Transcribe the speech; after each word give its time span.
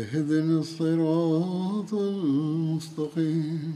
اهدنا 0.00 0.58
الصراط 0.58 1.90
المستقيم 1.94 3.72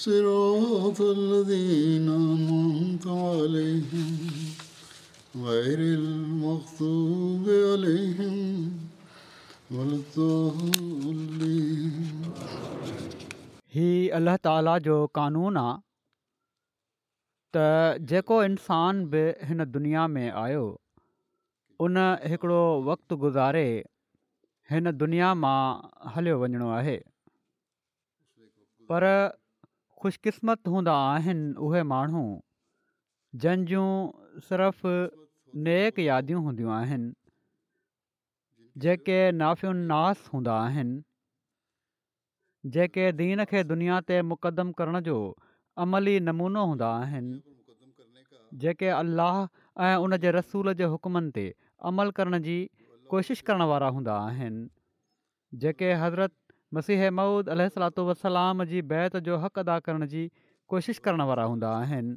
صراط 0.00 0.98
الذين 1.04 2.08
أنعمت 2.08 3.06
عليهم 3.06 4.10
عليهم 4.24 5.46
غير 5.46 5.78
المغضوب 5.78 7.48
ولا 9.70 10.02
الضالين 10.02 10.52
اللہ 14.20 14.36
تعالیٰ 14.42 14.76
جو 14.84 14.98
قانون 15.20 15.56
त 17.54 17.64
जेको 18.10 18.36
इंसान 18.44 19.02
बि 19.10 19.20
हिन 19.48 19.64
दुनिया 19.74 20.06
में 20.14 20.30
आयो 20.44 20.62
उन 21.86 22.06
हिकिड़ो 22.30 22.62
वक़्तु 22.86 23.18
गुज़ारे 23.24 23.66
हिन 24.72 24.90
दुनिया 25.00 25.26
मां 25.40 25.56
हलियो 26.12 26.34
वञिणो 26.42 26.66
आहे 26.76 26.92
पर 28.90 29.04
ख़ुशकिस्मत 30.02 30.68
हूंदा 30.74 30.94
आहिनि 31.08 31.42
उहे 31.66 31.82
माण्हू 31.90 32.22
जंहिंजूं 33.42 34.38
सिर्फ़ 34.46 34.80
नेक 35.66 35.98
यादियूं 36.04 36.40
हूंदियूं 36.46 36.72
आहिनि 36.76 37.10
जेके 38.84 39.18
नाफ़ियु 39.40 39.72
उन्नास 39.76 40.22
हूंदा 40.34 40.54
आहिनि 40.68 40.96
जेके 42.76 43.08
दीन 43.20 43.44
खे 43.52 43.62
दुनिया 43.72 43.98
ते 44.12 44.18
मुक़दम 44.32 44.70
करण 44.80 45.00
जो 45.10 45.18
अमली 45.86 46.14
नमूनो 46.30 46.62
हूंदा 46.72 46.88
आहिनि 47.02 47.36
जेके 48.64 48.88
अलाह 49.00 49.40
ऐं 49.88 49.92
उन 50.06 50.16
जे 50.26 50.30
रसूल 50.40 50.74
जे 50.80 50.90
हुकमनि 50.96 51.34
ते 51.38 51.46
अमल 51.92 52.14
करण 52.20 52.38
जी 52.48 52.56
कोशिश 53.14 53.40
करण 53.48 53.62
वारा 53.70 53.88
हूंदा 53.94 54.12
आहिनि 54.28 54.66
जेके 55.62 55.88
हज़रत 56.02 56.32
मसीह 56.78 57.02
मऊद 57.18 57.48
अल 57.54 57.60
सलातो 57.74 58.04
वसलाम 58.10 58.64
जी 58.70 58.80
बैत 58.92 59.16
जो 59.28 59.36
हक़ 59.44 59.58
अदा 59.62 59.76
करण 59.88 60.06
जी 60.14 60.22
कोशिशि 60.74 61.02
करण 61.04 61.22
वारा 61.30 61.44
हूंदा 61.52 61.70
आहिनि 61.82 62.16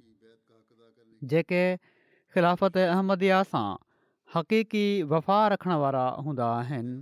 जेके 1.33 1.59
ख़िलाफ़त 1.75 2.81
अहमदया 2.85 3.43
सां 3.51 3.61
हक़ीक़ी 4.37 4.83
वफ़ा 5.13 5.37
रखण 5.55 5.75
वारा 5.85 6.03
हूंदा 6.29 6.47
आहिनि 6.55 6.97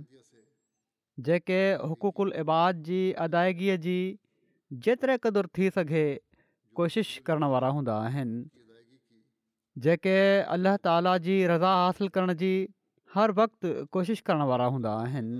जेके 1.30 1.62
हुक़ुकु 1.88 2.28
इबाद 2.44 2.84
जी 2.92 3.00
अदायगीअ 3.26 3.78
जी 3.88 3.96
जेतिरे 4.88 5.16
क़दुरु 5.26 5.52
थी 5.58 5.70
सघे 5.80 6.04
कोशिश 6.82 7.16
करण 7.32 7.48
वारा 7.56 7.72
हूंदा 7.80 7.96
आहिनि 8.12 8.46
जेके 9.88 10.16
अलाह 10.58 10.80
ताला 10.88 11.16
जी 11.28 11.38
रज़ा 11.56 11.72
हासिलु 11.84 12.14
करण 12.20 12.34
जी 12.44 12.52
हर 13.16 13.30
वक़्ति 13.36 13.68
कोशिशि 13.92 14.22
करण 14.26 14.42
वारा 14.48 14.64
हूंदा 14.72 14.90
आहिनि 15.02 15.38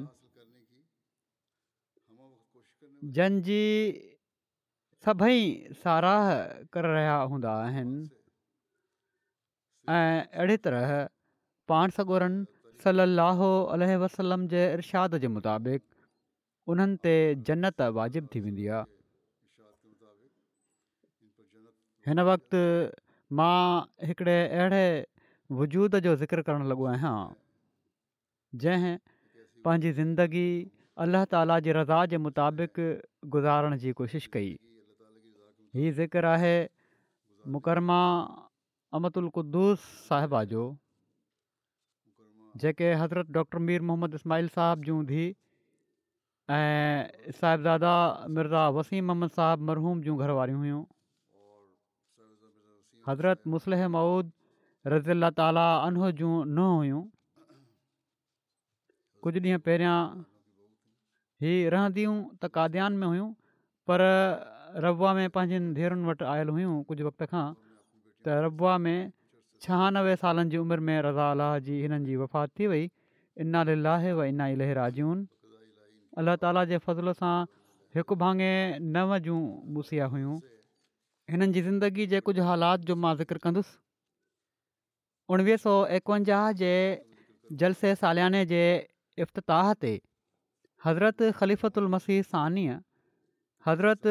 जंहिंजी 3.17 3.63
सभई 5.05 5.41
साराह 5.83 6.25
करे 6.73 6.93
रहिया 6.95 7.17
हूंदा 7.35 7.51
आहिनि 7.67 8.01
ऐं 9.97 10.17
अहिड़ी 10.25 10.57
तरह 10.69 10.91
पाण 11.71 11.89
सगोरनि 12.01 12.41
सलाहु 12.89 13.49
वसलम 14.07 14.47
जे 14.57 14.63
इर्शाद 14.77 15.19
जे 15.25 15.29
मुताबिक़ 15.37 15.85
उन्हनि 16.73 16.97
ते 17.07 17.15
जनत 17.53 17.89
वाजिबु 18.03 18.29
थी 18.35 18.41
वेंदी 18.49 18.67
आहे 18.81 18.93
हिन 22.09 22.19
वक़्ति 22.35 22.61
मां 23.39 23.55
हिकिड़े 24.09 24.39
अहिड़े 24.45 24.85
वजूद 25.61 26.01
जो 26.09 26.17
ज़िक्र 26.23 26.43
करणु 26.53 26.67
लॻो 26.73 26.85
आहियां 26.99 27.17
जंहिं 28.65 28.97
पंहिंजी 29.65 29.91
ज़िंदगी 30.00 30.49
अलाह 31.05 31.25
ताला 31.33 31.59
जी 31.67 31.72
रज़ा 31.77 32.00
जे 32.12 32.19
मुताबिक़ 32.27 32.78
गुज़ारण 33.37 33.77
जी 33.84 33.93
कोशिशि 34.00 34.28
कई 34.37 34.50
ही 35.78 35.91
ज़िकर 36.00 36.25
आहे 36.33 36.55
मुकरमा 37.56 38.00
अमत 38.99 39.19
उलुदूस 39.22 39.87
साहिबा 40.09 40.43
जो 40.53 40.62
जेके 42.65 42.93
हज़रत 43.03 43.31
डॉक्टर 43.39 43.59
मीर 43.69 43.83
मोहम्मद 43.89 44.15
इस्माल 44.21 44.49
साहिबु 44.56 44.84
जूं 44.87 45.00
धीउ 45.11 45.34
ऐं 46.56 47.33
साहिब 47.41 47.66
दादा 47.69 47.93
मिर्ज़ा 48.39 48.62
वसीम 48.78 49.06
मोहम्मद 49.11 49.37
साहिब 49.41 49.66
मरहूम 49.72 50.00
जूं 50.06 50.16
घर 50.27 50.33
हुयूं 50.39 50.81
हज़रत 53.11 53.43
मुसलह 53.56 53.87
मऊद 53.99 54.33
रज़ी 54.95 55.12
अला 55.19 55.31
ताली 55.43 55.69
उनह 55.91 56.11
जूं 56.22 57.05
कुझु 59.25 59.41
ॾींहं 59.43 59.60
पहिरियां 59.69 59.97
ही 61.44 61.53
रहंदियूं 61.75 62.15
त 62.43 62.50
काद्यान 62.56 62.97
में 63.03 63.06
हुयूं 63.09 63.28
पर 63.91 64.04
रबवा 64.84 65.12
में 65.19 65.28
पंहिंजनि 65.37 65.75
धेरुनि 65.78 66.09
वटि 66.09 66.25
आयल 66.34 66.53
हुयूं 66.56 66.75
कुझु 66.91 67.06
वक़्त 67.09 67.27
खां 67.32 67.44
त 68.27 68.41
रबवा 68.47 68.75
में 68.87 68.99
छहानवे 69.66 70.16
सालनि 70.25 70.54
जी 70.54 70.60
उमिरि 70.65 70.87
में 70.91 70.97
रज़ा 71.09 71.28
अलाह 71.37 71.59
जी 71.69 71.77
हिननि 71.84 72.06
जी 72.10 72.16
वफ़ात 72.22 72.53
थी 72.60 72.66
वई 72.75 72.82
इन 73.44 73.56
लाह 73.88 74.09
व 74.21 74.27
इना 74.32 74.49
ई 74.56 74.75
राजून 74.81 75.06
जून 75.06 75.25
अल 76.19 76.25
अलाह 76.25 76.37
ताला 76.44 76.65
जे 76.72 76.81
फज़ल 76.88 77.12
सां 77.21 77.34
हिकु 77.98 78.19
भाङे 78.25 78.53
नव 78.97 79.16
जूं 79.28 79.38
मुसिया 79.78 80.09
हुयूं 80.16 80.37
हिननि 81.34 81.50
जी 81.59 81.62
ज़िंदगी 81.71 82.06
जे 82.15 82.21
कुझु 82.31 82.48
हालात 82.50 82.84
जो 82.91 82.97
मां 83.06 83.15
ज़िक्र 83.22 83.44
कंदुसि 83.47 83.77
उणिवीह 85.37 85.56
सौ 85.69 85.72
एकवंजाह 86.00 86.44
जे 86.62 86.75
जलसे 87.65 87.94
सालियाने 88.03 88.44
जे 88.54 88.65
इफ़्ताह 89.25 89.72
ते 89.81 90.00
हज़रत 90.84 91.81
मसीह 91.97 92.22
सीअ 92.34 92.77
हज़रत 93.66 94.04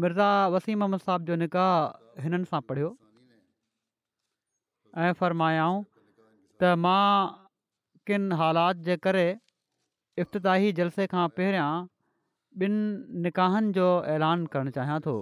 मिर्ज़ा 0.00 0.28
वसीम 0.54 0.82
अहमद 0.86 1.00
साहिब 1.08 1.22
जो 1.32 1.36
निकाह 1.42 2.24
हिननि 2.24 2.44
सां 2.48 2.60
पढ़ियो 2.72 2.88
ऐं 5.04 5.12
फरमायाऊं 5.20 5.78
त 6.60 6.72
मां 6.86 7.06
किन 8.10 8.32
हालात 8.40 8.76
जे 8.88 8.96
करे 9.06 9.24
इफ़्ताही 10.20 10.72
जलसे 10.80 11.06
खां 11.16 11.24
पहिरियां 11.32 11.70
ॿिनि 12.64 13.22
निकाहनि 13.28 13.72
जो 13.80 13.86
ऐलान 14.18 14.44
करणु 14.56 14.70
चाहियां 14.78 15.00
थो 15.08 15.16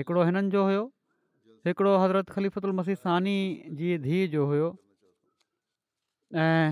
हिकिड़ो 0.00 0.22
हिननि 0.30 0.54
जो 0.56 0.62
हुयो 0.70 0.84
हिकिड़ो 1.70 1.92
हज़रत 2.06 2.30
ख़लीफ़लमसी 2.38 2.94
सानी 3.06 3.36
जी 3.82 3.94
धीअ 4.06 4.30
जो 4.38 4.46
हुयो 4.52 4.68
ऐं 6.46 6.62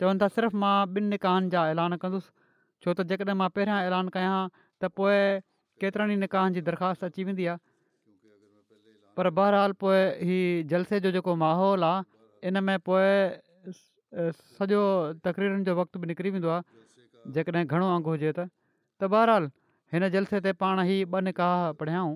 चवनि 0.00 0.18
था 0.22 0.26
सिर्फ़ु 0.30 0.56
मां 0.62 0.76
ॿिनि 0.94 1.08
निकाहनि 1.18 1.48
जा 1.50 1.60
ऐलान 1.74 1.96
कंदुसि 2.02 2.30
छो 2.82 2.90
त 2.94 3.02
जेकॾहिं 3.10 3.34
मां 3.34 3.48
पहिरियां 3.50 3.78
ऐलान 3.90 4.06
कयां 4.14 4.38
त 4.78 4.90
पोइ 4.94 5.18
केतिरनि 5.82 6.14
ई 6.14 6.18
निकाहनि 6.22 6.54
जी 6.54 6.60
दरख़्वास्त 6.70 7.04
अची 7.10 7.22
वेंदी 7.28 7.46
आहे 7.50 7.58
पर 9.18 9.30
बहरहाल 9.38 9.72
पोइ 9.82 9.98
हीउ 10.28 10.66
जलसे 10.70 11.00
जो 11.06 11.10
जेको 11.18 11.34
माहौल 11.42 11.86
आहे 11.90 12.04
इन 12.50 12.62
में 12.66 12.78
पोइ 12.88 14.30
सॼो 14.58 14.82
तकरीरनि 15.26 15.64
जो 15.68 15.74
वक़्तु 15.82 15.96
बि 16.02 16.06
निकिरी 16.14 16.30
वेंदो 16.38 16.50
आहे 16.56 17.32
जेकॾहिं 17.38 17.64
घणो 17.66 17.86
अंगु 17.98 18.14
हुजे 18.16 18.30
त 18.38 18.46
त 19.02 19.10
बहरहाल 19.14 19.50
हिन 19.98 20.06
जलसे 20.16 20.38
ते 20.46 20.52
पाण 20.60 20.84
ई 20.86 21.00
ॿ 21.10 21.18
निकाह 21.30 21.56
पढ़ियाऊं 21.82 22.14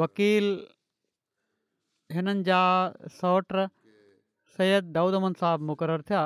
वकील 0.00 0.46
हिननि 2.12 2.42
जा 2.48 2.60
सौट 3.18 3.52
सैयद 4.56 4.90
दाऊद 4.96 5.14
अमन 5.18 5.32
साहबु 5.40 5.64
मुक़ररु 5.70 6.02
थिया 6.10 6.22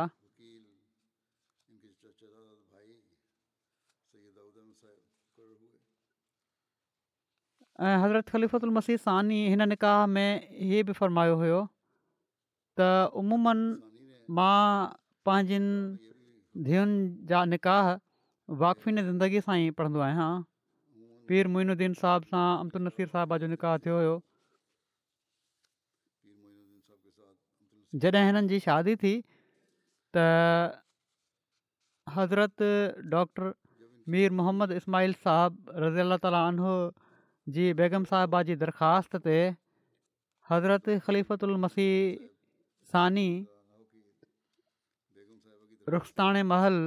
ऐं 7.88 7.94
हज़रत 8.04 8.28
ख़लीफ़ुल 8.34 8.70
मसीह 8.78 8.96
सानी 9.06 9.38
हिन 9.54 9.68
निकाह 9.68 10.06
में 10.14 10.30
इहे 10.32 10.82
बि 10.90 10.92
फ़रमायो 11.00 11.34
हुयो 11.42 11.60
त 12.80 12.88
उमूमनि 13.22 14.22
मां 14.38 14.58
पंहिंजनि 15.28 16.64
धीअनि 16.68 17.00
जा 17.32 17.44
निकाह 17.56 17.90
वाक़फ़ी 18.62 18.92
ज़िंदगी 19.02 19.44
सां 19.48 19.56
ई 19.64 19.70
पढ़ंदो 19.82 20.00
आहियां 20.08 20.30
पीर 21.30 21.48
मुनुद्दीन 21.54 21.92
साहिब 22.02 22.28
सां 22.30 22.44
अमतल 22.62 22.84
नसीर 22.86 23.10
साहिबा 23.16 23.36
जो 23.42 23.48
निकाह 23.52 23.76
थियो 23.86 23.96
हुयो 23.98 24.14
जॾहिं 28.04 28.22
हिननि 28.28 28.50
जी 28.54 28.58
शादी 28.68 28.94
थी 29.04 29.12
त 30.16 30.80
हज़रत 32.16 32.68
डॉक्टर 33.14 33.52
मीर 34.14 34.34
मुहम्मद 34.40 34.76
इस्माल 34.80 35.16
साहिबु 35.26 35.76
रज़ी 35.84 36.02
अला 36.06 36.18
तालो 36.26 36.74
जी 37.56 37.66
बेगम 37.82 38.08
साहिबा 38.14 38.42
जी 38.50 38.56
दरख़्वास्त 38.64 39.22
ते 39.28 39.36
हज़रत 40.52 40.92
ख़लीफ़तु 41.08 41.58
मसीह 41.68 41.94
सानी 42.94 43.28
रुखिस्ताने 45.94 46.42
महल 46.54 46.82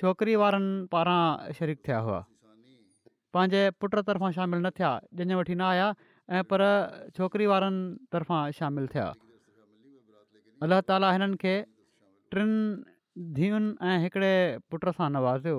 छोकिरी 0.00 0.36
वारनि 0.44 0.72
पारां 0.94 1.22
शरीक 1.58 1.84
थिया 1.86 1.98
हुआ 2.06 2.20
पंहिंजे 3.34 3.62
पुट 3.82 3.94
तरफ़ां 4.08 4.30
शामिलु 4.38 4.60
न 4.62 4.70
थिया 4.78 4.90
जंहिंजे 5.18 5.34
वठी 5.42 5.54
न 5.54 5.66
आया 5.72 5.86
ऐं 6.38 6.42
पर 6.52 6.62
छोकिरी 7.16 7.46
वारनि 7.52 8.10
तरफ़ां 8.14 8.50
शामिल 8.58 8.86
थिया 8.94 9.06
अलाह 10.66 10.80
ताला 10.90 11.10
हिननि 11.16 11.36
खे 11.44 11.54
टिनि 12.34 13.26
धीअयुनि 13.38 13.70
ऐं 13.90 13.98
हिकिड़े 14.04 14.32
पुट 14.70 14.88
सां 15.00 15.08
नवाज़ियो 15.16 15.58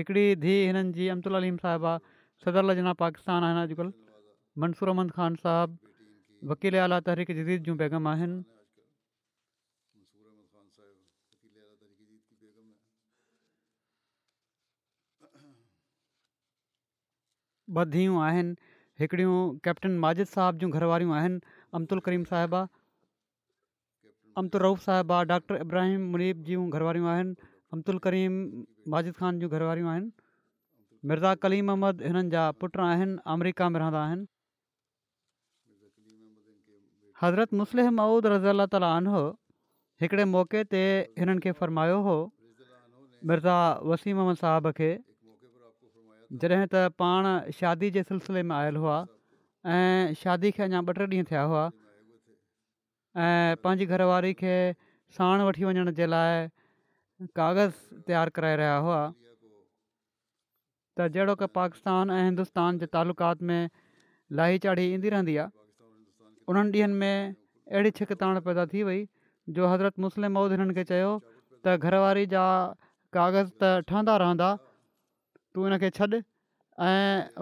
हिकिड़ी 0.00 0.24
धीउ 0.44 0.64
हिननि 0.70 0.92
जी 0.98 1.08
अबदुल 1.16 1.38
अलीम 1.42 1.56
साहिबा 1.66 1.92
सदर 2.44 2.62
लजना 2.70 2.92
पाकिस्तान 3.04 3.44
आहिनि 3.48 3.62
अॼुकल्ह 3.68 3.92
मंसूर 4.64 4.88
अहमद 4.94 5.10
ख़ान 5.18 5.34
साहबु 5.44 6.52
वकील 6.52 6.74
आला 6.88 6.98
तहरीक 7.06 7.30
जदीद 7.40 7.62
जूं 7.68 7.76
बैगम 7.82 8.08
आहिनि 8.16 8.42
ॿ 17.80 17.84
धीअयूं 17.90 18.16
आहिनि 18.22 18.54
हिकिड़ियूं 19.00 19.36
कैप्टन 19.64 19.92
माजिद 20.00 20.26
साहिब 20.32 20.58
जूं 20.62 20.70
घरवारियूं 20.70 21.12
आहिनि 21.20 22.00
करीम 22.08 22.24
साहिबा 22.32 22.60
अमतु 24.42 24.58
रऊफ़ 24.62 24.80
साहिबा 24.82 25.22
डॉक्टर 25.30 25.60
इब्राहिम 25.64 26.02
मुनीब 26.12 26.42
जूं 26.48 26.64
घरवारियूं 26.78 27.08
आहिनि 27.12 27.98
करीम 28.06 28.32
माजिद 28.94 29.14
ख़ान 29.20 29.38
जूं 29.44 29.48
घर 29.50 29.62
आहिनि 29.68 30.10
मिर्ज़ा 31.10 31.34
कलीम 31.46 31.70
अहमद 31.76 32.02
हिननि 32.08 32.28
जा 32.36 32.44
पुट 32.64 32.76
आहिनि 32.88 33.16
अमरिका 33.36 33.68
में 33.76 33.80
रहंदा 33.84 34.04
आहिनि 34.10 34.26
हज़रत 37.22 37.54
मुस्लिह 37.62 37.90
मऊद 38.02 38.30
रज़ी 38.34 38.48
अला 38.56 38.66
ताली 38.76 38.90
आनो 38.92 39.24
हिकिड़े 40.04 40.24
मौके 40.36 40.64
ते 40.76 40.84
हिननि 41.24 41.46
खे 41.48 41.56
फ़रमायो 41.62 41.98
हुओ 42.10 42.22
मिर्ज़ा 43.32 43.58
वसीम 43.94 44.24
अहमद 44.24 44.40
साहिब 44.44 44.72
खे 44.80 44.92
जॾहिं 46.32 46.64
त 46.72 46.84
पाण 46.98 47.26
शादी 47.60 47.90
जे 47.96 48.02
सिलसिले 48.10 48.42
में 48.50 48.54
आयल 48.56 48.76
हुआ 48.84 48.96
ऐं 49.74 50.14
शादी 50.22 50.50
खे 50.58 50.62
अञा 50.68 50.80
ॿ 50.90 50.98
टे 50.98 51.04
ॾींहं 51.04 51.28
थिया 51.30 51.42
हुआ 51.52 51.64
ऐं 53.24 53.56
पंहिंजी 53.64 53.86
घरवारी 53.94 54.32
खे 54.40 54.56
साण 55.18 55.44
वठी 55.48 55.64
वञण 55.68 55.90
जे 56.00 56.06
लाइ 56.14 56.48
कागज़ 57.40 57.76
तयारु 58.08 58.34
कराए 58.38 58.56
रहिया 58.62 58.78
हुआ 58.88 59.00
त 59.12 61.08
जहिड़ो 61.16 61.34
क 61.42 61.50
पाकिस्तान 61.60 62.10
ऐं 62.16 62.22
हिंदुस्तान 62.30 62.78
जे 62.82 62.86
तालुकात 62.98 63.42
में 63.50 63.62
लाही 64.40 64.58
चाढ़ी 64.66 64.84
ईंदी 64.98 65.08
रहंदी 65.16 65.36
आहे 65.44 65.62
उन्हनि 66.52 66.84
ॾींहनि 66.84 67.00
में 67.04 67.36
अहिड़ी 67.36 67.90
छिकताण 68.00 68.40
पैदा 68.48 68.66
थी 68.74 68.82
वई 68.90 69.00
जो 69.58 69.68
हज़रत 69.72 69.98
मुस्लिम 70.06 70.32
महुद 70.38 70.56
हिननि 70.56 70.74
खे 70.80 70.84
चयो 70.92 71.10
त 71.64 71.76
घरवारी 71.88 72.26
जा 72.36 72.44
कागज़ 73.18 73.50
त 73.64 73.74
ठहंदा 73.90 74.16
रहंदा 74.24 74.52
तूं 75.54 75.62
हिनखे 75.66 75.88
छॾ 75.98 76.06
ऐं 76.12 76.20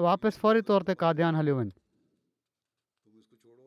वापसि 0.06 0.40
फौरी 0.44 0.60
तौर 0.70 0.80
ते 0.88 0.92
कादानु 1.02 1.36
हलियो 1.40 1.54
वञ 1.58 1.68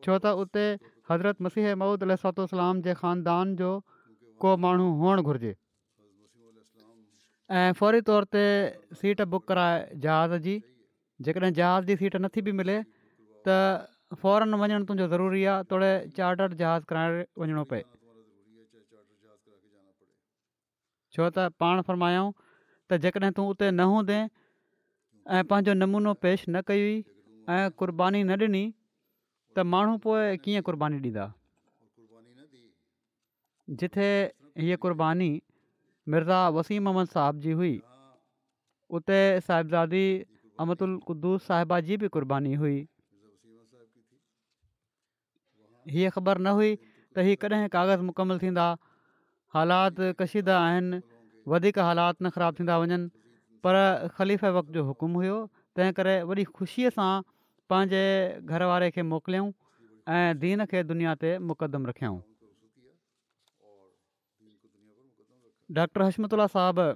छो 0.06 0.14
त 0.24 0.26
उते 0.42 0.64
हज़रत 1.10 1.36
मसीह 1.46 1.66
महूद 1.82 2.04
अलातोलाम 2.06 2.76
जे 2.86 2.92
ख़ानदान 2.94 3.58
जो 3.62 3.70
को 4.44 4.48
माण्हू 4.66 4.86
हुअणु 5.02 5.22
घुरिजे 5.32 5.52
ऐं 5.54 7.72
फौरी 7.80 8.00
तौर 8.12 8.28
ते 8.36 8.42
सीट 9.02 9.24
बुक 9.34 9.48
कराए 9.50 9.82
जहाज़ 10.06 10.36
जी 10.46 10.54
जेकॾहिं 11.28 11.52
जहाज़ 11.58 11.84
जी 11.90 11.96
सीट 12.04 12.18
नथी 12.24 12.42
बि 12.48 12.52
मिले 12.62 12.78
त 13.42 13.58
फौरन 14.24 14.54
वञणु 14.64 14.80
तुंहिंजो 14.88 15.10
ज़रूरी 15.16 15.42
आहे 15.52 15.68
तोड़े 15.72 15.90
चार्टड 16.20 16.54
जहाज़ 16.64 16.88
कराइण 16.92 17.20
वञिणो 17.44 17.66
पए 17.74 17.82
छो 21.16 21.26
त 21.38 21.44
पाण 21.64 21.82
फरमायूं 21.90 22.30
त 22.90 22.98
जेकॾहिं 23.02 23.32
तूं 23.36 23.46
उते 23.50 23.70
न 23.70 23.80
हूंदे 23.90 24.18
ऐं 25.36 25.42
पंहिंजो 25.50 25.72
नमूनो 25.82 26.12
पेश 26.24 26.44
न 26.48 26.60
कई 26.66 26.80
हुई 26.84 26.96
ऐं 27.54 27.66
क़ुर्बानी 27.80 28.22
न 28.28 28.30
ॾिनी 28.46 28.62
त 29.54 29.58
माण्हू 29.74 29.94
पोइ 30.04 30.36
कीअं 30.44 30.62
क़ुर्बानी 30.68 30.96
ॾींदा 31.08 31.24
जिथे 33.82 34.06
हीअ 34.62 34.76
क़ुर्बानी 34.84 35.30
मिर्ज़ा 36.14 36.40
वसीम 36.58 36.88
अहमद 36.92 37.08
साहिब 37.16 37.40
जी 37.46 37.52
हुई 37.62 37.72
उते 38.98 39.18
साहिब 39.48 39.74
दादी 39.74 40.04
कुदूस 41.10 41.46
साहिबा 41.52 41.80
जी 41.88 41.96
बि 42.04 42.08
क़ुर्बानी 42.18 42.54
हुई 42.62 42.76
हीअ 45.96 46.14
ख़बर 46.18 46.38
न 46.46 46.54
हुई 46.60 46.70
त 46.78 47.26
इहे 47.26 47.34
कॾहिं 47.44 47.68
कागज़ 47.76 48.06
मुकमल 48.12 48.38
थींदा 48.46 48.68
हालात 49.56 50.00
कशीदा 50.22 50.54
आहिनि 50.62 51.02
वधीक 51.52 51.78
हालात 51.78 52.16
न 52.22 52.30
ख़राबु 52.34 52.58
थींदा 52.58 52.76
वञनि 52.82 53.06
पर 53.62 53.74
ख़लीफ़ 54.18 54.44
वक़्त 54.58 54.70
जो 54.74 54.82
हुकुम 54.90 55.12
हुयो 55.22 55.36
तंहिं 55.78 55.92
करे 55.98 56.14
वरी 56.28 56.44
ख़ुशीअ 56.54 56.90
सां 56.98 57.10
पंहिंजे 57.72 58.02
घर 58.50 58.62
वारे 58.70 58.88
खे 58.96 59.02
मोकिलियऊं 59.10 59.50
ऐं 60.16 60.38
दीन 60.42 60.64
खे 60.72 60.82
दुनिया 60.90 61.14
ते 61.24 61.30
मुक़दम 61.50 61.86
रखियऊं 61.90 62.18
डॉक्टर 65.78 66.02
हशमतुल्ला 66.08 66.46
साहबु 66.56 66.88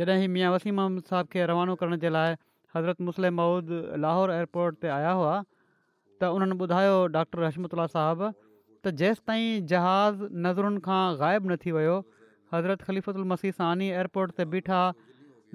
जॾहिं 0.00 0.28
मियाँ 0.36 0.50
वसीम 0.54 0.80
अहमद 0.86 1.10
साहब 1.12 1.26
खे 1.36 1.46
रवानो 1.52 1.74
करण 1.82 1.98
जे 2.06 2.10
लाइ 2.16 2.34
हज़रत 2.76 3.00
मुस्लिम 3.10 3.34
मऊद 3.42 3.72
लाहौर 4.06 4.30
एयरपोर्ट 4.38 4.80
ते 4.86 4.90
आया 4.98 5.10
हुआ 5.20 5.34
त 5.44 6.32
उन्हनि 6.38 6.56
ॿुधायो 6.66 6.94
डॉक्टर 7.18 7.46
हषमतुला 7.48 7.86
साहिबु 7.94 8.26
त 8.86 8.94
जेसिताईं 9.04 9.66
जहाज़ 9.74 10.26
नज़रुनि 10.48 10.82
खां 10.88 11.02
ग़ाइबु 11.22 11.48
न 11.50 11.58
थी 11.66 11.74
वियो 11.78 11.96
हज़रत 12.54 12.82
ख़लीफ़ल 12.88 13.28
मसीह 13.34 13.56
सानी 13.60 13.88
एयरपोर्ट 13.98 14.38
ते 14.40 14.46
बीठा 14.54 14.80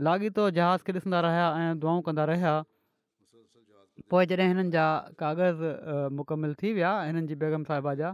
लाॻीतो 0.07 0.45
जहाज़ 0.57 0.87
खे 0.89 0.93
ॾिसंदा 0.97 1.19
रहिया 1.27 1.45
ऐं 1.61 1.79
दुआऊं 1.83 2.01
कंदा 2.07 2.25
रहिया 2.31 2.51
पोइ 4.13 4.25
जॾहिं 4.31 4.47
हिननि 4.51 4.69
जा 4.77 4.85
कागज़ 5.21 6.09
मुकमिल 6.19 6.53
थी 6.63 6.71
विया 6.79 6.91
हिननि 7.09 7.27
जी 7.31 7.35
बेगम 7.43 7.63
साहिबा 7.71 7.93
जा 8.01 8.11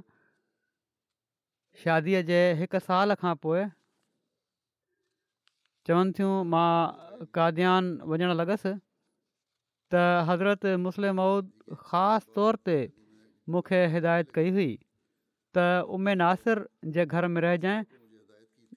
शादीअ 1.83 2.21
जे 2.31 2.39
हिकु 2.61 2.81
साल 2.89 3.15
खां 3.23 3.33
पोइ 3.47 3.65
चवनि 5.89 6.15
थियूं 6.19 6.33
मां 6.53 7.25
काद्यान 7.39 7.91
वञण 8.13 8.35
लॻसि 8.43 8.73
त 9.93 10.07
हज़रत 10.31 10.65
मुस्लिम 10.87 11.21
मऊद 11.23 11.51
ख़ासि 11.83 12.33
तौर 12.39 12.59
ते 12.69 12.79
मूंखे 13.55 13.83
हिदायत 13.97 14.33
कई 14.39 14.55
हुई 14.57 14.69
त 14.73 15.67
उमे 15.99 16.17
नासिर 16.25 16.67
जे 16.97 17.05
घर 17.17 17.33
में 17.35 17.41
रहिजांइ 17.49 17.85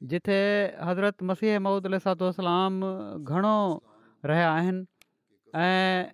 जिथे 0.03 0.39
हज़रत 0.87 1.23
मसीह 1.27 1.59
महूद 1.61 1.87
इलातो 1.87 2.31
घणो 2.39 3.61
रहिया 4.25 4.51
आहिनि 4.53 4.85
ऐं 5.59 6.07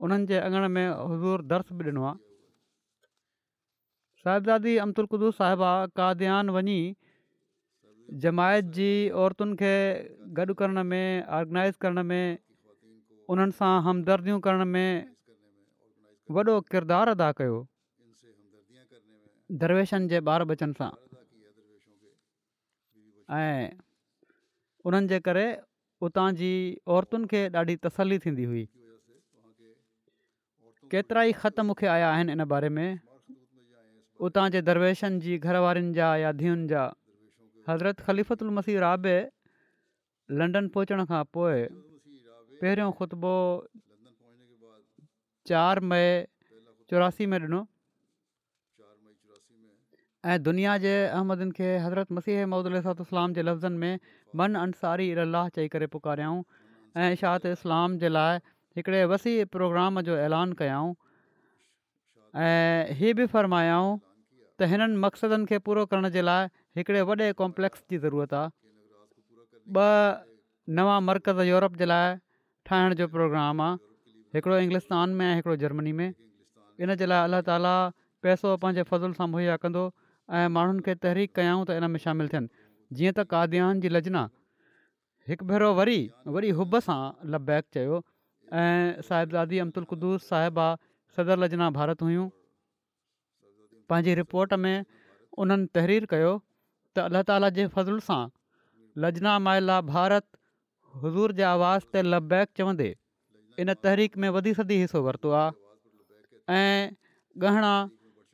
उन्हनि 0.00 0.26
जे 0.26 0.36
अंगण 0.38 0.68
में 0.68 0.86
हज़ूर 0.92 1.42
दर्श 1.52 1.72
बि 1.78 1.84
ॾिनो 1.88 2.04
आहे 2.04 2.16
साहिब 4.24 4.42
दादी 4.48 4.76
अमतुलकुदूस 4.84 5.36
साहिबा 5.40 5.70
काद्यान 6.00 6.50
वञी 6.56 6.78
जमायत 8.22 8.64
जी 8.76 8.90
औरतुनि 9.22 9.56
खे 9.62 9.74
गॾु 10.36 10.54
करण 10.60 10.82
में 10.92 11.24
ऑर्गनाइज़ 11.40 11.78
करण 11.80 12.02
में 12.12 12.38
उन्हनि 13.32 13.52
सां 13.62 13.72
हमदर्दियूं 13.88 14.40
करण 14.48 14.64
में 14.76 15.12
वॾो 16.36 16.60
किरदारु 16.76 17.10
अदा 17.18 17.32
कयो 17.40 17.58
दरवेशनि 19.64 20.08
जे 20.08 20.20
ॿार 20.32 20.44
बचनि 20.52 20.72
सां 20.82 20.90
ऐं 23.36 23.70
उन्हनि 24.86 25.08
जे 25.08 25.18
करे 25.26 25.46
उतां 26.06 26.28
जी 26.40 26.50
औरतुनि 26.96 27.26
खे 27.30 27.40
ॾाढी 27.60 27.76
तसली 27.84 28.18
थींदी 28.24 28.44
हुई 28.50 28.64
केतिरा 30.92 31.22
ई 31.30 31.32
ख़त 31.40 31.60
मूंखे 31.68 31.86
आया 31.86 32.08
आहिनि 32.12 32.32
इन 32.32 32.44
बारे 32.52 32.68
में 32.76 32.88
उतां 34.28 34.48
जे 34.52 34.60
दरवेशनि 34.68 35.20
जी 35.20 35.38
घर 35.38 35.56
जा 35.98 36.08
या 36.24 36.32
धीअनि 36.40 36.66
जा 36.68 36.84
हज़रत 37.68 38.00
ख़लीफ़ल 38.06 38.50
मसीह 38.60 38.80
राबे 38.80 39.16
लंडन 40.40 40.68
पहुचण 40.76 41.04
खां 41.12 41.22
पोइ 41.36 41.64
पहिरियों 42.60 42.92
ख़ुतबो 43.00 43.34
चार 45.52 45.80
मई 45.90 46.06
चौरासी 46.90 47.26
में 47.32 47.38
ॾिनो 47.38 47.60
ऐं 50.26 50.42
दुनिया 50.42 50.76
जे 50.82 50.92
अहमदनि 51.06 51.52
खे 51.56 51.66
हज़रत 51.82 52.12
मसीह 52.16 52.46
महूदलाम 52.52 53.32
जे 53.34 53.42
लफ़्ज़नि 53.42 53.76
में 53.82 54.00
मन 54.40 54.54
अंसारी 54.60 55.04
अलाह 55.24 55.48
चई 55.58 55.68
करे 55.74 55.86
पुकारियाऊं 55.92 56.40
ऐं 57.02 57.12
इशात 57.18 57.46
इस्लाम 57.50 57.96
जे 58.04 58.08
लाइ 58.14 58.40
हिकिड़े 58.78 59.04
वसी 59.12 59.34
प्रोग्राम 59.56 60.00
जो 60.08 60.16
ऐलान 60.22 60.52
कयाऊं 60.60 60.94
ऐं 62.46 62.94
हीअ 63.02 63.14
बि 63.20 63.26
फ़रमायाऊं 63.34 63.92
त 64.58 64.70
हिननि 64.72 64.96
मक़सदनि 65.06 65.46
खे 65.52 65.58
पूरो 65.68 65.84
करण 65.92 66.08
जे 66.18 66.26
लाइ 66.26 66.50
हिकिड़े 66.80 67.04
वॾे 67.12 67.30
कॉम्प्लेक्स 67.42 67.82
जी 67.90 68.02
ज़रूरत 68.06 68.34
आहे 68.40 68.50
ॿ 69.78 70.26
नवा 70.80 70.98
मर्कज़ 71.10 71.42
यूरोप 71.50 71.76
जे 71.84 71.90
लाइ 71.90 72.18
ठाहिण 72.72 72.94
जो 73.04 73.08
प्रोग्राम 73.14 73.60
आहे 73.68 73.78
हिकिड़ो 74.38 74.58
इंग्लिश 74.66 74.90
में 75.14 75.24
ऐं 75.30 75.56
जर्मनी 75.66 75.92
में 76.02 76.04
इन 76.84 76.94
जे 77.04 77.10
लाइ 77.14 77.30
अलाह 77.30 77.46
ताला 77.52 77.72
पैसो 78.26 78.56
पंहिंजे 78.64 78.84
फज़ल 78.92 79.16
सां 79.22 79.28
मुहैया 79.36 79.56
कंदो 79.64 79.86
ऐं 80.36 80.46
माण्हुनि 80.54 80.82
खे 80.86 80.94
तहरीक 81.04 81.30
कयूं 81.36 81.64
त 81.68 81.76
इन 81.80 81.84
में 81.92 81.98
शामिलु 82.02 82.28
थियनि 82.32 82.48
जीअं 82.96 83.12
त 83.16 83.24
कादयान 83.32 83.80
जी 83.84 83.88
लजना 83.96 84.22
हिकु 85.30 85.44
भेरो 85.50 85.70
वरी 85.78 85.98
वरी 86.36 86.50
हुब 86.58 86.76
सां 86.88 87.00
लबैक 87.34 87.68
बैक 87.68 87.78
चयो 87.78 87.96
ऐं 88.62 89.06
साहिब 89.08 89.28
दादी 89.36 89.58
अबदुलकदूर 89.64 90.18
साहिबा 90.26 90.66
सदर 91.16 91.36
लजना 91.44 91.70
भारत 91.78 92.02
हुयूं 92.08 92.28
पंहिंजी 93.92 94.14
रिपोट 94.22 94.54
में 94.66 94.76
उन्हनि 95.44 95.66
तहरीर 95.78 96.06
कयो 96.14 96.32
त 96.96 97.08
अल्ला 97.08 97.20
ताला 97.32 97.48
जे 97.60 97.66
फज़ल 97.78 98.04
सां 98.12 98.20
लजनामायला 99.06 99.80
भारत 99.92 100.28
हज़ूर 101.02 101.38
जे 101.40 101.48
आवाज़ 101.56 101.92
ते 101.94 102.04
लबैक 102.14 102.58
चवंदे 102.60 102.90
इन 103.62 103.74
तहरीक 103.86 104.16
में 104.24 104.28
वधी 104.38 104.54
सदी 104.60 104.80
हिसो 104.84 105.02
वरितो 105.08 105.30
आहे 105.38 106.64
ऐं 106.64 107.70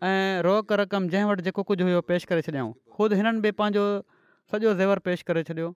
ऐं 0.03 0.41
रोक 0.43 0.73
रक़म 0.79 1.07
जंहिं 1.09 1.25
वटि 1.31 1.43
जेको 1.51 1.63
कुझु 1.71 1.85
हुयो 1.85 2.01
पेश 2.07 2.25
करे 2.31 2.43
छॾियऊं 2.47 2.73
ख़ुदि 2.97 3.15
हिननि 3.19 3.41
बि 3.47 3.51
पंहिंजो 3.61 3.83
सॼो 4.51 4.73
ज़ेवर 4.81 4.99
पेश 5.07 5.23
करे 5.31 5.43
छॾियो 5.51 5.69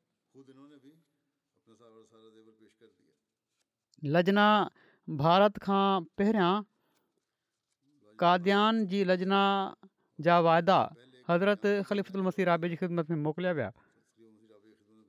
लजना 4.15 4.47
भारत 5.23 5.57
खां 5.67 5.85
पहिरियां 6.19 6.51
काद्यान 8.23 8.85
जी 8.91 9.05
लजना 9.13 9.41
जा 10.27 10.39
वाइदा 10.49 10.79
हज़रत 11.31 11.71
ख़लीफ़ल 11.91 12.27
मसीह 12.27 12.47
राबे 12.51 12.69
जी 12.75 12.77
ख़िदमत 12.83 13.11
में 13.11 13.23
मोकिलिया 13.29 13.53
विया 13.63 13.73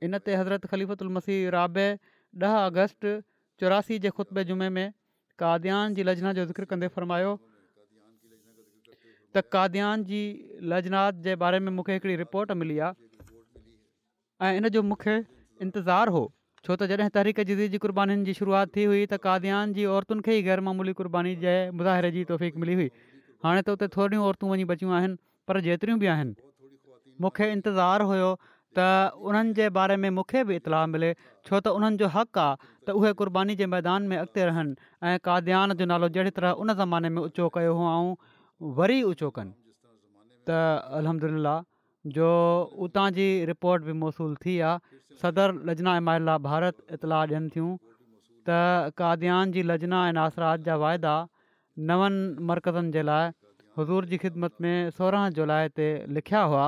इन 0.07 0.17
ते 0.25 0.35
हज़रत 0.41 0.65
ख़लीफ़ल 0.73 1.15
मसीह 1.19 1.49
राबे 1.57 1.87
ॾह 2.45 2.57
अगस्त 2.65 3.13
चौरासी 3.61 3.99
जे 3.99 4.09
ख़ुतबे 4.09 4.43
जुमे 4.53 4.69
में 4.79 4.87
काद्यान 5.39 5.93
जी 5.99 6.03
लजना 6.09 6.33
जो 6.39 6.45
ज़िक्र 6.45 6.65
कंदे 6.73 6.87
फरमायो 6.97 7.37
त 9.35 9.41
काद्यान 9.53 10.03
जी 10.09 10.19
लजनात 10.73 11.21
जे 11.27 11.35
बारे 11.45 11.57
में 11.65 11.71
मूंखे 11.77 11.93
हिकिड़ी 11.97 12.15
रिपोर्ट 12.23 12.51
मिली 12.63 12.77
आहे 12.85 13.37
ऐं 14.47 14.57
इन 14.57 14.67
जो 14.75 14.81
मूंखे 14.91 15.15
इंतज़ारु 15.17 16.13
हो 16.17 16.23
छो 16.67 16.75
त 16.77 16.87
जॾहिं 16.91 17.09
तहरीक 17.17 17.41
जदीद 17.49 17.75
जी 17.75 17.79
क़ुर्बानीुनि 17.83 18.25
जी 18.29 18.33
शुरूआत 18.39 18.73
थी 18.77 18.85
हुई 18.91 19.01
त 19.11 19.19
काद्यान 19.25 19.75
जी 19.79 19.85
औरतुनि 19.97 20.25
खे 20.29 20.37
ई 20.37 20.65
मामूली 20.69 20.95
क़ुर्बानी 21.01 21.33
जे 21.43 21.53
मुज़ाहिरे 21.81 22.11
जी 22.15 22.23
तौफ़ 22.31 22.45
मिली 22.65 22.77
हुई 22.79 22.87
हाणे 23.47 23.63
त 23.69 23.77
उते 23.77 23.89
थोरियूं 23.97 24.23
औरतूं 24.29 24.49
वञी 24.53 24.65
बचियूं 24.73 24.95
आहिनि 25.01 25.19
पर 25.51 25.61
जेतिरियूं 25.67 25.99
बि 26.05 26.09
आहिनि 26.15 26.33
मूंखे 27.25 27.51
इंतज़ारु 27.57 28.09
हुयो 28.13 28.31
त 28.79 28.87
उन्हनि 29.29 29.55
जे 29.61 29.69
बारे 29.77 29.99
में 30.01 30.09
मूंखे 30.17 30.43
बि 30.49 30.59
इतलाउ 30.63 30.89
मिले 30.95 31.13
छो 31.27 31.59
त 31.61 31.75
उन्हनि 31.79 32.01
जो 32.03 32.11
हक़ 32.17 32.41
आहे 32.47 32.57
त 32.89 32.97
उहे 33.01 33.13
क़ुर्बानी 33.21 33.57
जे 33.61 33.69
मैदान 33.77 34.09
में 34.11 34.17
अॻिते 34.23 34.49
रहनि 34.51 34.91
ऐं 35.11 35.15
काद्यान 35.29 35.77
जो 35.83 35.89
नालो 35.93 36.11
जहिड़ी 36.19 36.35
तरह 36.41 36.65
उन 36.65 36.73
ज़माने 36.83 37.13
में 37.17 37.21
उचो 37.29 37.49
कयो 37.59 37.79
हुओ 37.83 37.95
वरी 38.61 39.01
ऊचो 39.13 39.29
कनि 39.39 39.53
त 40.49 41.59
جو 42.05 42.11
जो 42.15 42.79
उतां 42.85 43.11
जी 43.13 43.23
रिपोर्ट 43.45 43.83
बि 43.83 43.93
मौसूलु 44.01 44.35
थी 44.43 44.53
आहे 44.67 45.15
सदर 45.21 45.53
लजना 45.69 45.95
इमाइला 45.97 46.37
भारत 46.45 46.75
इतलाह 46.95 47.23
ॾियनि 47.25 47.49
थियूं 47.55 47.71
त 48.47 48.57
काद्यान 48.99 49.51
जी 49.57 49.63
लजना 49.71 49.97
ऐं 50.09 50.17
आसरात 50.25 50.59
जा 50.67 50.75
वाइदा 50.83 51.15
नवनि 51.91 52.45
मरकज़नि 52.51 52.91
जे 52.95 53.03
लाइ 53.09 53.29
हुज़ूर 53.77 54.05
जी 54.13 54.17
ख़िदमत 54.23 54.55
में 54.65 54.89
सोरहं 54.99 55.35
जुलाई 55.39 55.69
ते 55.77 55.87
लिखिया 56.19 56.41
हुआ 56.53 56.65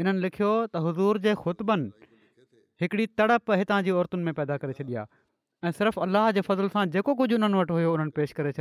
इन्हनि 0.00 0.22
लिखियो 0.26 0.52
त 0.66 0.84
हज़ूर 0.88 1.22
जे 1.28 1.34
ख़ुतबनि 1.44 2.10
हिकिड़ी 2.82 3.06
तड़प 3.22 3.50
हितां 3.62 3.82
जी 3.90 3.96
औरतुनि 4.00 4.24
में 4.30 4.34
पैदा 4.40 4.56
करे 4.64 4.78
छॾी 4.80 4.94
आहे 5.04 5.68
ऐं 5.68 5.76
सिर्फ़ु 5.80 6.02
अलाह 6.08 6.30
जे 6.38 6.48
फज़िल 6.48 6.76
सां 6.78 6.86
जेको 6.96 7.14
कुझु 7.22 7.36
उन्हनि 7.42 7.60
वटि 7.62 7.78
हुयो 7.80 7.94
उन्हनि 8.00 8.16
पेश 8.20 8.32
करे 8.40 8.56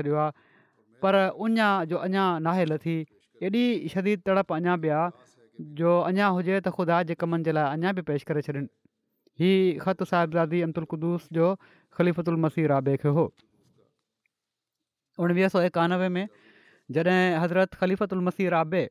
पर 1.06 1.16
उन 1.48 1.56
जो 1.92 1.98
अञा 2.10 2.26
नाहे 2.48 2.66
लथी 2.74 2.96
एॾी 3.50 3.64
शदीद 3.96 4.22
तड़प 4.30 4.54
अञा 4.58 4.76
बि 4.86 4.90
आहे 5.00 5.26
जो 5.82 5.94
अञा 6.12 6.28
हुजे 6.38 6.56
त 6.62 6.74
ख़ुदा 6.78 7.02
जे 7.10 7.18
कमनि 7.24 7.46
जे 7.50 7.56
लाइ 7.58 7.78
अञा 7.78 7.94
बि 8.00 8.06
पेश 8.10 8.28
करे 8.32 8.44
छॾिन 8.48 8.68
ही 9.44 9.52
ख़त 9.86 10.04
साहिबादी 10.14 10.62
अमतुलकुदुस 10.68 11.28
जो 11.40 11.50
ख़लीफ़ु 12.00 12.26
उल 12.34 12.40
मसी 12.46 12.66
राबे 12.74 12.96
खे 13.04 13.14
हो 13.18 13.26
उणिवीह 15.26 15.52
सौ 15.56 15.64
एकानवे 15.70 16.10
में 16.18 16.24
जॾहिं 16.98 17.20
हज़रत 17.46 17.80
ख़लीफ़ल 17.82 18.28
मसीह 18.30 18.50
राबे 18.58 18.84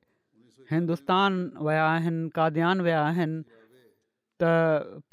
हिंदुस्तान 0.72 1.38
विया 1.68 1.86
आहिनि 1.94 2.28
काद्यान 2.40 2.80
विया 2.88 3.00
आहिनि 3.12 3.40
त 4.42 4.52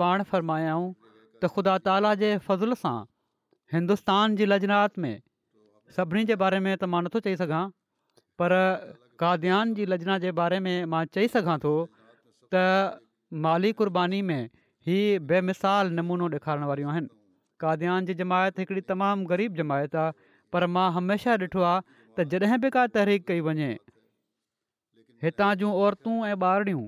पाण 0.04 0.24
फ़र्मायाऊं 0.34 0.90
त 1.14 1.54
ख़ुदा 1.58 1.78
ताला 1.90 2.14
जे 2.26 2.30
फज़ुल 2.50 2.80
सां 2.84 2.98
हिंदुस्तान 3.78 4.36
जी 4.42 4.46
लजनात 4.54 5.02
में 5.06 5.14
सभिनी 5.96 6.24
जे 6.30 6.36
बारे 6.44 6.60
में 6.60 6.72
त 6.78 6.84
मां 6.94 7.02
नथो 7.04 7.20
चई 7.28 7.36
सघां 7.42 7.62
पर 8.42 8.54
काद्यान 9.20 9.74
जी 9.80 9.86
लजना 9.92 10.18
जे 10.26 10.32
बारे 10.40 10.60
में 10.68 10.74
मां 10.94 11.04
चई 11.18 11.28
सघां 11.36 11.58
थो 11.66 11.72
त 12.56 12.64
माली 13.46 13.72
क़ुर्बानी 13.82 14.22
में 14.32 14.42
ही 14.90 14.98
बेमिसाल 15.30 15.92
नमूनो 16.00 16.28
ॾेखारण 16.36 16.64
वारियूं 16.72 16.92
आहिनि 16.92 17.10
काद्यान 17.66 18.06
जी 18.10 18.14
जमायत 18.24 18.60
हिकिड़ी 18.64 18.82
तमामु 18.94 19.26
ग़रीब 19.32 19.56
जमायत 19.62 19.96
आहे 20.04 20.28
पर 20.56 20.68
मां 20.78 20.86
हमेशह 21.00 21.42
ॾिठो 21.46 21.64
आहे 21.70 22.04
त 22.20 22.28
जॾहिं 22.36 22.60
बि 22.66 22.70
का 22.78 22.86
तहरीक 23.00 23.28
कई 23.32 23.46
वञे 23.50 23.72
हितां 25.26 25.50
जूं 25.64 25.74
औरतूं 25.88 26.18
ऐं 26.32 26.36
ॿारियूं 26.52 26.86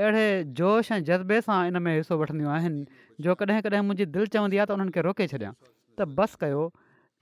अहिड़े 0.00 0.26
जोश 0.62 0.92
ऐं 0.92 1.00
जज़्बे 1.12 1.40
सां 1.48 1.60
इन 1.70 1.80
में 1.86 1.92
हिसो 1.94 2.20
वठंदियूं 2.24 2.52
आहिनि 2.58 3.02
जो 3.28 3.38
कॾहिं 3.44 3.62
कॾहिं 3.70 3.86
मुंहिंजी 3.90 4.12
दिलि 4.18 4.34
चवंदी 4.36 4.60
आहे 4.64 4.68
त 4.72 4.78
उन्हनि 4.80 5.06
रोके 5.10 5.32
छॾियां 5.34 5.54
त 5.64 6.12
बसि 6.20 6.42
कयो 6.44 6.66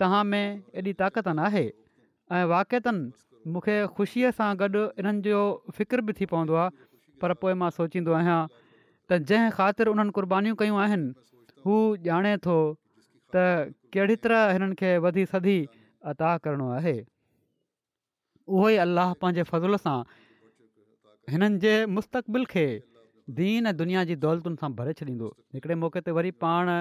तव्हां 0.01 0.25
में 0.33 0.63
एॾी 0.77 0.93
ताक़त 1.03 1.29
न 1.29 1.49
ऐं 2.37 2.45
वाके 2.53 2.79
मूंखे 3.55 3.77
ख़ुशीअ 3.97 4.31
सां 4.37 4.49
गॾु 4.63 4.81
इन्हनि 5.01 5.21
जो 5.29 5.43
बि 6.07 6.13
थी 6.21 6.27
पवंदो 6.33 6.55
आहे 6.63 6.71
पर 7.23 7.33
पोइ 7.41 7.53
मां 7.61 7.69
सोचींदो 7.77 8.13
आहियां 8.21 8.41
त 9.11 9.19
जंहिं 9.31 9.51
ख़ातिर 9.59 9.89
उन्हनि 9.93 10.11
क़ुर्बानीूं 10.19 10.55
कयूं 10.63 10.79
आहिनि 10.85 11.13
हू 11.67 11.77
ॼाणे 12.11 12.35
थो 12.47 12.57
त 13.35 13.47
कहिड़ी 13.97 14.17
तरह 14.27 14.51
हिननि 14.57 14.75
खे 14.83 14.91
वधी 15.07 15.25
सदी 15.35 15.57
अता 16.13 16.33
करिणो 16.47 16.69
आहे 16.81 16.97
उहो 17.05 18.67
ई 18.75 18.83
अलाह 18.89 19.13
पंहिंजे 19.23 19.43
फज़ुल 19.53 19.77
सां 19.87 19.97
हिननि 21.37 21.63
जे 21.67 21.75
मुस्तक़बिल 21.99 22.45
खे 22.55 22.67
दीन 23.39 23.73
ऐं 23.73 23.77
दुनिया 23.85 24.05
जी 24.11 24.19
दौलतुनि 24.27 24.61
सां 24.65 24.73
भरे 24.83 24.99
छॾींदो 25.03 25.33
हिकिड़े 25.55 25.79
मौक़े 25.87 26.19
वरी 26.21 26.35
पाण 26.47 26.75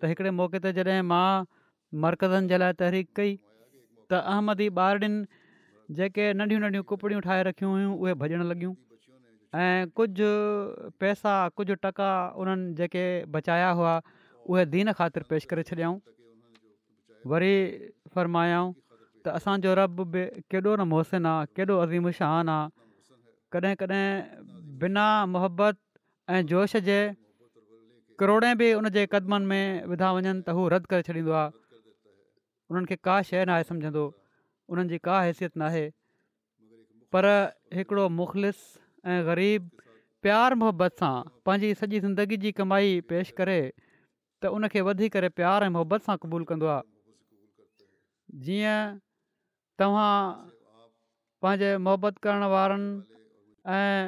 त 0.00 0.08
हिकिड़े 0.12 0.30
मौके 0.40 0.58
ते 0.66 0.72
जॾहिं 0.78 1.02
मां 1.12 1.44
मर्कज़नि 2.04 2.48
जे 2.52 2.58
लाइ 2.62 2.76
तहरीक 2.82 3.08
कई 3.20 3.32
त 4.10 4.20
अहमदी 4.34 4.68
ॿारनि 4.84 5.10
जेके 5.98 6.26
नंढियूं 6.40 6.62
नंढियूं 6.64 6.86
कुपड़ियूं 6.92 7.24
ठाहे 7.26 7.42
रखियूं 7.50 7.72
हुयूं 7.74 7.92
उहे 8.04 8.14
भॼणु 8.22 8.46
लॻियूं 8.52 8.72
ऐं 9.64 9.90
कुझु 10.00 10.30
पैसा 11.04 11.34
कुझु 11.60 11.76
टका 11.86 12.10
उन्हनि 12.44 12.72
जेके 12.80 13.04
बचाया 13.36 13.70
हुआ 13.80 13.94
उहे 14.08 14.66
दीन 14.74 14.92
ख़ातिर 15.00 15.28
पेश 15.32 15.48
करे 15.52 15.64
छॾियाऊं 15.72 15.98
वरी 17.34 17.54
फरमायाऊं 18.16 18.70
त 18.74 19.36
असांजो 19.40 19.74
रब 19.82 20.04
बि 20.16 20.22
केॾो 20.52 20.70
न 20.80 20.88
मोहसिन 20.94 21.26
आहे 21.34 21.50
केॾो 21.58 22.10
शान 22.20 22.48
आहे 22.58 23.22
कॾहिं 23.54 23.74
कॾहिं 23.80 24.04
बिना 24.84 25.08
मोहबत 25.36 25.80
ऐं 26.36 26.42
जोश 26.52 26.76
जे 26.90 26.98
करोड़े 28.20 28.54
बि 28.60 28.66
उन 28.78 28.88
जे 28.94 29.04
क़दमनि 29.12 29.46
में 29.50 29.64
विधा 29.90 30.08
वञनि 30.14 30.42
त 30.46 30.52
हू 30.56 30.62
रद्द 30.72 30.86
करे 30.92 31.02
छॾींदो 31.08 31.32
आहे 31.40 31.52
उन्हनि 32.70 32.86
खे 32.90 32.96
का 33.08 33.14
शइ 33.28 33.44
न 33.48 33.54
आहे 33.54 33.64
सम्झंदो 33.68 34.04
उन्हनि 34.70 34.88
जी 34.92 34.98
का 35.08 35.16
हैसियत 35.28 35.56
नाहे 35.62 35.84
पर 37.16 37.24
हिकिड़ो 37.78 38.04
मुख़लिस 38.18 38.58
ऐं 39.14 39.18
ग़रीब 39.30 39.62
प्यार 40.28 40.54
मोहबत 40.64 40.94
सां 41.02 41.14
पंहिंजी 41.46 41.72
सॼी 41.80 42.00
ज़िंदगी 42.08 42.36
जी 42.44 42.52
कमाई 42.60 42.92
पेश 43.12 43.30
करे 43.40 43.58
त 43.72 44.54
उनखे 44.60 44.80
वधी 44.92 45.08
करे 45.18 45.28
प्यारु 45.40 45.64
ऐं 45.70 45.74
मोहबत 45.80 46.02
सां 46.10 46.16
क़बूलु 46.24 46.44
कंदो 46.54 46.66
आहे 46.76 46.88
जीअं 48.46 48.96
तव्हां 49.80 50.14
पंहिंजे 51.42 51.70
मुहबत 51.90 52.18
करणु 52.24 52.46
वारनि 52.56 52.90
ऐं 53.82 54.02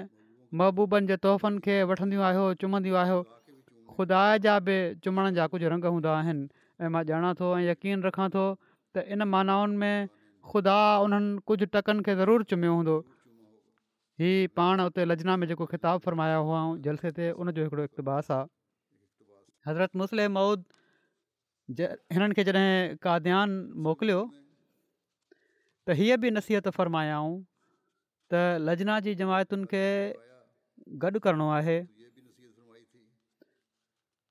महबूबनि 0.61 1.07
जे 1.12 1.16
तोहफ़नि 1.26 1.59
खे 1.71 1.83
वठंदियूं 1.92 2.25
आहियो 2.33 2.45
चुमंदियूं 2.62 3.23
ख़ुदा 3.96 4.22
जा 4.44 4.54
बि 4.66 4.76
चुमण 5.04 5.32
जा 5.38 5.46
कुझु 5.54 5.66
रंग 5.72 5.84
हूंदा 5.94 6.11
आहिनि 6.20 6.49
ऐं 6.82 6.88
मां 6.96 7.02
ॼाणा 7.12 7.30
थो 7.40 7.49
ऐं 7.58 7.64
यकीन 7.70 8.04
रखां 8.08 8.28
थो 8.37 8.44
त 8.96 9.04
इन 9.16 9.22
मानाउनि 9.34 9.76
में 9.82 10.08
ख़ुदा 10.52 10.76
उन्हनि 11.06 11.40
कुझु 11.50 11.68
टकनि 11.76 12.06
खे 12.08 12.14
ज़रूरु 12.20 12.49
चुमियो 12.52 12.75
हूंदो 12.78 12.96
हीअ 14.22 14.49
पाण 14.61 14.84
उते 14.87 15.04
लजना 15.12 15.37
में 15.42 15.46
जेको 15.52 15.68
ख़िताबु 15.75 16.04
फ़रमाया 16.08 16.37
हुआ 16.49 16.62
जलसे 16.88 17.12
ते 17.20 17.28
उनजो 17.44 17.68
हिकिड़ो 17.68 17.87
इक़्तिबास 17.90 18.32
आहे 18.38 18.50
हज़रत 19.68 20.02
मुस्लिम 20.02 20.37
मऊद 20.40 20.66
ज 21.80 21.92
हिननि 22.16 22.38
खे 22.40 22.44
जॾहिं 22.50 22.99
काद्यान 23.06 23.56
दान 23.56 23.88
मोकिलियो 23.88 24.20
त 24.26 26.00
हीअ 26.02 26.18
बि 26.26 26.34
नसीहत 26.40 26.68
फ़रमायाऊं 26.80 27.32
त 27.40 28.68
लजना 28.68 28.99
जी 29.08 29.14
जमायतुनि 29.25 29.70
खे 29.75 29.84
गॾु 31.06 31.18
करिणो 31.28 31.49
आहे 31.62 31.78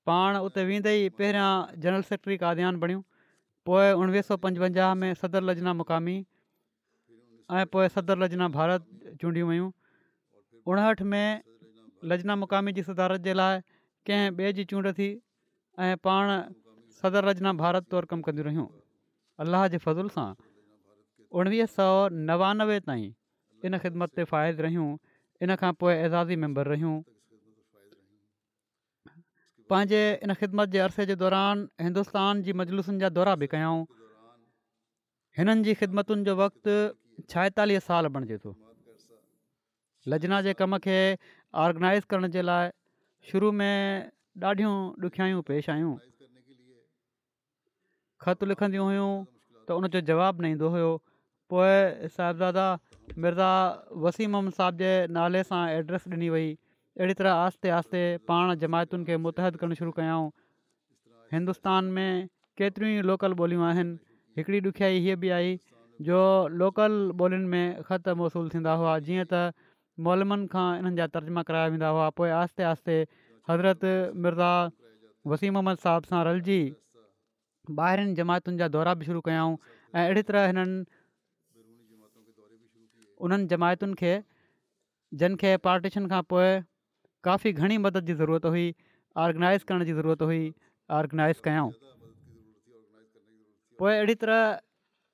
पाण 0.08 0.36
उते 0.46 0.62
वेंदे 0.70 0.92
ई 1.02 1.08
पहिरियां 1.18 1.50
जनरल 1.82 2.04
सेक्रेटरी 2.10 2.36
कादयान 2.42 2.78
बणियूं 2.84 3.02
पोइ 3.68 3.90
उणिवीह 3.98 4.24
सौ 4.30 4.36
पंजवंजाह 4.46 4.94
में 5.02 5.10
सदर 5.20 5.42
लजना 5.50 5.74
मुक़ामी 5.80 6.14
ऐं 7.58 7.66
पोइ 7.74 7.88
सदर 7.96 8.18
लजना 8.22 8.48
भारत 8.56 8.88
चूंडियूं 9.20 9.50
वयूं 9.52 9.68
उणहठि 10.72 11.06
में 11.12 11.42
लजना 12.14 12.36
मुक़ामी 12.42 12.74
जी 12.78 12.82
सदारत 12.90 13.28
जे 13.28 13.34
लाइ 13.42 13.60
कंहिं 14.10 14.30
ॿिए 14.38 14.52
जी 14.58 14.64
चूंड 14.72 14.90
थी 14.98 15.08
ऐं 15.86 15.92
पाण 16.08 16.32
सदर 17.02 17.24
रजनाम 17.30 17.62
भारत 17.62 17.86
तौरु 17.94 18.10
कमु 18.14 18.26
कंदियूं 18.30 18.46
रहियूं 18.48 18.66
अलाह 19.44 19.68
जे 19.74 19.78
फज़ुल 19.86 20.08
सां 20.16 20.26
उणिवीह 21.42 21.66
सौ 21.78 21.88
नवानवे 22.32 22.80
ताईं 22.90 23.08
इन 23.68 23.78
ख़िदमत 23.86 24.16
ते 24.18 24.24
फ़ाइद 24.32 24.66
रहियूं 24.68 24.90
इन 25.46 25.56
खां 25.62 25.72
पोइ 25.84 25.94
एज़ाज़ी 25.94 26.36
मेंबर 26.46 26.72
रहियूं 26.74 26.98
पंहिंजे 29.72 30.00
इन 30.24 30.32
ख़िदमत 30.38 30.68
जे 30.72 30.78
अरसे 30.86 31.04
जे 31.10 31.14
दौरान 31.20 31.60
हिंदुस्तान 31.80 32.40
जी 32.46 32.52
मजलूसनि 32.60 32.98
जा 33.02 33.08
दौरा 33.18 33.34
बि 33.42 33.46
कयाऊं 33.52 33.80
हिननि 35.38 35.62
जी 35.68 35.74
ख़िदमतुनि 35.82 36.24
जो 36.26 36.34
वक़्तु 36.40 36.72
छाएतालीह 37.34 37.78
साल 37.86 38.08
बणिजे 38.16 38.36
थो 38.42 38.52
लजना 40.14 40.40
जे 40.48 40.52
कम 40.58 40.76
खे 40.86 40.96
ऑर्गनाइज़ 41.64 42.08
करण 42.12 42.28
जे 42.38 42.42
लाइ 42.48 42.70
शुरू 43.32 43.52
में 43.60 44.10
ॾाढियूं 44.44 44.74
ॾुखियायूं 45.10 45.40
पेश 45.50 45.68
आहियूं 45.76 45.96
ख़त 48.26 48.44
लिखंदियूं 48.50 48.84
हुयूं 48.90 49.10
त 49.70 49.78
उनजो 49.80 50.00
जवाबु 50.10 50.42
न 50.42 50.52
ईंदो 50.56 50.70
हुयो 50.74 50.92
पोइ 51.54 52.08
साहिब 52.18 53.16
मिर्ज़ा 53.24 53.52
वसीम 54.04 54.38
अहमद 54.42 54.56
साहिब 54.60 54.78
जे 54.84 54.92
नाले 55.18 55.42
सां 55.52 55.60
एड्रेस 55.78 56.06
ॾिनी 56.18 56.30
वई 56.36 56.48
अहिड़ी 57.00 57.14
तरह 57.18 57.32
आहिस्ते 57.42 57.68
आहिस्ते 57.80 58.00
पाण 58.30 58.52
जमायतुनि 58.62 59.04
खे 59.08 59.16
मुतहदु 59.26 59.58
करणु 59.60 59.74
शुरू 59.80 59.90
कयाऊं 59.98 60.26
हिन्दुस्तान 61.34 61.84
में 61.98 62.10
केतिरियूं 62.60 62.96
ई 62.96 63.04
लोकल 63.10 63.36
ॿोलियूं 63.44 63.62
आहिनि 63.68 63.92
हिकिड़ी 64.40 64.58
ॾुखियाई 64.70 64.98
हीअ 65.04 65.16
बि 65.22 65.28
आई 65.36 65.54
जो 66.08 66.18
लोकल 66.62 66.96
ॿोलियुनि 67.22 67.48
में 67.54 67.64
ख़तु 67.86 68.14
मौसूलु 68.22 68.52
थींदा 68.56 68.74
हुआ 68.82 68.96
जीअं 69.06 69.24
त 69.30 69.40
मोलमनि 70.08 70.48
खां 70.56 70.64
हिननि 70.80 70.96
जा 71.00 71.06
तर्जमा 71.16 71.44
कराया 71.50 71.70
वेंदा 71.76 71.92
हुआ 71.96 72.08
पोइ 72.20 72.28
आहिस्ते 72.40 72.66
आहिस्ते 72.72 72.96
हज़रत 73.50 73.86
मिर्ज़ा 74.26 74.50
वसीम 75.34 75.56
मोहम्मद 75.58 75.84
साहब 75.86 76.08
सां 76.12 76.20
रलिजी 76.30 76.58
ॿाहिरिनि 77.86 78.14
जमायतुनि 78.20 78.62
जा 78.64 78.68
दौरा 78.76 78.94
बि 79.04 79.08
शुरू 79.12 79.22
कयाऊं 79.30 79.54
ऐं 79.94 80.02
अहिड़ी 80.04 80.24
तरह 80.32 80.44
हिननि 80.52 80.84
उन्हनि 83.28 83.50
जमायतुनि 83.54 83.98
खे 84.04 84.12
जंहिंखे 85.24 85.54
पार्टीशन 85.68 86.12
खां 86.14 86.22
पोइ 86.34 86.50
काफ़ी 87.24 87.52
घणी 87.52 87.76
मदद 87.86 88.04
जी 88.10 88.14
ज़रूरत 88.20 88.46
हुई 88.54 88.68
ऑर्गनाइज़ 89.24 89.64
करण 89.70 89.84
जी 89.88 89.92
ज़रूरत 89.98 90.22
हुई 90.30 90.46
ऑर्गनाइज़ 91.00 91.42
कयऊं 91.48 91.72
पोइ 93.82 93.92
अहिड़ी 93.98 94.14
तरह 94.22 94.48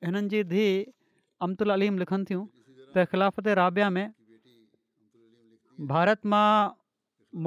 हिननि 0.06 0.28
जी 0.34 0.42
धीउ 0.52 1.72
अलीम 1.76 1.98
लिखनि 2.04 2.30
थियूं 2.30 2.46
त 2.92 3.04
ख़िलाफ़त 3.14 3.56
राबिया 3.62 3.90
में 3.98 4.06
भारत 5.92 6.26
मां 6.34 6.46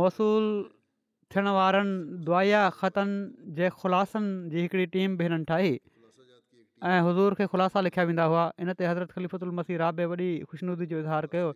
मौसूल 0.01 0.45
थियण 1.35 1.47
वारनि 1.57 2.23
दुआया 2.29 2.61
ख़तनि 2.81 3.55
जे 3.61 3.69
ख़ुलासनि 3.79 4.35
जी 4.53 4.63
हिकिड़ी 4.67 4.85
टीम 4.97 5.17
बि 5.21 5.27
हिननि 5.29 5.49
ठाही 5.53 5.73
ऐं 6.91 7.01
हज़ूर 7.09 7.33
खे 7.39 7.45
ख़ुलासा 7.55 7.81
लिखिया 7.87 8.05
वेंदा 8.11 8.23
हुआ 8.31 8.43
हिन 8.61 8.73
ते 8.77 8.85
हज़रत 8.91 9.11
ख़लीफ़ुतु 9.17 9.49
उल 9.49 9.57
मसीह 9.61 9.81
रा 9.85 9.89
वॾी 10.13 10.29
ख़ुशिनुदी 10.53 10.85
जो 10.93 10.99
इज़ार 11.03 11.25
कयो 11.35 11.49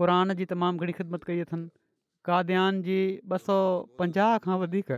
क़ुर 0.00 0.10
जी 0.40 0.44
तमामु 0.54 0.82
घणी 0.86 0.92
ख़िदमत 0.98 1.22
कई 1.28 1.44
अथनि 1.46 1.68
कादयान 2.28 2.80
जी 2.88 2.98
ॿ 3.34 3.36
सौ 3.46 3.54
पंजाह 4.00 4.32
खां 4.46 4.56
वधीक 4.62 4.94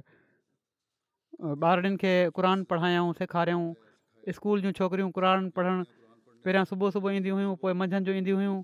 ॿारनि 1.67 1.93
खे 2.03 2.15
क़रान 2.39 2.65
पढ़ायूं 2.73 3.13
सेखारियऊं 3.21 4.35
स्कूल 4.39 4.63
जूं 4.65 4.73
छोकिरियूं 4.79 5.11
क़रान 5.19 5.51
पढ़णु 5.59 5.85
पहिरियां 6.47 6.71
सुबुह 6.71 6.91
सुबुह 6.97 7.13
ईंदियूं 7.21 7.37
हुयूं 7.41 7.53
पोइ 7.65 7.73
मंझंदि 7.83 8.11
जो 8.11 8.17
ईंदियूं 8.23 8.39
हुयूं 8.41 8.57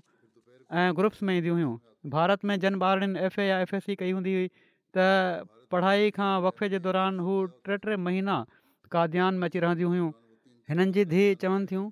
ऐं 0.81 0.97
ग्रुप्स 0.99 1.23
में 1.29 1.33
ईंदियूं 1.37 1.55
हुयूं 1.59 1.73
भारत 2.17 2.43
में 2.51 2.55
जन 2.65 2.79
ॿारनि 2.89 3.19
एफ 3.31 3.39
एफ 3.47 3.73
एस 3.79 3.85
सी 3.89 3.95
कई 4.03 4.11
हूंदी 4.17 4.33
हुई 4.39 4.47
त 4.97 5.07
पढ़ाई 5.75 6.11
खां 6.19 6.29
वक़फ़े 6.47 6.69
जे 6.75 6.79
दौरान 6.87 7.19
हू 7.27 7.39
टे 7.67 7.77
टे 7.87 7.95
महीना 8.09 8.35
कादयान 8.95 9.35
में 9.43 9.47
अची 9.49 9.59
रहंदी 9.67 9.87
हुयूं 9.93 10.11
हिननि 10.73 10.91
जी 10.97 11.05
धीउ 11.15 11.33
चवनि 11.43 11.65
थियूं 11.73 11.87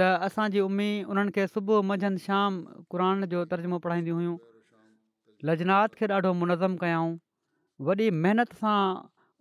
त 0.00 0.30
असांजी 0.30 0.64
उमीद 0.68 1.12
उन्हनि 1.16 1.34
खे 1.38 1.46
सुबुह 1.56 1.82
मंझंदि 1.92 2.24
शाम 2.30 2.64
क़रान 2.94 3.26
जो 3.34 3.44
तर्जमो 3.54 3.78
पढ़ाईंदियूं 3.86 4.18
हुयूं 4.22 4.36
लजनात 5.48 5.94
खे 5.98 6.06
ॾाढो 6.14 6.30
मुनज़मु 6.40 6.76
कयाऊं 6.80 7.10
वॾी 7.86 8.04
महिनत 8.24 8.50
सां 8.62 8.74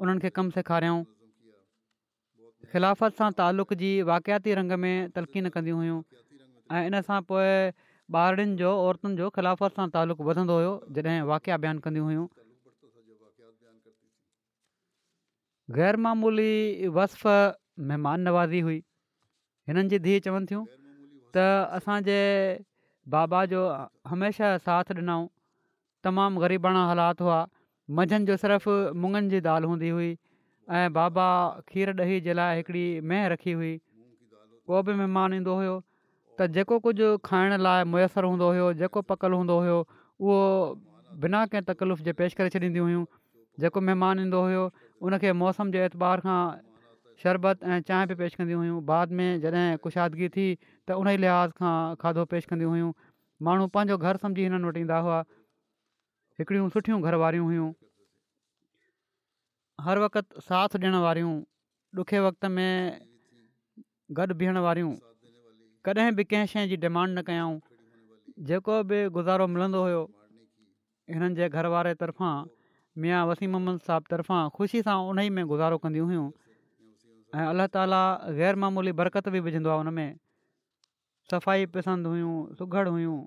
उन्हनि 0.03 0.21
खे 0.23 0.29
कमु 0.37 0.53
सेखारियाऊं 0.57 1.01
ख़िलाफ़त 2.71 3.17
सां 3.19 3.27
तालुक़ 3.41 3.73
जी 3.81 3.89
वाक़ियाती 4.09 4.53
रंग 4.59 4.71
में 4.85 5.11
तलकीन 5.17 5.49
कंदियूं 5.57 5.77
हुयूं 5.81 5.97
ऐं 6.77 6.79
इन 6.89 6.97
सां 7.09 7.19
पोइ 7.31 7.51
ॿारनि 8.21 8.55
जो 8.61 8.71
औरतुनि 8.85 9.17
जो 9.21 9.27
ख़िलाफ़त 9.35 9.77
सां 9.81 9.85
तालुक़ु 9.97 10.25
वधंदो 10.29 10.55
हुयो 10.61 10.71
जॾहिं 10.97 11.21
वाक़िया 11.33 11.57
अभ्यानु 11.61 11.83
कंदियूं 11.87 12.05
हुयूं 12.11 12.25
ग़ैरमूली 15.77 16.51
वसफ़ 16.97 17.27
महिमान 17.91 18.25
नवाज़ी 18.29 18.63
हुई 18.69 18.79
हिननि 19.69 19.93
जी 19.93 20.01
धीउ 20.07 20.25
चवनि 20.29 20.49
थियूं 20.53 20.63
त 21.37 21.49
असांजे 21.79 22.17
बाबा 23.17 23.43
जो 23.55 23.61
हमेशह 24.15 24.57
साथ 24.65 24.91
ॾिनऊं 24.97 25.27
तमामु 26.03 26.39
ग़रीबाणा 26.41 26.81
हालात 26.89 27.21
हुआ 27.21 27.37
मंझंदि 27.97 28.29
जो 28.31 28.37
सिर्फ़ु 28.41 28.73
मुङनि 29.03 29.29
जी 29.33 29.39
दालि 29.47 29.67
हूंदी 29.71 29.89
हुई 29.95 30.11
ऐं 30.75 30.93
बाबा 30.97 31.25
खीर 31.69 31.93
ॾही 32.01 32.19
जे 32.27 32.33
लाइ 32.39 32.55
हिकिड़ी 32.57 32.85
मेंहिं 33.11 33.29
रखी 33.33 33.51
हुई 33.61 33.73
को 34.69 34.81
बि 34.87 34.93
महिमानु 35.01 35.35
ईंदो 35.41 35.55
हुयो 35.61 35.75
त 36.39 36.47
जेको 36.57 36.79
कुझु 36.87 37.07
खाइण 37.29 37.57
लाइ 37.67 37.83
मुयसरु 37.93 38.29
हूंदो 38.33 38.47
हुयो 38.55 38.69
जेको 38.81 39.01
पकल 39.13 39.37
हूंदो 39.39 39.57
हुयो 39.65 39.77
उहो 39.81 40.39
बिना 41.25 41.45
कंहिं 41.53 41.65
तकलीफ़ 41.69 42.01
जे 42.07 42.13
पेश 42.21 42.33
करे 42.39 42.49
छॾींदी 42.55 42.83
हुयूं 42.85 43.03
जेको 43.65 43.79
महिमान 43.89 44.19
ईंदो 44.27 44.41
हुयो 44.45 44.63
उनखे 45.07 45.33
मौसम 45.43 45.71
जे 45.75 45.83
एतबार 45.89 46.23
खां 46.27 46.39
शरबत 47.23 47.67
ऐं 47.73 47.79
चांहि 47.91 48.05
बि 48.11 48.15
पेश 48.23 48.39
कंदियूं 48.39 48.59
हुयूं 48.63 48.79
बाद 48.89 49.11
में 49.19 49.27
जॾहिं 49.45 49.67
कुशादगी 49.85 50.29
थी 50.37 50.47
त 50.87 50.97
उन 51.03 51.11
लिहाज़ 51.25 51.51
खां 51.61 51.75
खाधो 52.05 52.25
पेश 52.33 52.45
कंदियूं 52.53 52.71
हुयूं 52.77 52.89
माण्हू 53.49 53.67
पंहिंजो 53.77 53.97
घरु 54.07 54.23
सम्झी 54.25 54.47
हिननि 54.49 54.67
वटि 54.71 54.79
ईंदा 54.87 54.97
हुआ 55.09 55.19
हिकिड़ियूं 56.41 56.67
सुठियूं 56.73 56.99
घरवारियूं 57.07 57.45
हुयूं 57.47 57.67
हर 59.87 59.97
वक़्तु 60.03 60.41
साथ 60.49 60.75
ॾियणु 60.79 60.99
वारियूं 61.03 61.33
ॾुखे 62.01 62.19
वक़्त 62.27 62.43
में 62.55 63.01
गॾु 64.19 64.33
बीहण 64.39 64.57
वारियूं 64.67 64.91
कॾहिं 65.87 66.13
बि 66.19 66.23
कंहिं 66.31 66.47
शइ 66.53 66.65
जी 66.71 66.77
डिमांड 66.85 67.11
न 67.17 67.21
कयूं 67.29 67.51
जेको 68.51 68.75
बि 68.91 68.99
गुज़ारो 69.17 69.45
मिलंदो 69.53 69.79
हुयो 69.87 70.01
हिननि 71.15 71.33
जे 71.39 71.49
घर 71.53 71.65
वारे 71.75 71.93
तरफ़ां 72.03 72.33
मिया 73.03 73.19
वसीम 73.31 73.51
मोहम्मद 73.57 73.85
साहब 73.89 74.03
तरफ़ां 74.13 74.41
ख़ुशी 74.55 74.81
सां 74.87 74.97
उन 75.09 75.19
ई 75.27 75.35
में 75.37 75.43
गुज़ारो 75.53 75.77
कंदियूं 75.85 76.07
हुयूं 76.13 76.25
ऐं 77.37 77.45
अलाह 77.53 77.69
तालि 77.77 78.01
गै़रमूली 78.41 78.95
बरक़त 79.01 79.29
बि 79.37 79.43
विझंदो 79.49 79.73
आहे 79.75 79.83
हुन 79.83 79.93
में 79.99 80.09
सफ़ाई 81.33 81.69
पसंदि 81.77 82.11
हुयूं 82.15 82.33
सुघड़ 82.61 82.87
हुइयूं 82.89 83.17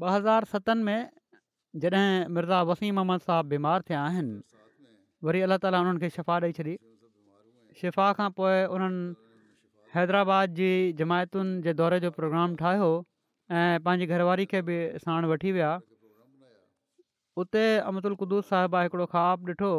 ॿ 0.00 0.08
हज़ार 0.10 0.44
सतनि 0.50 0.82
में 0.84 1.00
जॾहिं 1.84 2.28
मिर्ज़ा 2.34 2.58
वसीम 2.68 3.00
अहमद 3.00 3.20
साहबु 3.24 3.48
बीमार 3.48 3.82
थिया 3.88 4.04
आहिनि 4.04 4.36
वरी 5.28 5.40
अला 5.46 5.58
ताली 5.64 5.80
उन्हनि 5.84 6.00
खे 6.04 6.08
शिफ़ा 6.16 6.36
ॾेई 6.46 6.54
छॾी 6.58 6.74
शिफ़ा 7.80 8.06
खां 8.20 8.28
पोइ 8.38 8.62
उन्हनि 8.76 9.02
हैदराबाद 9.96 10.56
जी 10.60 10.70
जमायतुनि 11.02 11.60
जे 11.68 11.74
दौरे 11.82 11.98
जो 12.06 12.10
प्रोग्राम 12.20 12.56
ठाहियो 12.62 12.88
ऐं 13.60 13.84
पंहिंजी 13.88 14.06
घरवारी 14.14 14.46
खे 14.54 14.62
बि 14.70 14.78
साण 15.04 15.28
वठी 15.34 15.52
विया 15.58 15.70
उते 17.44 17.66
कुदूस 18.24 18.48
साहिबा 18.54 18.82
हिकिड़ो 18.88 19.06
ख़्वाबु 19.14 19.54
ॾिठो 19.54 19.72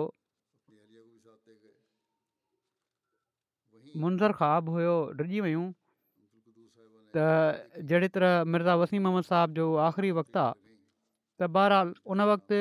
मुंज़र 4.06 4.40
ख़्वाबु 4.42 4.80
हुयो 4.80 4.96
डिॼी 5.22 5.42
वियूं 5.48 5.70
त 7.16 7.86
जहिड़ी 7.92 8.10
तरह 8.18 8.44
मिर्ज़ा 8.56 8.76
वसीम 8.84 9.08
अहमद 9.10 9.26
साहिब 9.30 9.54
जो 9.60 9.66
आख़िरी 9.86 10.12
वक़्तु 10.20 10.40
आहे 10.44 10.54
त 10.56 11.50
ॿहराल 11.58 11.94
उन 12.16 12.22
वक़्तु 12.32 12.58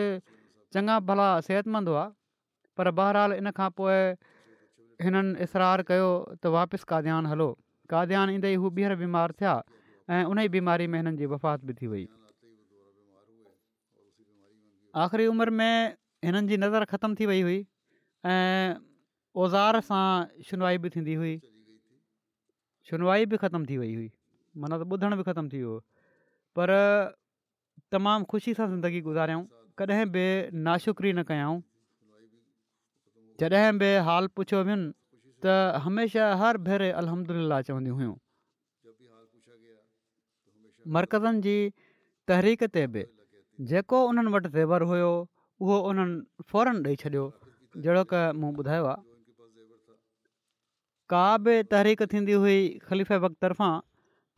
चङा 0.76 0.98
भला 1.10 1.28
सिहतमंद 1.48 1.88
हुआ 1.94 2.04
पर 2.80 2.90
बहरहाल 3.00 3.32
इन 3.44 3.50
खां 3.58 3.68
पोइ 3.80 3.98
हिननि 5.06 5.46
इसरारु 5.46 5.84
कयो 5.90 6.08
त 6.40 6.54
वापसि 6.56 6.84
काद्यान 6.92 7.26
हलो 7.32 7.48
काद्यान 7.94 8.30
ईंदे 8.40 8.48
ई 8.56 8.60
हू 8.64 8.70
ॿीहर 8.78 8.96
बीमार 9.04 9.36
थिया 9.40 9.54
ऐं 10.08 10.24
उन 10.32 10.38
ई 10.42 10.54
बीमारी 10.58 10.86
में 10.94 10.98
हिननि 11.04 11.16
जी 11.22 11.28
वफ़ात 11.34 11.60
बि 11.70 11.78
थी 11.80 11.86
वई 11.94 12.04
आख़िरी 15.06 15.26
उमिरि 15.32 15.52
में 15.62 15.72
हिननि 16.30 16.46
जी 16.52 16.56
नज़र 16.68 16.88
ख़तमु 16.94 17.14
थी 17.20 17.26
वई 17.34 17.40
हुई 17.50 17.60
ऐं 18.24 18.80
औज़ार 19.36 19.80
सां 19.90 20.06
सुनवाई 20.52 20.76
बि 20.86 20.96
थींदी 20.96 21.14
हुई 21.24 21.34
सुनवाई 22.90 23.22
बि 23.34 23.44
ख़तमु 23.44 23.64
थी 23.70 23.76
वई 23.84 23.94
हुई 24.00 24.08
माना 24.58 24.74
त 24.78 24.92
ॿुधण 24.92 25.14
बि 25.18 25.22
ख़तम 25.30 25.48
थी 25.52 25.58
वियो 25.62 25.74
पर 26.58 26.68
तमामु 27.94 28.24
ख़ुशी 28.32 28.52
सां 28.58 28.66
ज़िंदगी 28.70 29.00
गुज़ारियऊं 29.08 29.42
कॾहिं 29.80 30.06
बि 30.14 30.24
नाशुक्री 30.66 31.12
न 31.18 31.22
कयऊं 31.28 31.60
जॾहिं 33.42 33.72
बि 33.82 33.88
हाल 34.08 34.26
पुछियो 34.38 34.60
वियो 34.70 34.78
त 35.46 35.58
हमेशह 35.84 36.26
हर 36.44 36.58
भेरे 36.70 36.90
अलहमदिल्ला 37.02 37.60
चवंदियूं 37.68 37.96
हुयूं 38.00 38.16
मर्कज़नि 40.96 41.40
जी 41.48 41.56
तहरीक 42.30 42.60
ते 42.78 42.86
बि 42.94 43.04
जेको 43.72 43.98
उन्हनि 44.08 44.32
वटि 44.36 44.48
ज़ेबर 44.56 44.80
हुयो 44.94 45.10
उहो 45.62 45.76
उन्हनि 45.92 46.14
फौरन 46.50 46.76
ॾेई 46.86 47.00
छॾियो 47.04 47.24
जहिड़ो 47.84 48.04
क 48.12 48.24
मूं 48.42 48.52
ॿुधायो 48.64 48.84
आहे 48.94 49.06
का 51.12 51.22
बि 51.44 51.62
तहरीक 51.70 52.02
थींदी 52.12 52.32
हुई 52.44 52.58
ख़लीफ़ 52.88 53.24
तरफ़ां 53.44 53.72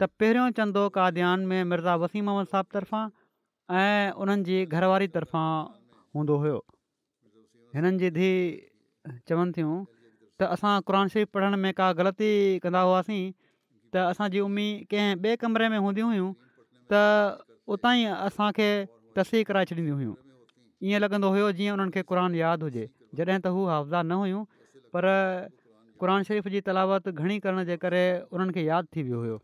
त 0.02 0.06
पहिरियों 0.18 0.50
चंदो 0.58 0.80
कादयान 0.94 1.40
में 1.50 1.62
मिर्ज़ा 1.70 1.92
वसीम 2.02 2.26
अहमद 2.30 2.46
साहब 2.52 2.66
तरफ़ां 2.76 3.80
ऐं 3.82 4.10
उन्हनि 4.22 4.42
जी 4.46 4.56
घरवारी 4.78 5.06
तरफ़ां 5.16 6.14
हूंदो 6.18 6.36
हुयो 6.44 6.56
हिननि 7.76 8.02
जी 8.02 8.10
धीउ 8.16 9.12
चवनि 9.30 9.52
थियूं 9.58 9.76
त 10.42 10.50
असां 10.56 10.72
क़रान 10.88 11.04
शरीफ़ 11.14 11.30
पढ़ण 11.38 11.54
में 11.66 11.72
का 11.82 11.90
ग़लती 12.02 12.30
कंदा 12.66 12.80
हुआसीं 12.86 13.18
त 13.18 14.08
असांजी 14.14 14.40
उमीद 14.48 14.80
कंहिं 14.94 15.12
ॿिए 15.28 15.36
कमरे 15.44 15.68
में 15.76 15.78
हूंदी 15.86 16.02
हुयूं 16.06 16.26
त 16.94 17.04
उतां 17.76 17.94
ई 18.02 18.10
असांखे 18.26 18.68
तस्ी 19.20 19.38
कराए 19.52 19.70
छॾींदी 19.72 19.86
हुयूं 20.00 20.14
ईअं 20.90 20.98
लॻंदो 21.06 21.28
हुयो 21.36 21.48
जीअं 21.60 21.76
उन्हनि 21.78 21.90
खे 22.00 22.06
क़रान 22.10 22.34
यादि 22.40 22.64
हुजे 22.72 22.84
जॾहिं 23.20 23.38
त 23.38 23.54
हू 23.60 23.62
न 24.02 24.18
हुयूं 24.24 24.42
पर 24.98 25.04
क़रान 26.04 26.26
शरीफ़ 26.32 26.50
जी 26.58 26.66
तलावत 26.72 27.14
घणी 27.16 27.38
करण 27.48 27.64
जे 27.72 27.78
करे 27.88 28.04
उन्हनि 28.34 28.52
खे 28.60 28.66
थी 28.92 29.02
वियो 29.14 29.38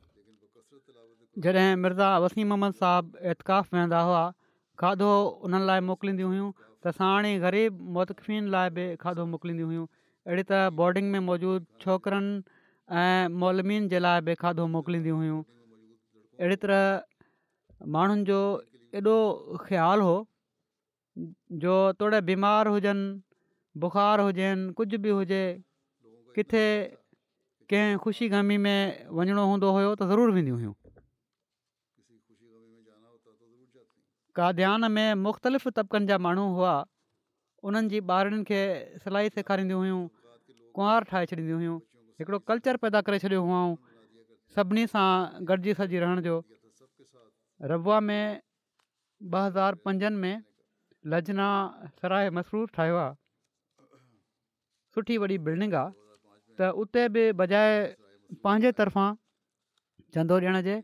जॾहिं 1.45 1.75
मिर्ज़ा 1.83 2.09
वसीम 2.23 2.51
अहम्मद 2.53 2.75
साहबु 2.79 3.19
एतिक़ाफ़ 3.33 3.69
वेंदा 3.77 3.99
हुआ 4.07 4.23
खाधो 4.83 5.09
उन्हनि 5.49 5.67
लाइ 5.69 5.81
मोकिलिंदियूं 5.89 6.31
हुयूं 6.31 6.47
त 6.87 6.91
साणे 6.99 7.31
ग़रीब 7.45 7.77
मोतफिन 7.99 8.49
लाइ 8.55 8.71
बि 8.79 8.87
खाधो 9.03 9.27
मोकिलींदियूं 9.35 9.69
हुयूं 9.71 9.85
अहिड़ी 10.29 10.45
तरह 10.49 10.71
बोर्डिंग 10.81 11.07
में 11.13 11.21
मौजूदु 11.27 11.81
छोकिरनि 11.85 12.33
ऐं 13.03 13.29
मोलमियुनि 13.43 13.91
जे 13.95 14.01
लाइ 14.07 14.25
बि 14.31 14.35
खाधो 14.43 14.67
मोकिलींदियूं 14.75 15.19
हुयूं 15.21 15.39
अहिड़ी 16.41 16.57
तरह 16.65 17.87
माण्हुनि 17.99 18.27
जो 18.33 18.41
एॾो 19.03 19.17
ख़्यालु 19.69 20.11
हो 20.11 20.17
जो 21.67 21.77
तोड़े 22.03 22.21
बीमार 22.33 22.73
हुजनि 22.73 23.07
बुख़ार 23.87 24.25
हुजनि 24.31 24.73
कुझु 24.83 25.03
बि 25.07 25.15
हुजे 25.21 25.41
किथे 26.41 26.65
कंहिं 27.73 27.97
ख़ुशी 28.09 28.29
ग़मी 28.37 28.59
में 28.67 28.77
वञिणो 29.23 29.49
हूंदो 29.53 29.77
हुयो 29.81 29.95
त 29.95 30.13
ज़रूरु 30.17 30.37
वेंदियूं 30.41 30.77
काद्यान 34.39 34.85
में 34.95 35.15
मुख़्तलिफ़ 35.27 35.67
तबिकनि 35.77 36.07
जा 36.09 36.17
माण्हू 36.25 36.45
हुआ 36.57 36.75
उन्हनि 37.67 37.89
जी 37.93 37.99
ॿारनि 38.11 38.39
खे 38.49 38.59
सिलाई 39.03 39.29
सेखारींदियूं 39.37 39.79
हुयूं 39.83 40.03
कुंवार 40.79 41.03
ठाहे 41.11 41.27
छॾींदियूं 41.31 41.59
हुयूं 41.63 41.77
हिकिड़ो 42.23 42.39
कल्चर 42.51 42.77
पैदा 42.85 43.01
करे 43.09 43.19
छॾियूं 43.25 43.41
हुयूं 43.47 43.73
सभिनी 44.55 44.85
सां 44.93 45.07
गॾिजी 45.49 45.75
सॼी 45.81 45.99
रहण 46.05 46.21
जो 46.27 46.37
रबा 47.73 47.99
में 48.11 48.41
ॿ 49.33 49.41
हज़ार 49.47 49.81
पंजनि 49.89 50.17
में 50.27 50.45
लजना 51.17 51.49
सराय 52.03 52.31
मसरूफ़ 52.39 52.71
ठाहियो 52.79 52.97
आहे 53.07 53.13
सुठी 54.95 55.19
वॾी 55.25 55.39
बिल्डिंग 55.51 55.75
आहे 55.83 55.97
त 56.63 56.71
उते 56.85 57.09
बि 57.19 57.27
बजाए 57.43 57.75
पंहिंजे 58.47 58.73
तरफ़ां 58.85 59.09
धंदो 60.19 60.39
ॾियण 60.49 60.61
जे 60.71 60.79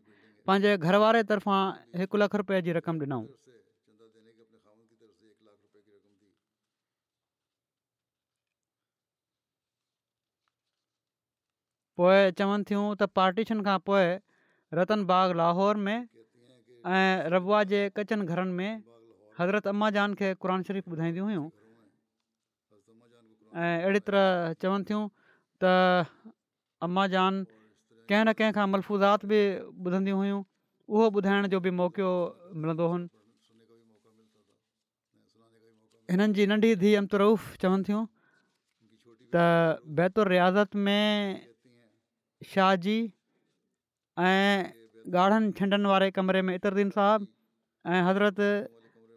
पंहिंजे 0.49 0.77
घर 0.91 1.01
वारे 1.07 1.23
तरफ़ां 1.33 1.63
हिकु 2.03 2.25
लखु 2.25 2.43
रुपए 2.45 2.61
रक़म 2.81 3.01
ॾिनऊं 3.07 3.25
पोइ 12.01 12.31
चवनि 12.39 12.65
थियूं 12.69 12.85
त 13.01 13.07
पार्टीशन 13.19 13.61
खां 13.67 13.79
पोइ 13.89 14.07
रतन 14.79 15.03
बाग 15.11 15.35
लाहौर 15.41 15.81
में 15.87 15.99
ऐं 15.99 17.33
रबुआ 17.35 17.61
जे 17.73 17.81
कचनि 17.99 18.27
घरनि 18.35 18.55
में 18.61 18.73
हज़रत 19.39 19.71
अम्मा 19.73 19.91
जान 19.99 20.15
खे 20.21 20.31
क़रन 20.45 20.65
शरीफ़ 20.69 20.91
ॿुधाईंदियूं 20.95 21.27
हुयूं 21.29 21.45
ऐं 23.67 23.71
अहिड़ी 23.85 24.01
तरह 24.11 24.59
चवनि 24.65 24.85
थियूं 24.91 25.03
त 25.65 25.73
अम्मां 26.89 27.07
जान 27.15 27.41
कंहिं 28.11 28.25
न 28.25 28.37
कंहिं 28.41 28.53
खां 28.59 28.67
मलफ़ूज़ात 28.75 29.21
बि 29.33 29.41
ॿुधंदियूं 29.87 30.19
हुयूं 30.25 30.41
उहो 30.91 31.05
ॿुधाइण 31.21 31.47
जो 31.55 31.59
बि 31.67 31.71
मौक़ो 31.83 32.09
मिलंदो 32.65 32.85
हुओ 32.95 33.03
हिननि 36.13 36.35
जी 36.39 36.45
नंढी 36.53 36.75
धीउ 36.85 36.99
अमतरूफ़ 37.05 37.45
चवनि 37.65 37.83
थियूं 37.91 38.03
त 39.35 40.29
रियाज़त 40.35 40.71
में 40.87 41.53
श 42.53 43.11
ऐं 44.19 45.15
ॻाढ़नि 45.21 45.51
छंडनि 45.61 45.89
वारे 45.89 46.11
कमरे 46.17 46.41
में 46.49 46.55
इतरदीन 46.55 46.91
साहबु 46.97 47.27
ऐं 47.93 48.03
हज़रत 48.09 48.41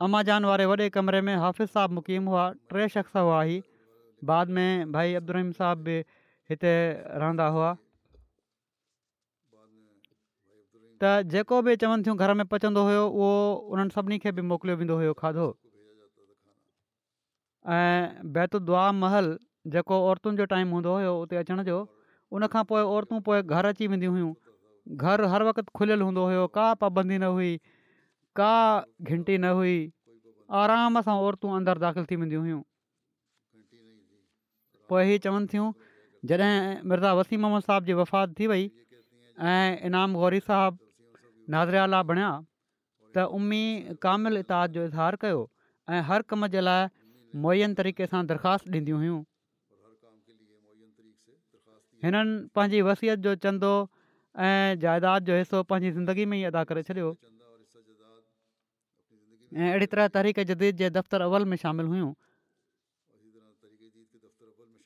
अमाजान 0.05 0.45
वारे 0.49 0.65
वॾे 0.69 0.87
कमरे 0.95 1.19
में 1.29 1.33
हाफ़िज़ 1.43 1.69
साहबु 1.73 1.93
मुक़ीम 1.95 2.25
हुआ 2.33 2.45
टे 2.73 2.87
शख़्स 2.95 3.15
हुआ 3.15 3.39
आई 3.41 3.59
बाद 4.29 4.49
में 4.57 4.91
भाई 4.91 5.13
अब्दुर 5.19 5.35
रहीम 5.35 5.51
साहब 5.59 5.77
बि 5.89 5.97
हिते 6.49 6.71
रहंदा 7.13 7.47
हुआ 7.57 7.69
त 11.03 11.11
जेको 11.35 11.61
बि 11.67 11.75
चवनि 11.85 12.03
थियूं 12.07 12.17
घर 12.17 12.33
में 12.41 12.45
पचंदो 12.55 12.83
हुयो 12.89 13.05
उहो 13.13 13.31
उन्हनि 13.75 13.97
सभिनी 13.97 14.17
खे 14.23 14.31
बि 14.39 14.47
मोकिलियो 14.53 14.75
वेंदो 14.81 14.95
हुयो 15.03 15.13
खाधो 15.23 15.47
ऐं 17.77 17.99
बैतु 18.39 18.59
दुआ 18.71 18.91
महल 19.03 19.29
जेको 19.77 20.01
औरतुनि 20.09 20.37
जो 20.41 20.45
टाइम 20.55 20.69
हूंदो 20.77 20.95
हुयो 21.01 21.13
उते 21.27 21.37
अचण 21.43 21.63
जो 21.69 21.79
उन 22.35 22.45
खां 22.53 22.63
पोइ 22.71 22.81
औरतूं 22.93 23.19
पोइ 23.27 23.41
घर 23.43 23.65
अची 23.71 23.87
वेंदियूं 23.93 24.13
हुयूं 24.13 24.31
घरु 25.07 25.27
हर 25.33 25.43
वक़्तु 25.49 25.71
खुलियलु 25.79 26.05
हूंदो 26.07 26.23
हुयो 26.31 26.45
का 26.57 26.65
पाबंदी 26.83 27.17
न 27.23 27.29
हुई 27.37 27.53
का 28.39 28.49
घंटी 29.11 29.37
न 29.37 29.51
हुई 29.59 29.75
आराम 30.63 30.99
सां 31.07 31.15
औरतूं 31.27 31.51
अंदरु 31.59 31.83
दाख़िल 31.85 32.09
थी 32.11 32.19
वेंदियूं 32.23 32.43
हुयूं 32.47 32.61
पोइ 34.91 35.03
इहे 35.07 35.17
चवनि 35.27 35.51
थियूं 35.53 35.69
जॾहिं 36.31 36.53
मिर्ज़ा 36.91 37.13
वसी 37.21 37.39
मोहम्मद 37.45 37.65
साहिब 37.71 37.89
जी 37.91 37.97
वफ़ात 38.01 38.35
थी 38.39 38.47
वई 38.53 38.69
ऐं 39.53 39.87
इनाम 39.91 40.19
गौरी 40.23 40.39
साहबु 40.49 41.51
नादरियाला 41.55 42.01
बणिया 42.11 42.31
त 43.17 43.27
उमी 43.39 43.63
कामिल 44.07 44.43
इताद 44.43 44.77
जो 44.79 44.85
इज़हारु 44.91 45.21
कयो 45.25 45.41
ऐं 45.97 46.01
हर 46.11 46.27
कम 46.31 46.47
जे 46.55 46.63
लाइ 46.69 46.87
मुयन 47.47 47.79
तरीक़े 47.81 48.09
सां 48.15 48.23
दरख़्वास्त 48.31 48.71
ॾींदियूं 48.79 49.03
हुयूं 49.03 49.23
हिननि 52.03 52.47
पंहिंजी 52.55 52.81
वसियत 52.87 53.19
जो 53.25 53.35
चंदो 53.43 53.71
ऐं 54.47 54.77
जाइदाद 54.81 55.25
जो 55.29 55.37
हिसो 55.37 55.61
पंहिंजी 55.71 55.91
ज़िंदगी 55.95 56.25
में 56.31 56.37
ई 56.37 56.43
अदा 56.53 56.63
करे 56.71 56.81
छॾियो 56.89 57.09
ऐं 59.57 59.69
अहिड़ी 59.69 59.85
तरह 59.93 60.07
तरीक़े 60.17 60.45
जदीद 60.49 60.75
जे 60.81 60.89
दफ़्तरु 60.97 61.23
अवल 61.29 61.45
में 61.53 61.57
शामिल 61.61 61.85
हुयूं 61.93 62.11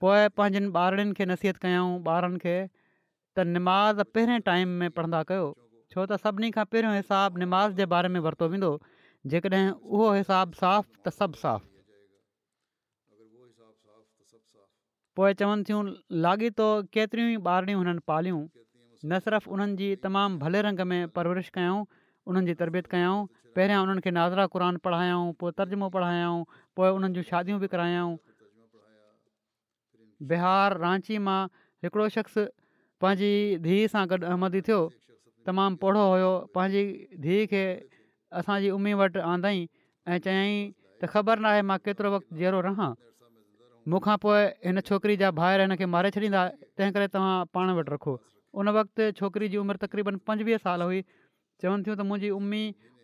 पोइ 0.06 0.28
पंहिंजनि 0.42 0.72
ॿारनि 0.84 1.14
खे 1.18 1.26
नसीहत 1.34 1.58
कयूं 1.66 1.88
ॿारनि 2.16 2.40
खे 2.46 2.56
त 3.38 3.46
निमाज़ 3.58 4.02
पहिरें 4.16 4.40
टाइम 4.52 4.70
में 4.84 4.90
पढ़ंदा 5.00 5.24
कयो 5.34 5.50
छो 5.92 6.06
त 6.06 6.18
सभिनी 6.28 6.52
खां 6.60 6.66
पहिरियों 6.76 6.96
हिसाबु 6.96 7.44
निमाज़ 7.44 7.76
जे 7.82 7.86
बारे 7.98 8.14
में 8.16 8.20
वरितो 8.30 8.48
वेंदो 8.56 8.72
जेकॾहिं 9.36 9.68
उहो 9.74 10.12
हिसाब 10.22 10.58
साफ़ु 10.64 10.90
त 11.10 11.14
सभु 11.22 11.42
साफ़ु 11.44 11.70
पोइ 15.16 15.34
चवनि 15.40 15.64
थियूं 15.68 15.80
लाॻीतो 16.26 16.68
केतिरियूं 16.96 17.32
ई 17.32 17.40
ॿारियूं 17.54 17.80
हुननि 17.80 18.02
पालियूं 18.12 18.40
न 18.40 19.20
सिर्फ़ु 19.26 19.52
उन्हनि 19.56 19.76
जी 19.82 19.88
तमामु 20.06 20.38
भले 20.44 20.62
रंग 20.68 20.82
में 20.92 21.02
परवरिश 21.18 21.50
कयां 21.58 21.74
उन्हनि 22.32 22.52
जी 22.52 22.56
तरबियत 22.62 22.88
कयूं 22.94 23.18
पहिरियां 23.58 23.80
उन्हनि 23.88 24.06
खे 24.06 24.14
नाज़रा 24.20 24.46
क़ुर 24.56 24.66
पढ़ायाऊं 24.88 25.34
पोइ 25.44 25.52
तर्जुमो 25.62 25.90
पढ़ायाऊं 25.98 26.40
पोइ 26.80 26.90
उन्हनि 27.00 27.20
जी 27.20 27.24
शादियूं 27.34 27.60
बि 27.66 27.72
करायाऊं 27.76 28.16
बिहार 30.32 30.78
रांची 30.86 31.18
मां 31.28 31.40
हिकिड़ो 31.86 32.08
शख़्स 32.18 32.48
पंहिंजी 33.06 33.62
धीअ 33.70 33.92
सां 33.98 34.08
गॾु 34.14 34.24
अहमदी 34.32 34.62
थियो 34.70 34.80
तमामु 35.50 35.82
पौढो 35.86 36.08
हुयो 36.14 36.32
पंहिंजी 36.58 36.88
धीउ 37.26 37.52
खे 37.56 37.64
असांजी 38.40 38.70
उमीद 38.80 38.98
वटि 39.06 39.26
आंदई 39.36 39.60
ऐं 39.62 40.26
चयई 40.28 40.56
त 41.04 41.12
ख़बर 41.16 41.44
नाहे 41.48 41.68
मां 41.72 41.78
केतिरो 41.90 42.16
वक़्तु 42.18 42.42
जहिड़ो 42.44 42.62
रहां 42.70 42.92
मूंखां 43.90 44.18
पोइ 44.24 44.42
हिन 44.66 44.80
छोकिरी 44.90 45.16
जा 45.22 45.30
भाहिरि 45.42 45.64
हिन 45.66 45.76
खे 45.82 45.86
मारे 45.94 46.10
छॾींदा 46.18 46.42
तंहिं 46.78 46.92
करे 46.98 47.08
तव्हां 47.18 47.46
पाण 47.58 47.72
वटि 47.78 47.92
रखो 47.94 48.14
उन 48.62 48.70
वक़्ति 48.78 49.12
छोकिरी 49.20 49.48
जी 49.54 49.58
उमिरि 49.58 49.78
तक़रीबन 49.86 50.16
पंजुवीह 50.30 50.58
साल 50.66 50.82
हुई 50.88 51.02
चवनि 51.62 51.84
थियूं 51.88 51.96
त 51.98 52.06
मुंहिंजी 52.10 52.30
उमी 52.38 52.62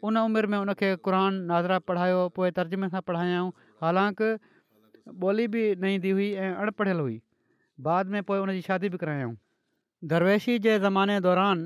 उन 0.10 0.18
उमिरि 0.22 0.52
में 0.54 0.58
उनखे 0.58 0.90
क़ुर 1.08 1.18
नादरा 1.50 1.80
पढ़ायो 1.92 2.20
पोइ 2.38 2.52
तर्जुमे 2.62 2.90
सां 2.96 3.02
पढ़ायाऊं 3.10 3.50
हालांकि 3.86 4.30
ॿोली 5.24 5.48
बि 5.56 5.62
न 5.82 5.90
ईंदी 5.98 6.10
हुई 6.20 6.26
ऐं 6.46 6.54
अनपढ़ियलु 6.54 7.04
हुई 7.08 7.20
बाद 7.90 8.08
में 8.16 8.22
पोइ 8.32 8.40
उन 8.46 8.60
शादी 8.70 8.90
बि 8.96 9.02
करायाऊं 9.06 9.36
दरवेशी 10.14 10.58
जे 10.66 10.78
ज़माने 10.86 11.20
दौरान 11.28 11.62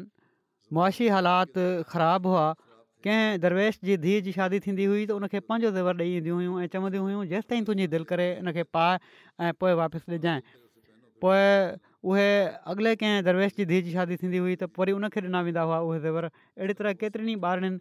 मुआशी 0.77 1.07
हालात 1.15 1.53
ख़राबु 1.93 2.29
हुआ 2.35 2.43
कंहिं 3.05 3.39
दरवेश 3.43 3.77
जी 3.89 3.95
धीअ 4.05 4.19
जी 4.27 4.31
शादी 4.37 4.57
थींदी 4.65 4.85
हुई 4.93 5.05
त 5.05 5.15
उनखे 5.19 5.39
पंहिंजो 5.51 5.69
ज़ेवर 5.77 6.01
ॾेई 6.01 6.09
ईंदियूं 6.17 6.35
हुयूं 6.39 6.57
ऐं 6.63 6.67
चवंदी 6.73 6.99
हुयूं 7.05 7.21
जेसिताईं 7.33 7.63
तुंहिंजी 7.69 7.87
दिलि 7.93 8.05
करे 8.11 8.27
उन 8.41 8.51
खे 8.57 8.63
पाए 8.77 8.99
ऐं 9.47 9.51
पोइ 9.63 9.73
वापसि 9.81 10.17
ॾिजांइ 10.17 10.41
पोइ 11.25 11.39
उहे 12.11 12.27
अॻिले 12.73 12.93
कंहिं 13.03 13.23
दरवेश 13.29 13.55
जी 13.59 13.65
धीउ 13.71 13.81
जी 13.87 13.93
शादी 13.97 14.17
थींदी 14.23 14.41
हुई 14.43 14.55
त 14.63 14.69
पोइ 14.77 14.93
उनखे 14.99 15.23
ॾिना 15.29 15.41
वेंदा 15.47 15.63
हुआ 15.69 15.79
उहे 15.87 15.99
ज़ेवर 16.05 16.27
अहिड़ी 16.33 16.73
तरह 16.81 16.93
केतिरनि 17.01 17.33
ई 17.37 17.41
ॿारनि 17.53 17.71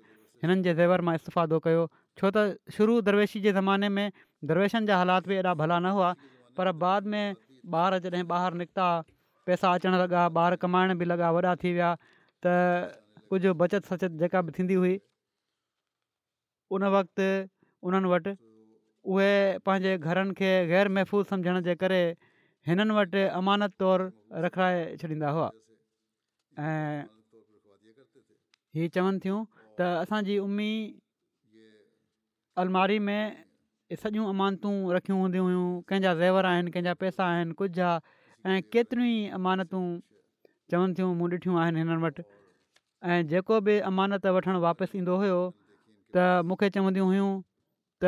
हिननि 0.45 0.69
जे 0.69 0.75
ज़ेवर 0.81 1.05
मां 1.09 1.15
इस्तफ़ादो 1.21 1.61
कयो 1.69 1.85
छो 2.23 2.33
त 2.37 2.73
शुरू 2.79 2.97
दरवेशी 3.11 3.45
जे 3.49 3.53
ज़माने 3.61 3.89
में 3.99 4.07
दरवेशनि 4.53 4.87
जा 4.93 4.99
हालात 5.03 5.29
बि 5.35 5.43
एॾा 5.43 5.53
भला 5.65 5.79
न 5.89 5.93
हुआ 6.01 6.13
पर 6.61 6.73
बाद 6.87 7.13
में 7.17 7.25
ॿार 7.83 7.99
जॾहिं 8.07 8.25
ॿाहिरि 8.39 8.59
निकिता 8.63 8.87
पैसा 9.49 9.73
अचणु 9.81 10.01
लॻा 10.07 10.25
ॿार 10.47 10.57
कमाइण 10.65 10.97
बि 11.05 11.13
लॻा 11.13 11.31
वॾा 11.39 11.55
थी 11.65 11.73
विया 11.79 11.93
त 12.47 12.57
कुझु 13.31 13.53
बचति 13.67 13.89
सचति 13.95 14.17
जेका 14.25 14.41
बि 14.49 14.53
थींदी 14.59 14.75
हुई 14.81 14.97
उन 16.75 16.83
وقت 16.95 17.21
उन्हनि 17.87 18.09
वटि 18.13 18.33
उहे 19.11 19.33
पंहिंजे 19.67 19.93
घरनि 20.07 20.33
खे 20.39 20.51
ग़ैर 20.71 20.87
महफ़ूज़ 20.95 21.27
सम्झण 21.33 21.61
जे 21.67 21.75
करे 21.81 22.01
हिननि 22.69 22.93
वटि 22.99 23.23
अमानत 23.41 23.73
तौरु 23.81 24.07
रखाए 24.45 24.81
छॾींदा 25.01 25.29
हुआ 25.37 25.49
ऐं 26.65 27.05
हीअ 28.77 28.89
चवनि 28.95 29.19
थियूं 29.25 29.39
त 29.81 29.81
असांजी 30.05 30.37
उम्मी 30.45 30.71
अलमारी 32.63 32.99
में 33.07 33.23
सॼियूं 34.03 34.27
अमानतूं 34.35 34.75
रखियूं 34.95 35.19
हूंदी 35.21 35.39
हुयूं 35.45 35.67
कंहिंजा 35.89 36.13
ज़ेवर 36.21 36.45
आहिनि 36.51 36.71
कंहिंजा 36.75 36.95
पैसा 37.03 37.23
आहिनि 37.35 37.53
कुझु 37.63 37.81
आहे 37.87 38.59
ऐं 38.59 38.61
केतिरियूं 38.73 39.09
ई 39.09 39.23
अमानतूं 39.41 39.83
चवनि 40.71 40.93
थियूं 41.01 41.11
मूं 41.23 41.29
ॾिठियूं 41.35 41.57
आहिनि 41.63 41.79
हिननि 41.83 41.99
वटि 42.07 42.23
ऐं 43.13 43.19
जेको 43.33 43.61
बि 43.69 43.79
अमानत 43.93 44.27
वठणु 44.37 44.59
वापसि 44.67 44.95
ईंदो 45.01 45.17
त 46.15 46.19
मूंखे 46.47 46.69
चवंदी 46.75 47.01
हुयूं 47.07 47.31
त 48.03 48.05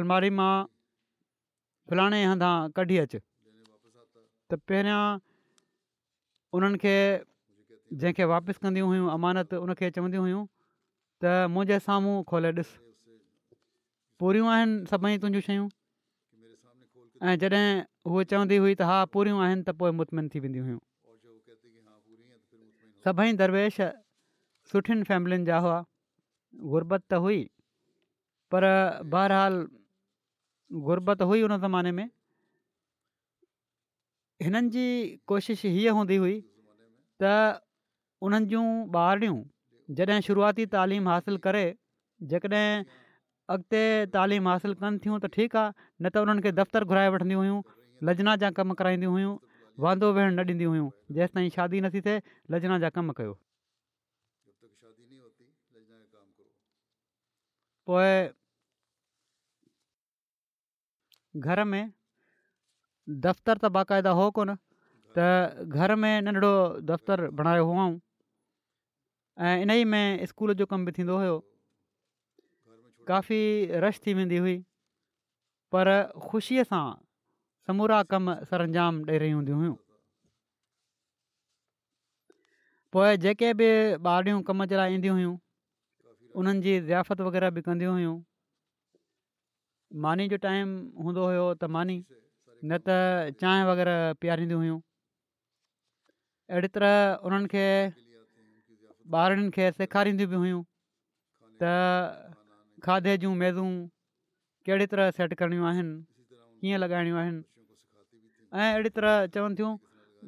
अलमारी 0.00 0.30
मां 0.40 0.54
फलाणे 1.88 2.18
हंधा 2.30 2.50
कढी 2.78 2.96
अचु 3.04 3.18
त 3.20 4.60
पहिरियां 4.70 5.02
उन्हनि 6.58 6.78
खे 6.84 6.94
जंहिंखे 8.02 8.28
वापसि 8.32 8.74
हुयूं 8.86 9.06
अमानत 9.16 9.50
उनखे 9.64 9.86
चवंदी 9.98 10.18
हुयूं 10.24 10.44
त 11.24 11.34
मुंहिंजे 11.54 11.80
साम्हूं 11.88 12.16
खोले 12.32 12.50
ॾिसु 12.60 12.74
पूरियूं 14.22 14.46
आहिनि 14.54 14.74
सभई 14.92 15.16
तुंहिंजियूं 15.24 15.44
शयूं 15.48 15.66
ऐं 17.28 17.36
जॾहिं 17.42 17.66
उहे 18.06 18.24
चवंदी 18.30 18.56
हुई 18.64 18.72
त 18.76 18.80
हा 18.92 18.96
पूरियूं 19.16 19.40
आहिनि 19.46 19.62
त 19.66 19.78
पोइ 19.82 19.90
मुतमिन 20.00 20.28
थी 20.34 20.38
वेंदियूं 20.46 20.64
हुयूं 20.68 20.80
सभई 23.08 23.28
दरवेश 23.42 23.76
सुठियुनि 24.72 25.04
फैमिलियुनि 25.10 25.44
जा 25.48 25.58
हुआ 25.64 25.80
ग़ुर्बत 26.64 27.02
त 27.10 27.18
हुई 27.24 27.40
पर 28.54 28.64
बहरहाल 29.14 29.56
ग़ुर्बत 30.88 31.22
हुई 31.30 31.42
हुन 31.42 31.56
ज़माने 31.64 31.92
में 31.98 32.08
हिननि 34.44 34.68
जी 34.76 34.84
कोशिशि 35.32 35.68
हीअ 35.76 35.92
हूंदी 35.98 36.16
हुई 36.24 36.36
त 37.22 37.32
उन्हनि 38.28 38.46
जूं 38.52 38.64
ॿारियूं 39.00 39.38
जॾहिं 39.96 40.20
शुरूआती 40.28 40.66
तालीम 40.74 41.08
हासिलु 41.12 41.38
करे 41.46 41.64
जेकॾहिं 42.32 42.84
अॻिते 43.54 43.82
तालीम 44.18 44.48
हासिलु 44.52 44.78
कनि 44.84 44.98
थियूं 45.04 45.18
त 45.24 45.32
ठीकु 45.38 45.58
आहे 45.64 45.72
न 46.02 46.08
त 46.08 46.24
उन्हनि 46.26 46.46
खे 46.48 46.52
दफ़्तरु 46.60 46.90
घुराए 46.92 47.08
वठंदी 47.16 47.40
हुयूं 47.42 47.60
लजना 48.10 48.36
जा 48.44 48.50
कम 48.60 48.72
कराईंदी 48.82 49.12
हुयूं 49.16 49.32
वांदो 49.86 50.12
वेहणु 50.18 50.36
न 50.40 50.48
ॾींदी 50.56 50.70
हुयूं 50.72 50.88
जेंसि 51.20 51.50
शादी 51.58 51.80
नथी 51.88 52.00
थिए 52.08 52.22
लजना 52.54 52.78
जा 52.86 52.90
कम 52.98 53.12
कयो 53.20 53.34
पोइ 57.90 58.30
घर 61.40 61.62
में 61.70 61.84
दफ़्तरु 63.26 63.60
त 63.64 63.70
बाक़ाइदा 63.76 64.10
हो 64.18 64.24
कोन 64.38 64.50
त 65.18 65.68
घर 65.70 65.94
में 66.04 66.14
नंढड़ो 66.28 66.54
दफ़्तरु 66.90 67.30
बणायो 67.40 67.64
हुआऊं 67.70 67.94
ऐं 69.46 69.54
इन 69.62 69.70
ई 69.76 69.84
में 69.92 70.26
स्कूल 70.32 70.54
जो 70.62 70.66
कमु 70.74 70.84
बि 70.90 70.96
थींदो 70.98 71.14
हुयो 71.22 71.36
काफ़ी 73.12 73.40
रश 73.86 74.00
थी 74.06 74.14
वेंदी 74.20 74.36
हुई 74.42 74.56
पर 75.76 75.86
ख़ुशीअ 76.28 76.66
सां 76.74 76.84
समूरा 77.70 78.02
कमु 78.14 78.34
सर 78.52 78.66
अंजाम 78.68 78.98
ॾेई 79.08 79.18
रहियूं 79.24 79.38
हूंदियूं 79.42 79.58
हुयूं 79.64 79.76
पोइ 82.96 83.16
जेके 83.26 83.52
बि 83.62 83.70
ॿारियूं 84.18 84.42
कम 84.50 84.64
जे 84.72 84.76
लाइ 84.82 84.98
ईंदियूं 85.00 85.36
उन्हनि 86.36 86.60
जी 86.64 86.72
ज़ियाफ़त 86.86 87.20
वग़ैरह 87.26 87.50
बि 87.56 87.60
कंदियूं 87.66 87.92
हुयूं 87.96 88.16
मानी 90.04 90.24
जो 90.28 90.36
टाइम 90.44 90.68
हूंदो 91.04 91.22
हुयो 91.26 91.44
त 91.56 91.62
मानी 91.76 91.96
न 92.00 92.70
त 92.88 93.32
चांहि 93.42 93.62
वग़ैरह 93.68 94.16
पीआरींदियूं 94.24 94.60
हुयूं 94.62 94.78
अहिड़ी 96.50 96.68
तरह 96.74 97.24
उन्हनि 97.30 97.46
खे 97.52 97.66
ॿारनि 99.20 99.44
खे 99.56 99.64
बि 99.78 100.50
त 101.62 101.70
खाधे 102.84 103.12
जूं 103.22 103.30
मेज़ूं 103.42 103.68
कहिड़ी 104.66 104.86
तरह 104.96 105.04
सेट 105.20 105.30
करणियूं 105.42 105.64
आहिनि 105.70 105.94
कीअं 106.60 106.80
लॻाइणियूं 106.84 107.18
आहिनि 107.22 107.40
ऐं 108.58 108.66
अहिड़ी 108.74 108.90
तरह 108.98 109.12
चवनि 109.38 109.54
थियूं 109.62 109.72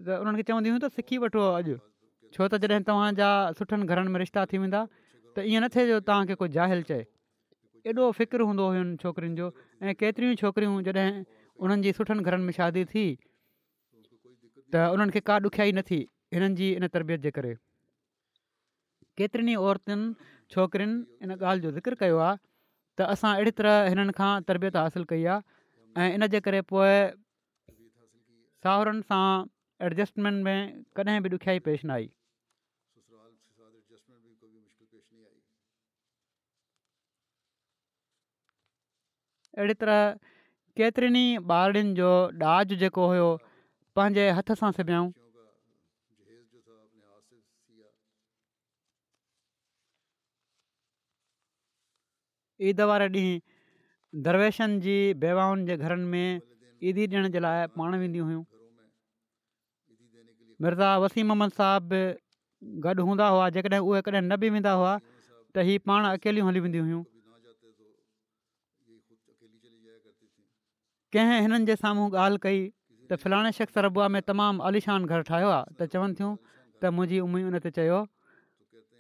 त 0.09 0.17
उन्हनि 0.25 0.41
खे 0.41 0.45
चवंदी 0.53 0.71
त 0.81 0.89
सिखी 0.97 1.17
वठो 1.27 1.43
अॼु 1.59 1.77
छो 2.39 2.49
त 2.49 2.63
जॾहिं 2.65 2.89
तव्हांजा 2.89 3.29
सुठनि 3.61 3.85
घरनि 3.93 4.11
में 4.17 4.19
रिश्ता 4.25 4.47
त 5.37 5.45
ईअं 5.51 5.63
न 5.63 5.67
थिए 5.75 5.87
जो 5.89 5.99
तव्हांखे 6.09 6.35
कोई 6.41 6.49
जाहिल 6.57 6.81
चए 6.89 7.03
एॾो 7.93 8.05
फ़िक्रु 8.19 8.45
हूंदो 8.49 8.65
हुयुनि 8.73 8.95
छोकिरियुनि 9.03 9.37
जो 9.41 9.47
ऐं 9.85 9.95
केतिरियूं 10.01 10.33
ई 10.33 10.37
छोकिरियूं 10.43 10.83
जॾहिं 10.89 11.09
उन्हनि 11.63 11.83
जी 11.85 11.91
सुठनि 11.99 12.23
घरनि 12.27 12.45
में 12.49 12.55
शादी 12.59 12.85
थी 12.93 13.05
त 14.73 14.89
उन्हनि 14.95 15.13
खे 15.17 15.21
का 15.29 15.37
ॾुखियाई 15.49 15.71
न 15.79 15.81
थी 15.89 15.99
हिननि 16.35 16.55
जी 16.61 16.69
इन 16.79 16.87
तरबियत 16.97 17.21
जे 17.27 17.31
करे 17.39 17.53
केतिरनि 19.21 19.53
ई 19.53 19.59
औरतुनि 19.69 20.05
छोकिरियुनि 20.55 20.99
इन 21.25 21.37
ॻाल्हि 21.39 21.63
जो 21.67 21.71
ज़िक्र 21.79 21.95
कयो 22.03 22.19
आहे 22.27 22.37
त 22.99 23.09
असां 23.15 23.33
अहिड़ी 23.37 23.53
तरह 23.63 23.89
हिननि 23.93 24.13
खां 24.21 24.33
तरबियत 24.53 24.77
हासिलु 24.83 25.09
कई 25.15 25.25
आहे 25.37 25.41
ऐं 26.05 26.11
इन 26.19 26.27
जे 26.37 26.41
करे 26.49 26.61
पोइ 26.73 26.95
सां 29.09 29.25
एडजस्टमेंट 29.89 30.39
में 30.49 30.59
कॾहिं 30.99 31.21
बि 31.25 31.35
ॾुखियाई 31.37 31.59
पेश 31.71 31.85
न 31.91 31.91
आई 32.01 32.09
अहिड़ी 39.59 39.75
तरह 39.75 40.01
केतिरनि 40.79 41.23
ॿारनि 41.53 41.83
जो 41.99 42.09
ॾाज 42.51 42.73
जेको 42.83 43.07
हुयो 43.13 43.31
पंहिंजे 43.99 44.27
हथ 44.39 44.53
सां 44.61 44.71
सिबियाऊं 44.77 45.09
ईद 52.71 52.81
वारे 52.93 53.09
ॾींहुं 53.19 54.23
दरवेशनि 54.29 54.79
जी 54.87 54.95
बेवाउनि 55.27 55.67
जे 55.73 55.77
घरनि 55.77 56.07
में 56.15 56.41
ईदी 56.91 57.07
ॾियण 57.11 57.29
जे 57.37 57.43
लाइ 57.47 57.67
पाण 57.77 57.99
वेंदियूं 58.07 58.27
हुयूं 58.31 58.45
मिर्ज़ा 60.67 60.95
वसीम 61.07 61.33
अहमद 61.37 61.59
साहब 61.61 61.91
बि 61.95 62.01
गॾु 62.89 63.09
हूंदा 63.11 63.27
हुआ 63.37 63.51
जेकॾहिं 63.59 63.83
उहे 63.85 64.01
कॾहिं 64.09 64.23
न 64.33 64.37
बि 64.43 64.51
वेंदा 64.59 64.73
हुआ 64.83 64.99
त 65.55 65.71
हीअ 65.71 65.85
पाण 65.91 66.09
अकेलियूं 66.17 66.49
हली 66.51 66.61
वेंदियूं 66.69 66.87
हुयूं 66.89 67.03
कंहिं 71.15 71.41
हिननि 71.45 71.65
जे 71.71 71.75
साम्हूं 71.85 72.09
ॻाल्हि 72.25 72.39
कई 72.45 72.59
त 73.09 73.17
फलाणे 73.25 73.51
शख़्स 73.59 73.79
रबुआ 73.87 74.09
में 74.17 74.21
तमामु 74.31 74.61
अलिशान 74.71 75.05
घरु 75.15 75.23
ठाहियो 75.31 75.49
आहे 75.57 75.65
त 75.77 75.81
चवनि 75.95 76.13
थियूं 76.21 76.33
त 76.81 76.83
मुंहिंजी 76.97 77.19
उमिरि 77.27 77.47
उन 77.51 77.57
ते 77.67 77.71
चयो 77.79 78.01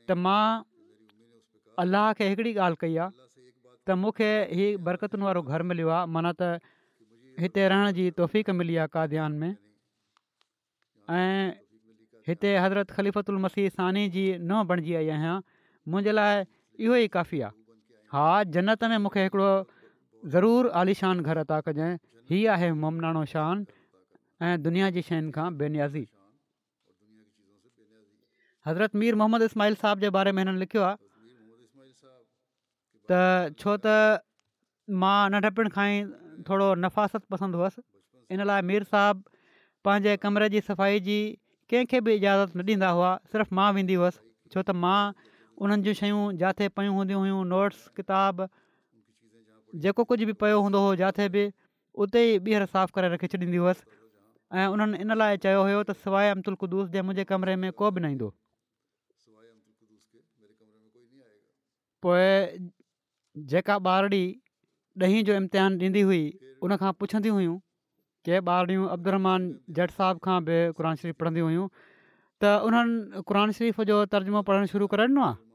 त 0.08 0.10
मां 0.26 0.42
अलाह 1.84 2.06
खे 2.20 2.24
हिकिड़ी 2.32 2.52
ॻाल्हि 2.56 2.78
कई 2.84 2.96
आहे 3.04 3.10
त 3.84 3.88
मूंखे 4.04 4.30
हीउ 4.58 4.80
बरकतुनि 4.88 5.24
वारो 5.28 5.40
घरु 5.52 5.64
मिलियो 5.72 5.88
आहे 5.98 6.08
माना 6.16 6.32
त 6.32 6.42
हिते 7.44 7.62
रहण 7.74 7.92
जी 8.00 8.04
तौफ़ 8.22 8.56
मिली 8.62 8.74
आहे 8.84 8.94
का 8.96 9.28
में 9.44 9.50
ऐं 11.12 11.46
हिते 12.28 12.48
हज़रत 12.60 12.88
ख़लीफ़ल 12.96 13.36
मसीह 13.42 13.68
सानी 13.76 14.08
जी 14.16 14.24
नुंहुं 14.48 14.64
बणिजी 14.72 14.94
आई 15.02 15.06
आहियां 15.12 15.36
मुंहिंजे 15.92 16.12
लाइ 16.16 16.44
इहो 16.80 16.94
ई 17.04 17.06
काफ़ी 17.14 17.38
आहे 17.46 18.16
हा 18.16 18.24
जनत 18.56 18.80
में 18.92 18.96
मूंखे 19.04 19.24
ज़रूरु 20.26 20.68
आलीशान 20.80 21.20
घर 21.22 21.38
अता 21.38 21.58
त 21.60 21.68
कजांइ 21.68 21.94
हीअ 22.30 22.50
आहे 22.52 22.70
मुमनानो 22.82 23.24
शान 23.32 23.64
ऐं 24.46 24.54
दुनिया 24.62 24.90
जी 24.96 25.02
शयुनि 25.08 25.30
खां 25.36 25.46
बेनियाज़ी 25.58 26.02
हज़रत 28.66 28.94
मीर 29.02 29.14
मोहम्मद 29.22 29.42
इस्माइल 29.48 29.74
साहब 29.84 30.00
जे 30.06 30.10
बारे 30.18 30.32
में 30.34 30.42
हिननि 30.42 30.58
लिखियो 30.64 30.82
आहे 30.88 30.96
त 33.10 33.62
छो 33.62 33.76
त 33.86 33.94
मां 35.04 35.16
नंढपण 35.34 35.68
खां 35.78 35.86
ई 35.92 36.02
थोरो 36.50 36.68
नफ़ासत 36.86 37.24
पसंदि 37.36 37.62
हुअसि 37.62 37.82
इन 38.34 38.46
लाइ 38.52 38.66
मीर 38.74 38.90
साहब 38.92 39.22
पंहिंजे 39.86 40.16
कमरे 40.26 40.50
जी 40.56 40.64
सफ़ाई 40.70 41.00
जी 41.10 41.18
कंहिंखे 41.70 42.00
बि 42.08 42.18
इजाज़त 42.20 42.56
न 42.58 42.68
ॾींदा 42.76 42.90
हुआ 42.98 43.14
सिर्फ़ु 43.32 43.56
मां 43.60 43.72
वेंदी 43.78 44.02
हुअसि 44.04 44.24
छो 44.52 44.62
त 44.66 44.76
मां 44.84 45.00
उन्हनि 45.64 45.88
जूं 45.88 45.98
शयूं 46.02 46.22
जिते 46.42 46.68
पयूं 46.78 46.96
हूंदियूं 47.00 47.22
हुयूं 47.26 47.44
नोट्स 47.54 47.88
किताब 48.00 48.48
जेको 49.74 50.04
कुझु 50.10 50.26
बि 50.26 50.32
पियो 50.40 50.60
हूंदो 50.62 50.78
हुओ 50.80 50.94
जिते 50.96 51.28
बि 51.32 51.42
उते 52.04 52.20
ई 52.34 52.38
ॿीहर 52.46 52.64
साफ़ 52.72 52.92
करे 52.94 53.08
रखी 53.14 53.26
छॾींदी 53.26 53.56
हुअसि 53.56 53.84
ऐं 54.58 54.66
उन्हनि 54.72 54.98
इन 55.04 55.12
लाइ 55.18 55.36
चयो 55.44 55.62
हुयो 55.62 55.82
त 55.84 55.92
सवाइ 56.02 56.32
कुदूस 56.62 56.88
जे 56.92 57.02
मुंहिंजे 57.02 57.24
कमरे 57.32 57.56
में 57.64 57.70
को 57.76 57.90
बि 57.90 58.00
न 58.00 58.10
ईंदो 58.16 58.32
पोइ 62.02 62.26
जेका 63.54 63.74
ॿारड़ी 63.84 64.24
ॾहीं 65.04 65.22
जो 65.24 65.34
इम्तिहान 65.36 65.78
ॾींदी 65.82 66.00
हुई 66.10 66.22
उन 66.64 66.76
पुछंदी 67.00 67.28
हुयूं 67.28 67.58
के 68.24 68.40
ॿारड़ियूं 68.40 68.86
अब्दुरमान 68.88 69.48
जट 69.76 69.90
साहब 69.98 70.18
खां 70.28 70.38
बि 70.44 70.56
क़ुर 70.80 70.94
शरीफ़ 70.94 71.16
पढ़ंदियूं 71.20 71.48
हुयूं 71.48 71.68
त 72.44 72.54
उन्हनि 72.70 73.22
क़ुन 73.28 73.52
शरीफ़ 73.60 73.82
जो 73.92 74.04
तर्जुमो 74.16 74.42
पढ़णु 74.50 74.66
शुरू 74.74 74.86
करे 74.94 75.06
ॾिनो 75.12 75.22
आहे 75.28 75.47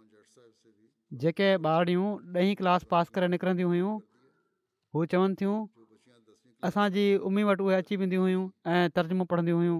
जेके 1.21 1.47
ॿारियूं 1.69 2.05
ॾहीं 2.35 2.55
क्लास 2.59 2.83
पास 2.91 3.09
करे 3.15 3.27
निकिरंदियूं 3.33 3.69
हुयूं 3.69 3.89
हू 4.95 5.05
चवनि 5.11 5.35
थियूं 5.41 5.57
असांजी 6.69 7.03
उमीद 7.31 7.45
वटि 7.47 7.63
उहे 7.63 7.75
अची 7.81 7.95
वेंदियूं 8.03 8.23
हुयूं 8.23 8.45
ऐं 8.75 8.89
तर्जुमो 8.95 9.25
पढ़ंदियूं 9.35 9.59
हुयूं 9.59 9.77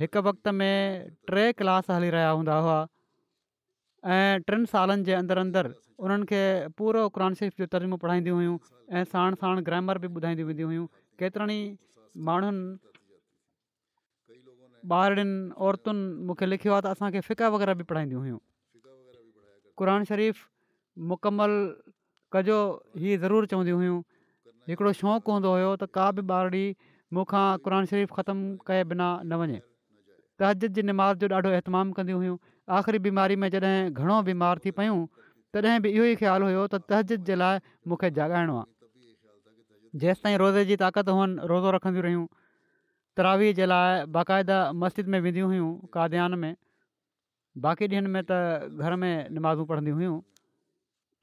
हिक 0.00 0.16
वक़्त 0.28 0.48
में 0.60 1.10
टे 1.30 1.42
क्लास 1.62 1.90
हली 1.94 2.10
रहिया 2.16 2.28
हूंदा 2.38 2.58
हुआ 2.66 2.76
ऐं 4.16 4.40
टिनि 4.50 4.70
सालनि 4.74 5.08
जे 5.10 5.16
अंदरि 5.20 5.44
अंदरि 5.46 5.74
उन्हनि 6.06 6.26
खे 6.32 6.42
पूरो 6.80 7.02
शरीफ़ 7.20 7.62
जो 7.64 7.68
तर्जुमो 7.76 8.00
पढ़ाईंदियूं 8.04 8.38
हुयूं 8.42 8.56
ऐं 9.00 9.04
साण 9.14 9.40
साण 9.44 9.66
ग्रामर 9.70 10.04
बि 10.06 10.12
ॿुधाईंदियूं 10.20 10.48
वेंदियूं 10.52 10.70
हुयूं 10.74 10.86
केतिरनि 11.24 11.58
ई 11.64 11.66
माण्हुनि 12.30 12.68
ॿारनि 14.96 15.26
औरतुनि 15.66 16.26
मूंखे 16.30 16.46
लिखियो 16.54 16.72
आहे 16.78 16.82
त 16.86 16.94
असांखे 16.98 17.20
फिका 17.30 17.48
वग़ैरह 17.56 17.74
बि 17.82 17.88
पढ़ाईंदियूं 17.94 18.20
हुइयूं 18.26 18.38
क़रान 19.78 20.04
शरीफ़ 20.10 20.36
मुकमल 21.12 21.52
कजो 22.34 22.58
ई 22.98 23.16
ज़रूरु 23.24 23.48
चवंदियूं 23.52 23.78
हुयूं 23.80 23.98
हिकिड़ो 24.70 24.92
शौक़ु 25.00 25.32
हूंदो 25.36 25.50
हुयो 25.56 25.72
त 25.82 25.88
का 25.96 26.04
बि 26.18 26.22
ॿारी 26.36 26.64
मूंखां 27.18 27.44
क़रान 27.66 27.90
शरीफ़ 27.90 28.12
ख़तमु 28.18 28.64
कए 28.70 28.84
बिना 28.92 29.08
न 29.24 29.40
वञे 29.42 29.60
तहजीद 30.42 30.78
जी 30.80 30.86
नमाज़ 30.92 31.18
जो 31.24 31.28
ॾाढो 31.40 31.52
इहतमामु 31.58 31.98
कंदियूं 31.98 32.20
हुयूं 32.22 32.38
आख़िरी 32.78 33.02
बीमारी 33.08 33.36
में 33.44 33.48
जॾहिं 33.56 33.76
घणो 33.92 34.16
बीमार 34.30 34.62
थी 34.64 34.72
पयूं 34.80 34.98
तॾहिं 35.58 35.76
बि 35.84 35.92
इहो 35.94 36.08
ई 36.10 36.16
ख़्यालु 36.24 36.50
हुयो 36.52 36.64
त 36.74 36.82
तहजीद 36.92 37.30
जे 37.30 37.38
लाइ 37.44 37.62
मूंखे 37.92 38.10
जाॻाइणो 38.20 38.58
आहे 38.62 38.66
जेसि 40.06 40.26
ताईं 40.28 40.64
जी 40.72 40.76
ताक़त 40.84 41.14
हुअनि 41.16 41.50
रोज़ो 41.52 41.76
रखंदियूं 41.78 42.06
रहियूं 42.08 42.26
तरावी 43.20 43.52
जे 43.60 43.66
लाइ 43.74 44.04
बाक़ाइदा 44.18 44.58
मस्जिद 44.84 45.12
में 45.14 45.20
वेंदियूं 45.28 45.50
हुयूं 45.54 46.40
में 46.44 46.54
बाक़ी 47.64 47.86
ॾींहंनि 47.88 48.08
में 48.14 48.22
त 48.30 48.76
घर 48.84 48.94
में 49.02 49.28
नमाज़ू 49.32 49.64
पढ़ंदी 49.68 49.90
हुयूं 49.90 50.16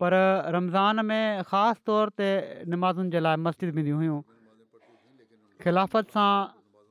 पर 0.01 0.13
रमज़ान 0.55 1.05
में 1.05 1.43
ख़ासि 1.49 1.81
तौर 1.85 2.09
ते 2.21 2.27
निमाज़ुनि 2.73 3.09
जे 3.13 3.19
लाइ 3.21 3.37
मस्जिद 3.45 3.73
बिदियूं 3.77 3.97
हुयूं 4.01 4.19
ख़िलाफ़त 5.61 6.15
सां 6.17 6.31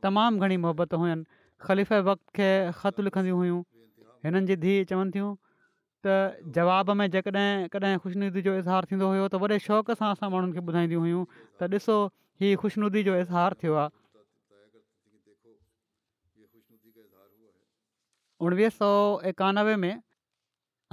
तमामु 0.07 0.39
घणी 0.47 0.57
मोहबत 0.65 0.95
हुयूं 0.95 1.09
आहिनि 1.09 1.25
ख़लीफ़ 1.67 1.93
वक़्त 2.11 2.27
खे 2.39 2.51
ख़त 2.83 3.01
लिखंदी 3.09 3.35
हुयूं 3.39 3.59
हिननि 4.27 4.47
जी 4.51 4.57
धीउ 4.65 4.85
चवनि 4.95 5.11
थियूं 5.17 5.31
त 6.07 6.53
जवाब 6.59 6.91
में 7.03 7.07
जेकॾहिं 7.17 7.67
कॾहिं 7.75 7.97
ख़ुशनुदी 8.05 8.41
जो 8.47 8.55
इज़हार 8.63 8.91
थींदो 8.95 9.07
हुयो 9.15 9.27
त 9.35 9.43
वॾे 9.43 9.59
शौक़ 9.67 9.91
सां 9.99 10.13
असां 10.19 10.31
माण्हुनि 10.37 10.55
खे 10.61 10.67
ॿुधाईंदियूं 10.71 11.03
हुयूं 11.09 11.23
त 11.59 11.71
ॾिसो 11.81 11.97
हीउ 12.45 12.63
ख़ुशनूदी 12.63 13.03
जो 13.11 13.19
इज़हारु 13.27 13.61
थियो 13.63 13.75
आहे 13.83 13.91
उणिवीह 18.47 18.69
सौ 18.77 18.89
एकानवे 19.31 19.75
में 19.83 19.95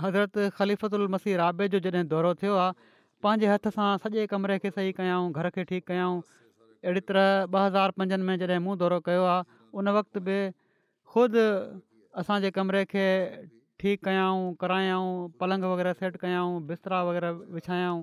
हज़रत 0.03 0.35
ख़लीफ़तु 0.57 0.97
उल 0.97 1.07
मसी 1.13 1.35
राबे 1.41 1.67
जो 1.75 1.79
जॾहिं 1.85 2.01
दौरो 2.11 2.33
थियो 2.41 2.57
आहे 2.63 2.89
पंहिंजे 3.25 3.47
हथ 3.51 3.69
सां 3.77 3.85
सॼे 4.03 4.25
कमरे 4.33 4.57
खे 4.65 4.69
सही 4.75 4.91
कयाऊं 4.99 5.31
घर 5.39 5.49
खे 5.55 5.63
ठीकु 5.69 5.85
कयाऊं 5.91 6.19
अहिड़ी 6.23 7.01
तरह 7.07 7.31
ॿ 7.53 7.63
हज़ार 7.67 7.95
पंजनि 8.01 8.27
में 8.29 8.37
जॾहिं 8.43 8.61
मूं 8.67 8.75
दौरो 8.83 8.99
कयो 9.07 9.23
आहे 9.29 9.57
उन 9.81 9.89
वक़्तु 9.97 10.21
बि 10.27 10.35
ख़ुदि 11.13 11.45
असांजे 12.23 12.51
कमरे 12.57 12.83
खे 12.93 13.05
ठीकु 13.83 14.03
कयाऊं 14.07 14.45
करायाऊं 14.65 15.15
पलंग 15.45 15.65
वग़ैरह 15.71 15.97
सेट 16.01 16.19
कयाऊं 16.25 16.59
बिस्तरा 16.73 16.99
वग़ैरह 17.07 17.39
विछायऊं 17.57 17.99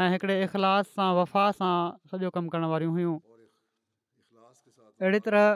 ऐं 0.00 0.10
हिकिड़े 0.16 0.36
इख़लास 0.48 0.90
सां 0.98 1.08
वफ़ा 1.20 1.46
सां 1.62 1.72
सॼो 2.12 2.30
कमु 2.36 2.52
करण 2.56 2.68
वारियूं 2.74 2.92
हुयूं 2.98 3.16
अहिड़ी 4.98 5.22
तरह 5.30 5.48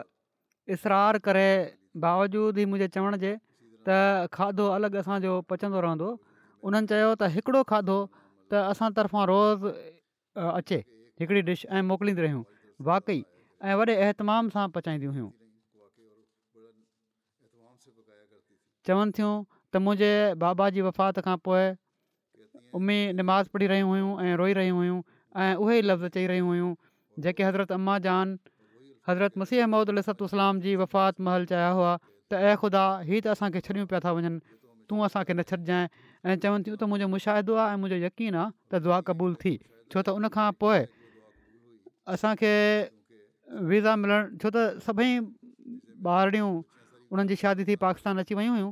इसरार 0.77 1.21
करे 1.29 1.49
बावजूद 1.99 2.57
ई 2.57 2.65
मुंहिंजे 2.65 2.87
चवण 2.95 3.17
जे 3.23 3.31
त 3.87 4.27
खाधो 4.33 4.65
अलॻि 4.75 4.97
असांजो 5.03 5.33
पचंदो 5.49 5.79
रहंदो 5.85 6.09
उन्हनि 6.69 6.87
चयो 6.89 7.11
त 7.21 7.27
हिकिड़ो 7.35 7.61
खाधो 7.71 7.97
त 8.51 8.61
असां 8.71 8.89
तर्फ़ां 8.97 9.23
रोज़ु 9.31 9.71
अचे 10.49 10.77
हिकिड़ी 11.19 11.41
डिश 11.51 11.65
ऐं 11.71 11.81
मोकिलींदियूं 11.91 12.25
रहियूं 12.27 12.43
वाक़ई 12.89 13.19
ऐं 13.67 13.73
वॾे 13.81 13.95
अहतमाम 14.05 14.49
सां 14.57 14.67
पचाईंदियूं 14.75 15.13
हुयूं 15.17 15.31
चवनि 18.89 19.11
थियूं 19.17 19.33
त 19.73 19.83
मुंहिंजे 19.87 20.11
बाबा 20.45 20.69
जी 20.77 20.85
वफ़ात 20.89 21.23
खां 21.27 21.37
पोइ 21.47 21.65
उम्मी 22.79 22.99
निमाज़ 23.19 23.51
पढ़ी 23.51 23.67
रहियूं 23.73 23.91
हुयूं 23.91 24.15
ऐं 24.27 24.35
रोई 24.43 24.53
रहियूं 24.61 24.77
हुयूं 24.83 25.01
ऐं 25.43 25.53
उहे 25.65 25.81
लफ़्ज़ 25.89 26.15
चई 26.17 26.27
रहियूं 26.35 26.47
हुयूं 26.53 26.71
जेके 27.25 27.43
हज़रत 27.47 27.71
अम्मा 27.79 27.97
जान 28.07 28.37
हज़रत 29.11 29.43
मसीह 29.43 29.67
अहमद 29.67 29.93
अलसलाम 29.97 30.63
जी 30.65 30.75
वफ़ात 30.83 31.27
महल 31.27 31.49
चाया 31.53 31.71
हुआ 31.79 31.91
त 31.99 32.33
ऐ 32.33 32.55
ख़ुदा 32.63 32.83
ही 33.11 33.15
त 33.19 33.33
असांखे 33.35 33.59
छॾियूं 33.67 33.89
पिया 33.91 33.99
था 34.07 34.11
वञनि 34.17 34.31
तूं 34.91 34.99
असांखे 35.07 35.33
न 35.39 35.41
छॾिजांइ 35.49 35.85
ऐं 36.31 36.35
चवनि 36.43 36.63
थियूं 36.67 36.77
त 36.79 36.83
मुंहिंजो 36.91 37.09
मुशाहिदो 37.15 37.53
आहे 37.63 37.75
ऐं 37.75 37.79
मुंहिंजो 37.83 37.99
यकीन 38.07 38.35
आहे 38.43 38.47
त 38.71 38.81
दुआ 38.87 38.99
क़बूल 39.09 39.33
थी 39.43 39.53
छो 39.91 39.97
त 40.01 40.15
उनखां 40.21 40.47
पोइ 40.63 40.79
असांखे 42.15 42.55
वीज़ा 43.71 43.95
मिलणु 44.03 44.41
छो 44.43 44.47
त 44.55 44.83
सभई 44.87 45.11
ॿारड़ियूं 46.15 46.51
उन्हनि 47.13 47.33
जी 47.33 47.41
शादी 47.43 47.63
थी 47.69 47.75
पाकिस्तान 47.85 48.23
अची 48.25 48.35
वियूं 48.41 48.55
हुयूं 48.57 48.71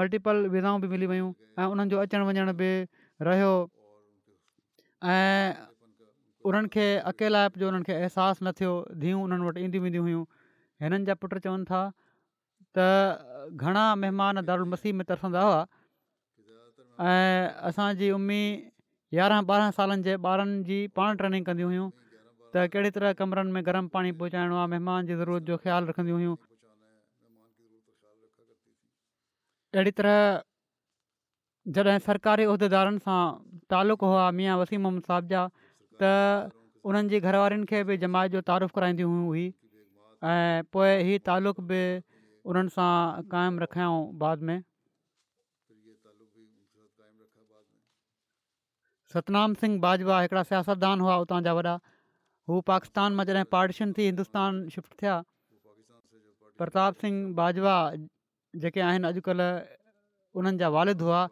मल्टीपल 0.00 0.36
वीज़ाऊं 0.56 0.80
बि 0.84 0.88
मिली 0.96 1.06
वियूं 1.14 1.30
ऐं 1.62 1.66
उन्हनि 1.72 1.94
जो 1.94 2.00
अचण 2.08 2.24
वञण 2.32 2.50
बि 2.60 2.70
रहियो 3.28 3.52
ऐं 5.16 5.66
उन्हनि 6.48 6.68
खे 6.74 6.84
अकेलाइप 7.10 7.58
जो 7.60 7.68
उन्हनि 7.68 7.84
खे 7.88 7.94
अहसासु 8.00 8.40
न 8.46 8.52
थियो 8.58 8.72
धीअ 9.02 9.16
उन्हनि 9.26 9.42
वटि 9.48 9.60
ईंदियूं 9.66 9.82
वेंदियूं 9.86 10.04
हुयूं 10.06 10.22
हिननि 10.82 11.04
जा 11.10 11.14
पुट 11.20 11.32
चवनि 11.46 11.64
था 11.70 11.80
त 12.78 13.50
घणा 13.62 13.84
महिमान 14.02 14.36
दारुल 14.50 14.68
मसीह 14.74 14.92
में 14.98 15.04
तरसंदा 15.10 15.42
हुआ 15.46 15.62
ऐं 17.10 17.66
असांजी 17.70 18.08
उमी 18.18 18.40
यारहं 19.18 19.42
ॿारहं 19.50 19.70
सालनि 19.78 20.02
जे 20.08 20.12
ॿारनि 20.32 20.56
जी 20.70 20.78
पाण 20.98 21.10
ट्रेनिंग 21.22 21.44
कंदियूं 21.50 21.68
हुयूं 21.74 21.88
त 22.54 22.68
कहिड़ी 22.74 22.90
तरह 22.98 23.10
कमरनि 23.22 23.50
में 23.58 23.62
गरम 23.68 23.86
पाणी 23.96 24.10
पहुचाइणो 24.22 24.56
आहे 24.60 24.68
महिमान 24.74 25.00
जी 25.12 25.14
ज़रूरत 25.22 25.44
जो 25.52 25.56
ख़्यालु 25.66 25.84
रखंदियूं 25.92 26.18
हुयूं 26.22 26.36
अहिड़ी 29.78 29.92
तरह 29.98 30.18
जॾहिं 31.76 31.98
सरकारी 32.10 32.44
उहिदेदारनि 32.52 33.00
सां 33.06 33.22
तालुक़ु 33.72 34.06
हुआ 34.14 34.24
मिया 34.40 34.52
वसीम 34.64 34.82
मोहम्मद 34.86 35.06
साहिब 35.12 35.30
जा 35.34 35.40
त 36.02 36.52
उन्हनि 36.88 37.10
जी 37.14 37.18
घर 37.26 37.36
वारियुनि 37.42 37.66
खे 37.72 37.78
बि 37.90 37.94
जमाइत 38.04 38.32
जो 38.32 38.40
तारीफ़ु 38.50 38.76
कराईंदियूं 38.78 39.10
हुयूं 39.12 39.28
हुई 39.28 39.46
ऐं 40.32 40.58
पोइ 40.76 40.90
हीउ 41.08 41.18
तालुक़ 41.28 41.60
बि 41.72 41.80
उन्हनि 42.52 42.74
सां 42.74 42.92
क़ाइमु 43.34 43.62
रखियाऊं 43.64 44.02
बाद 44.24 44.46
में 44.50 44.58
सतनाम 49.14 49.56
सिंह 49.64 49.78
बाजवा 49.86 50.20
हिकिड़ा 50.26 50.42
सियासतदान 50.52 51.04
हुआ 51.06 51.16
उतां 51.26 51.40
जा 51.48 51.56
वॾा 51.60 51.74
हू 52.50 52.60
पाकिस्तान 52.72 53.18
मां 53.20 53.26
जॾहिं 53.32 53.46
पार्टीशन 53.56 53.98
थी 53.98 54.06
हिंदुस्तान 54.10 54.62
शिफ्ट 54.76 54.96
थिया 55.02 55.16
प्रताप 56.62 57.04
सिंह 57.06 57.20
बाजवा 57.42 57.76
जेके 58.66 58.84
आहिनि 58.90 59.12
अॼुकल्ह 59.12 60.40
उन्हनि 60.40 60.62
जा 60.64 60.70
वारिद 60.78 61.06
हुआ 61.08 61.24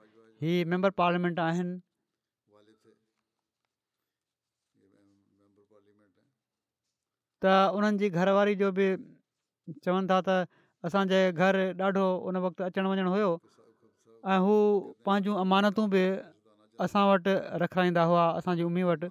हीअ 0.44 0.60
मैंबर 0.74 0.96
पार्लियामेंट 1.02 1.42
आहिनि 1.48 1.76
त 7.44 7.72
उन्हनि 7.76 7.98
जी 8.00 8.08
घरवारी 8.18 8.54
जो 8.60 8.68
बि 8.76 8.84
चवनि 9.84 10.06
था 10.10 10.18
त 10.28 10.30
असांजे 10.88 11.20
घर 11.40 11.54
ॾाढो 11.80 12.06
उन 12.28 12.36
वक़्तु 12.44 12.60
अचणु 12.68 12.88
वञणु 12.92 13.10
हुयो 13.14 13.30
ऐं 14.32 14.38
हू 14.44 14.54
पंहिंजूं 15.04 15.34
अमानतूं 15.44 15.84
बि 15.94 16.02
असां 16.84 17.04
वटि 17.10 17.34
रखाईंदा 17.62 18.02
हुआ 18.08 18.24
असांजी 18.38 18.62
उमीद 18.70 18.84
वटि 18.90 19.08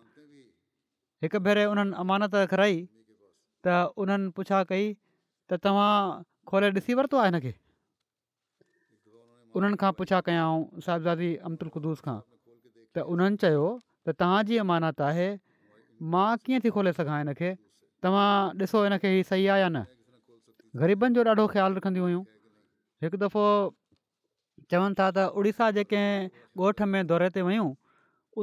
हिकु 1.26 1.38
भेरे 1.46 1.64
उन्हनि 1.74 1.94
अमानत 2.04 2.34
रखाई 2.50 2.76
त 3.64 3.68
उन्हनि 4.02 4.28
पुछा 4.38 4.60
कई 4.72 4.86
त 5.50 5.62
तव्हां 5.66 5.94
खोले 6.50 6.68
ॾिसी 6.78 6.92
वरितो 6.98 7.16
आहे 7.26 7.40
हिन 7.46 7.54
उन्हनि 9.58 9.76
खां 9.82 9.92
पुछा 10.00 10.20
कयाऊं 10.30 10.60
साहिबज़ादी 10.86 11.30
अमतुलकुदूस 11.48 12.00
खां 12.06 12.18
त 12.94 13.06
उन्हनि 13.14 13.36
चयो 13.46 13.66
त 14.06 14.18
तव्हांजी 14.24 14.56
अमानत 14.68 15.02
आहे 15.10 15.28
मां 16.16 16.30
कीअं 16.46 16.60
थी 16.66 16.70
खोले 16.78 16.94
सघां 17.02 17.20
तव्हां 18.04 18.32
ॾिसो 18.62 18.82
हिनखे 18.84 19.10
ई 19.20 19.24
सही 19.30 19.44
आहे 19.52 19.62
या 19.62 19.68
न 19.76 19.82
ग़रीबनि 20.82 21.16
जो 21.16 21.24
ॾाढो 21.28 21.44
ख़्यालु 21.54 21.76
रखंदियूं 21.80 22.06
हुयूं 22.08 22.24
हिकु 23.04 23.18
दफ़ो 23.24 23.44
चवनि 24.72 24.96
था 25.00 25.06
त 25.16 25.18
उड़ीसा 25.40 25.70
जेके 25.78 26.02
ॻोठ 26.64 26.82
में 26.92 27.00
दौरे 27.12 27.30
ते 27.36 27.42
वयूं 27.48 27.68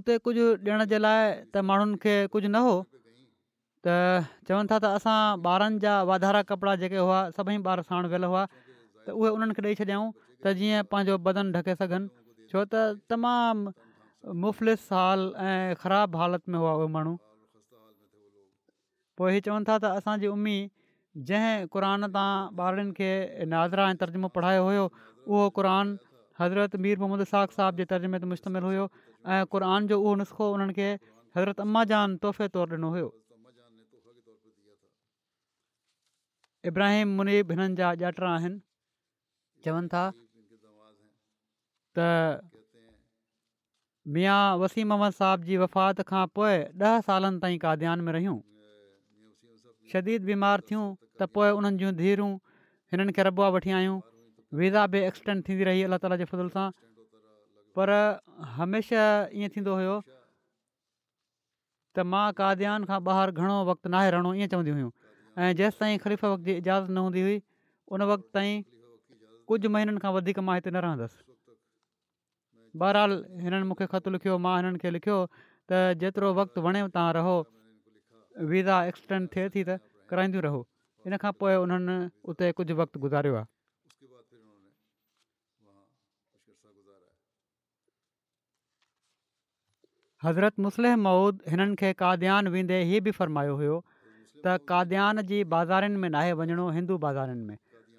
उते 0.01 0.17
कुझु 0.25 0.45
ॾियण 0.65 0.85
जे 0.93 0.99
लाइ 1.05 1.21
त 1.53 1.65
माण्हुनि 1.71 2.01
खे 2.05 2.15
कुझु 2.33 2.49
न 2.49 2.63
हो 2.67 2.75
त 3.85 4.25
चवनि 4.49 4.71
था 4.73 4.77
त 4.85 4.97
असां 4.97 5.19
ॿारनि 5.53 5.85
जा 5.85 5.95
वाधारा 6.13 6.41
कपिड़ा 6.49 6.75
जेके 6.87 6.99
हुआ 7.05 7.21
सभई 7.37 7.61
ॿार 7.71 7.85
साण 7.93 8.09
वियल 8.15 8.25
हुआ 8.33 8.49
त 8.57 9.19
उहे 9.19 9.31
उन्हनि 9.37 9.55
खे 9.57 9.63
ॾेई 9.69 9.75
त 9.85 10.57
जीअं 10.61 10.89
पंहिंजो 10.93 11.21
बदन 11.29 11.53
ढके 11.59 11.77
सघनि 11.85 12.09
छो 12.53 12.65
त 12.75 12.89
तमामु 13.13 13.73
मुफ़लिस 14.47 14.89
हाल 14.99 15.29
ऐं 15.51 15.75
ख़राबु 15.85 16.17
हालति 16.25 16.49
में 16.53 16.59
हुआ 16.63 16.73
उहे 16.81 16.89
माण्हू 16.97 17.15
पोइ 19.21 19.29
इहे 19.33 19.41
चवनि 19.47 19.65
था 19.69 19.75
त 19.85 19.87
असांजी 20.01 20.29
उम्मी 20.35 20.57
जंहिं 21.29 21.57
क़र 21.75 21.85
तां 22.13 22.29
ॿारनि 22.67 22.85
खे 22.99 23.09
नाज़रा 23.53 23.85
ऐं 23.93 23.97
तर्जुमो 24.03 24.29
पढ़ायो 24.37 24.61
हुयो 24.67 24.85
उहो 25.29 25.41
क़ुर 25.59 25.67
हज़रत 26.41 26.73
मीर 26.85 26.97
मोहम्मद 27.03 27.25
साख 27.35 27.57
साहब 27.59 27.83
जे 27.83 27.87
तर्जुमे 27.93 28.19
ते 28.25 28.31
मुश्तमिल 28.31 28.67
हुयो 28.69 28.87
ऐं 29.35 29.43
क़रान 29.57 29.91
जो 29.93 30.01
उहो 30.01 30.17
नुस्ख़ो 30.23 30.51
उन्हनि 30.55 30.79
खे 30.81 30.89
हज़रत 31.41 31.63
अम्मा 31.67 31.85
जान 31.93 32.17
तोहफ़े 32.25 32.51
तौरु 32.57 32.81
ॾिनो 32.81 32.95
हुयो 32.97 33.13
इब्राहिम 36.75 37.17
मुनीब 37.23 37.57
हिननि 37.59 37.81
जा 37.85 37.95
ॼट 38.09 38.27
आहिनि 38.33 38.63
चवनि 39.71 39.89
था 39.97 40.03
त 40.15 42.03
मिया 44.21 44.39
वसीम 44.65 44.87
मोहम्मद 44.93 45.13
साहब 45.25 45.51
जी 45.51 45.55
वफ़ात 45.65 45.97
खां 46.11 46.23
पोइ 46.39 46.55
ॾह 46.93 46.95
सालनि 47.09 47.39
ताईं 47.45 47.59
काद्यान 47.69 48.01
में 48.07 48.13
रहियूं 48.17 48.39
शदीद 49.93 50.27
बीमार 50.31 50.63
थियूं 50.71 50.83
त 50.87 51.29
पोइ 51.37 51.51
उन्हनि 51.61 51.79
जी 51.83 51.91
धीउरूं 52.03 52.31
हिननि 52.95 53.15
खे 53.19 53.25
रबुआ 53.29 53.49
वठी 53.57 53.75
आयूं 53.81 53.97
वीज़ा 54.61 54.87
बि 54.95 55.03
एक्सटेंड 55.09 55.43
थींदी 55.49 55.67
रही 55.69 55.85
अलाह 55.89 56.01
ताल 56.05 56.15
जे 56.23 56.27
फज़ल 56.33 56.51
सां 56.57 56.67
पर 57.79 57.93
हमेशह 58.59 59.41
ईअं 59.43 59.55
थींदो 59.57 59.77
हुयो 59.81 59.97
त 60.09 62.07
मां 62.15 62.25
काद्यान 62.41 62.89
खां 62.91 62.99
ॿाहिरि 63.11 63.37
घणो 63.45 63.57
वक़्तु 63.71 63.93
नाहे 63.97 64.15
रहणो 64.17 64.33
ईअं 64.41 64.53
चवंदियूं 64.55 64.79
हुयूं 64.81 64.93
ऐं 65.47 65.53
जेसि 65.63 65.79
ताईं 65.83 66.01
वक़्त 66.15 66.47
जी 66.49 66.57
इजाज़त 66.63 66.91
न 66.91 67.05
हूंदी 67.09 67.25
हुई 67.29 67.39
उन 67.95 68.07
वक़्त 68.15 68.33
ताईं 68.39 68.65
कुझु 69.53 69.73
महीननि 69.77 70.03
खां 70.07 70.13
वधीक 70.19 70.43
मां 70.51 70.59
हिते 70.59 70.75
न 70.75 70.85
रहंदसि 70.89 71.25
बहरहाल 72.81 73.13
हिननि 73.45 73.65
मूंखे 73.71 73.87
ख़त 73.95 74.13
लिखियो 74.17 74.39
मां 74.49 74.57
हिननि 74.61 74.83
खे 74.85 74.91
लिखियो 74.99 75.21
त 75.39 75.81
जेतिरो 76.03 76.29
वक़्तु 76.43 76.59
वणियो 76.67 76.89
तव्हां 76.99 77.15
रहो 77.21 77.37
वीज़ा 78.39 78.85
एक्सटेंड 78.87 79.29
थिए 79.37 79.49
थी 79.51 79.65
त 79.69 79.79
कराईंदियूं 80.11 80.43
रहो 80.45 80.67
इन 81.07 81.17
खां 81.23 81.33
पोइ 81.41 81.55
उन्हनि 81.63 81.97
उते 82.33 82.51
कुझु 82.61 82.75
वक़्तु 82.83 82.99
गुज़ारियो 83.01 83.47
हज़रत 90.25 90.55
मुस्लिह 90.61 90.97
मऊद 91.07 91.41
हिननि 91.51 91.75
खे 91.81 91.93
काद्यान 92.01 92.49
वेंदे 92.55 92.81
हीउ 92.91 93.01
बि 93.09 93.11
फ़रमायो 93.19 93.55
हुयो 93.61 93.77
त 94.45 94.57
काद्यान 94.71 95.23
जी 95.31 95.43
बाज़ारिनि 95.55 95.97
में 96.03 96.11
नाहे 96.17 96.33
वञिणो 96.41 96.69
हिंदू 96.79 96.99
बाज़ारिनि 97.05 97.45
में 97.51 97.57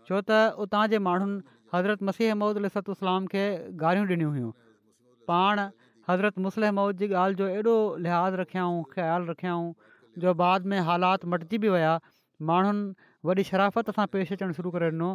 छो 0.07 0.21
त 0.29 0.57
उतां 0.65 0.85
जे 0.91 0.99
माण्हुनि 1.07 1.41
हज़रत 1.73 2.03
मसीह 2.11 2.33
मऊद 2.41 2.57
लिसत 2.65 2.89
इस्लाम 2.95 3.25
खे 3.31 3.43
गारियूं 3.85 4.05
ॾिनियूं 4.07 4.31
हुयूं 4.35 4.51
पाण 5.31 5.59
हज़रत 6.09 6.37
मुस्लिह 6.45 6.71
मऊद 6.79 6.97
जी 7.03 7.07
ॻाल्हि 7.23 7.35
जो 7.41 7.47
एॾो 7.55 7.75
लिहाज़ 8.05 8.35
रखियाऊं 8.45 8.83
ख़्यालु 8.93 9.31
रखियाऊं 9.31 9.73
जो 10.19 10.33
बाद 10.33 10.65
में 10.67 10.79
हालात 10.87 11.25
मटिजी 11.33 11.57
बि 11.57 11.69
विया 11.69 11.99
माण्हुनि 12.47 12.93
वॾी 13.25 13.43
शराफ़त 13.43 13.89
सां 13.97 14.05
पेश 14.15 14.31
अचणु 14.33 14.53
शुरू 14.53 14.71
करे 14.71 14.89
ॾिनो 14.91 15.09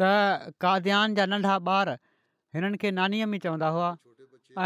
त 0.00 0.50
काद्यान 0.64 1.14
जा 1.18 1.26
नंढा 1.34 1.58
ॿार 1.68 1.92
हिननि 2.56 2.76
खे 2.84 2.90
नानीअ 2.98 3.26
में 3.34 3.38
चवंदा 3.46 3.68
हुआ 3.76 3.92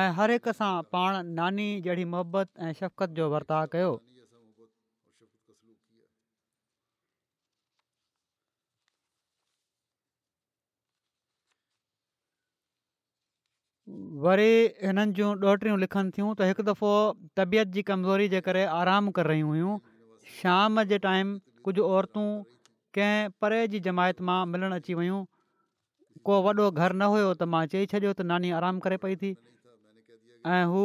ऐं 0.00 0.06
हर 0.20 0.30
हिक 0.36 0.48
सां 0.60 0.72
पाण 0.96 1.22
नानी 1.42 1.68
जहिड़ी 1.86 2.04
मोहबत 2.14 2.50
ऐं 2.66 2.72
शफ़क़त 2.80 3.10
जो 3.20 3.28
वर्ताउ 3.34 3.66
कयो 3.74 3.92
वरी 14.26 14.52
हिननि 14.84 15.12
जूं 15.20 15.30
ॾोहटियूं 15.48 15.78
लिखनि 15.84 16.10
थियूं 16.16 16.32
त 16.40 16.50
हिकु 16.52 16.62
दफ़ो 16.70 16.92
तबियत 17.40 17.74
जी 17.78 17.82
कमज़ोरी 17.92 18.28
जे 18.36 18.40
करे 18.48 18.64
आराम 18.80 19.10
करे 19.18 19.28
रहियूं 19.34 19.50
हुयूं 19.54 19.74
शाम 20.40 20.82
जे 20.92 20.98
टाइम 21.08 21.38
कुझु 21.64 21.82
औरतूं 21.96 22.28
कंहिं 22.96 23.30
परे 23.42 23.58
जी 23.74 23.78
जमायत 23.88 24.20
मां 24.28 24.40
मिलणु 24.54 24.78
अची 24.80 24.94
वियूं 25.00 25.20
को 26.28 26.38
वॾो 26.46 26.66
घरु 26.70 26.96
न 26.96 27.08
हुयो 27.14 27.28
त 27.42 27.48
मां 27.54 27.62
चई 27.74 27.86
छॾियो 27.92 28.10
त 28.16 28.26
नानी 28.32 28.50
आराम 28.60 28.80
करे 28.86 28.98
पई 29.04 29.16
थी 29.22 29.30
ऐं 30.56 30.62
हू 30.72 30.82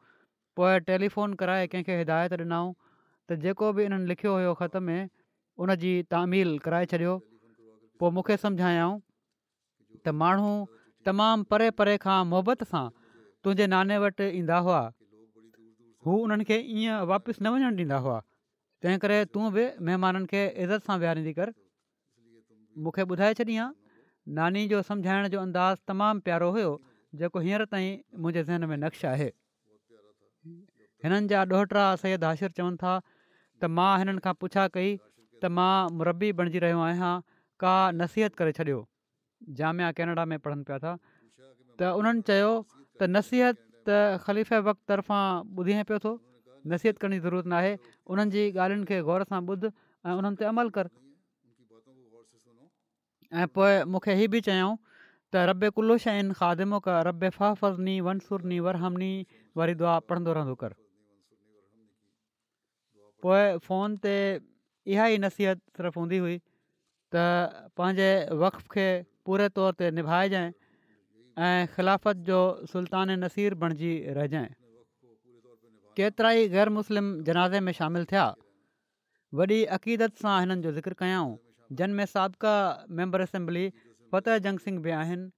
पोइ 0.59 0.79
टेलीफोन 0.91 1.35
कराए 1.43 1.67
कंहिंखे 1.75 1.99
हिदायत 2.03 2.37
ॾिनऊं 2.41 2.73
त 2.75 3.43
जेको 3.47 3.73
बि 3.79 3.91
इन्हनि 3.91 4.13
लिखियो 4.13 4.37
हुयो 4.41 4.55
ख़त 4.63 4.77
में 4.89 4.99
उनजी 5.65 5.93
तामील 6.17 6.57
कराए 6.67 6.91
छॾियो 6.95 7.17
पोइ 8.03 8.17
मूंखे 8.19 8.37
सम्झायऊं 8.43 8.93
त 10.09 10.21
तमामु 11.09 11.45
परे 11.51 11.69
परे 11.81 11.95
खां 12.05 12.19
मुहबत 12.31 12.63
सां 12.73 12.85
तुंहिंजे 13.45 13.67
नाने 13.73 13.97
वटि 14.05 14.27
ईंदा 14.41 14.57
हुआ 14.69 14.81
हू 16.07 16.17
हुननि 16.25 16.45
खे 16.51 16.59
ईअं 16.81 16.99
वापसि 17.13 17.39
न 17.45 17.53
वञणु 17.55 17.69
ॾींदा 17.85 17.99
हुआ 18.07 18.17
तंहिं 18.85 18.99
करे 19.05 19.19
तूं 19.37 19.47
बि 19.57 19.65
महिमाननि 19.89 20.29
खे 20.33 20.43
इज़त 20.65 20.83
सां 20.89 20.97
वेहारींदी 21.05 21.33
कर 21.39 21.53
मूंखे 22.85 23.05
ॿुधाए 23.17 23.35
छॾी 23.41 23.57
आहे 23.63 23.69
नानी 24.41 24.67
जो 24.75 24.83
समुझाइण 24.91 25.29
जो 25.37 25.41
अंदाज़ 25.47 25.79
तमामु 25.93 26.21
प्यारो 26.29 26.51
हुयो 26.59 26.71
जेको 27.23 27.39
हींअर 27.47 27.65
ताईं 27.77 27.89
मुंहिंजे 28.25 28.45
ज़हन 28.51 28.65
में 28.73 28.77
नक्श 28.85 29.05
आहे 29.15 29.29
हिननि 31.05 31.29
जा 31.33 31.45
ॾोहिटा 31.57 31.85
सैद 32.05 32.25
हाशिर 32.31 32.51
चवनि 32.61 32.77
था 32.85 32.95
त 33.63 33.73
मां 33.81 33.91
हिननि 34.05 34.37
पुछा 34.45 34.69
कई 34.79 34.95
त 35.43 35.53
मां 35.61 35.75
मुरबी 35.99 36.33
बणिजी 36.41 36.59
रहियो 36.69 36.81
आहियां 36.91 37.15
का 37.67 37.75
नसीहत 38.05 38.35
करे 38.43 38.53
छॾियो 38.63 38.81
जामिया 39.49 39.91
कैनेडा 39.97 40.25
में 40.25 40.39
पढ़नि 40.39 40.63
पिया 40.69 40.79
था 40.79 40.97
त 41.81 41.95
उन्हनि 41.97 42.21
चयो 42.27 42.53
त 43.01 43.09
नसीहत 43.09 43.57
त 43.87 43.89
ख़लीफ़ 44.21 44.69
तर्फ़ां 44.89 45.25
ॿुधी 45.57 45.75
पियो 45.89 45.99
थो 46.05 46.21
नसीहत 46.69 46.99
करण 47.01 47.13
जी 47.17 47.21
ज़रूरत 47.25 47.47
न 47.49 47.53
आहे 47.57 47.73
उन्हनि 48.07 48.31
जी 48.37 48.43
ॻाल्हियुनि 48.53 48.85
खे 48.85 49.01
गौर 49.01 49.25
सां 49.33 49.41
ॿुध 49.47 49.65
ऐं 50.07 50.13
उन्हनि 50.21 50.37
ते 50.37 50.45
अमल 50.45 50.69
कर 50.77 50.87
ऐं 53.41 53.47
पोइ 53.57 53.85
मूंखे 53.91 54.13
हीउ 54.21 54.29
बि 54.29 54.41
चयऊं 54.49 54.77
त 55.33 55.49
रब 55.51 55.71
कुलूशन 55.77 56.33
ख़ादिमो 56.39 56.79
कर 56.85 57.07
रब 57.09 57.29
फाफ़नी 57.37 57.97
वंसुरनी 58.07 58.59
वरहामनी 58.61 59.13
वरी 59.57 59.75
दुआ 59.81 59.99
पढ़ंदो 60.09 60.33
रहंदो 60.37 60.55
कर 60.63 60.71
पोइ 63.25 63.43
फ़ोन 63.65 63.89
ते 64.05 64.15
इहा 64.93 65.05
ई 65.15 65.19
नसीहत 65.25 65.59
सिर्फ़ 65.77 65.97
हूंदी 65.99 66.19
हुई 66.25 66.37
त 67.15 67.73
पंहिंजे 67.79 68.11
वक़्त 68.45 68.67
खे 68.73 68.89
पूरे 69.31 69.49
तौर 69.57 69.73
ते 69.81 69.87
निभाइजांइ 69.97 70.49
ऐं 71.49 71.67
ख़िलाफ़त 71.75 72.17
जो 72.29 72.39
सुल्तान 72.73 73.11
नसीर 73.25 73.55
बणिजी 73.63 73.91
रहिजाइ 74.17 74.47
केतिरा 75.99 76.31
ई 76.39 76.49
गैर 76.55 76.69
मुस्लिम 76.79 77.07
जनाज़े 77.29 77.61
में 77.69 77.73
शामिलु 77.79 78.07
थिया 78.13 78.25
वॾी 79.41 79.59
अक़ीदत 79.79 80.19
सां 80.25 80.35
हिननि 80.43 80.63
जो 80.67 80.73
ज़िक्र 80.81 80.95
कयाऊं 81.05 81.31
जिन 81.79 81.91
में 82.01 82.05
साबका 82.15 82.55
मेंबर 83.01 83.25
फ़तेह 83.31 84.39
जंग 84.51 84.59
सिंह 84.69 84.81
बि 84.87 84.91
आहिनि 84.99 85.29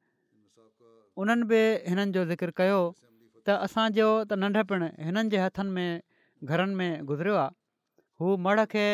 उन्हनि 1.25 1.45
बि 1.55 1.61
हिननि 1.93 2.13
जो 2.19 2.25
ज़िकर 2.35 2.51
कयो 2.65 2.81
त 3.45 3.61
असांजो 3.69 4.09
त 4.33 4.41
नंढपिणु 4.43 4.89
हिननि 5.07 5.29
जे 5.37 5.45
हथनि 5.49 5.73
में 5.77 6.03
घरनि 6.49 6.75
में 6.81 6.91
गुज़रियो 7.11 7.37
आहे 7.47 7.59
हू 8.21 8.37
मड़ 8.47 8.59
खे 8.77 8.89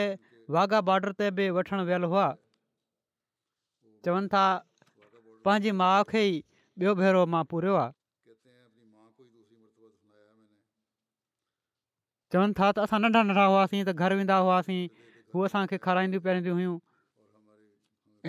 वाघा 0.58 0.80
बॉडर 0.90 1.12
ते 1.22 1.30
बि 1.38 1.46
वठणु 1.58 1.86
वियल 1.90 2.10
हुआ 2.14 2.26
चवनि 4.06 4.28
था 4.34 4.46
पंहिंजी 5.48 5.70
माउ 5.82 6.02
खे 6.10 6.22
ई 6.24 6.34
ॿियो 6.78 6.90
भेरो 7.02 7.20
मां 7.34 7.42
पूरियो 7.52 7.74
आहे 7.82 7.94
चवनि 12.32 12.52
था 12.58 12.66
त 12.76 12.84
असां 12.86 12.98
नंढा 13.02 13.22
नंढा 13.28 13.44
हुआसीं 13.52 13.80
त 13.88 13.94
घर 14.04 14.14
वेंदा 14.20 14.36
हुआसीं 14.46 14.80
हू 15.34 15.44
असांखे 15.48 15.78
खाराईंदियूं 15.86 16.24
पीअंदियूं 16.26 16.56
हुयूं 16.58 16.76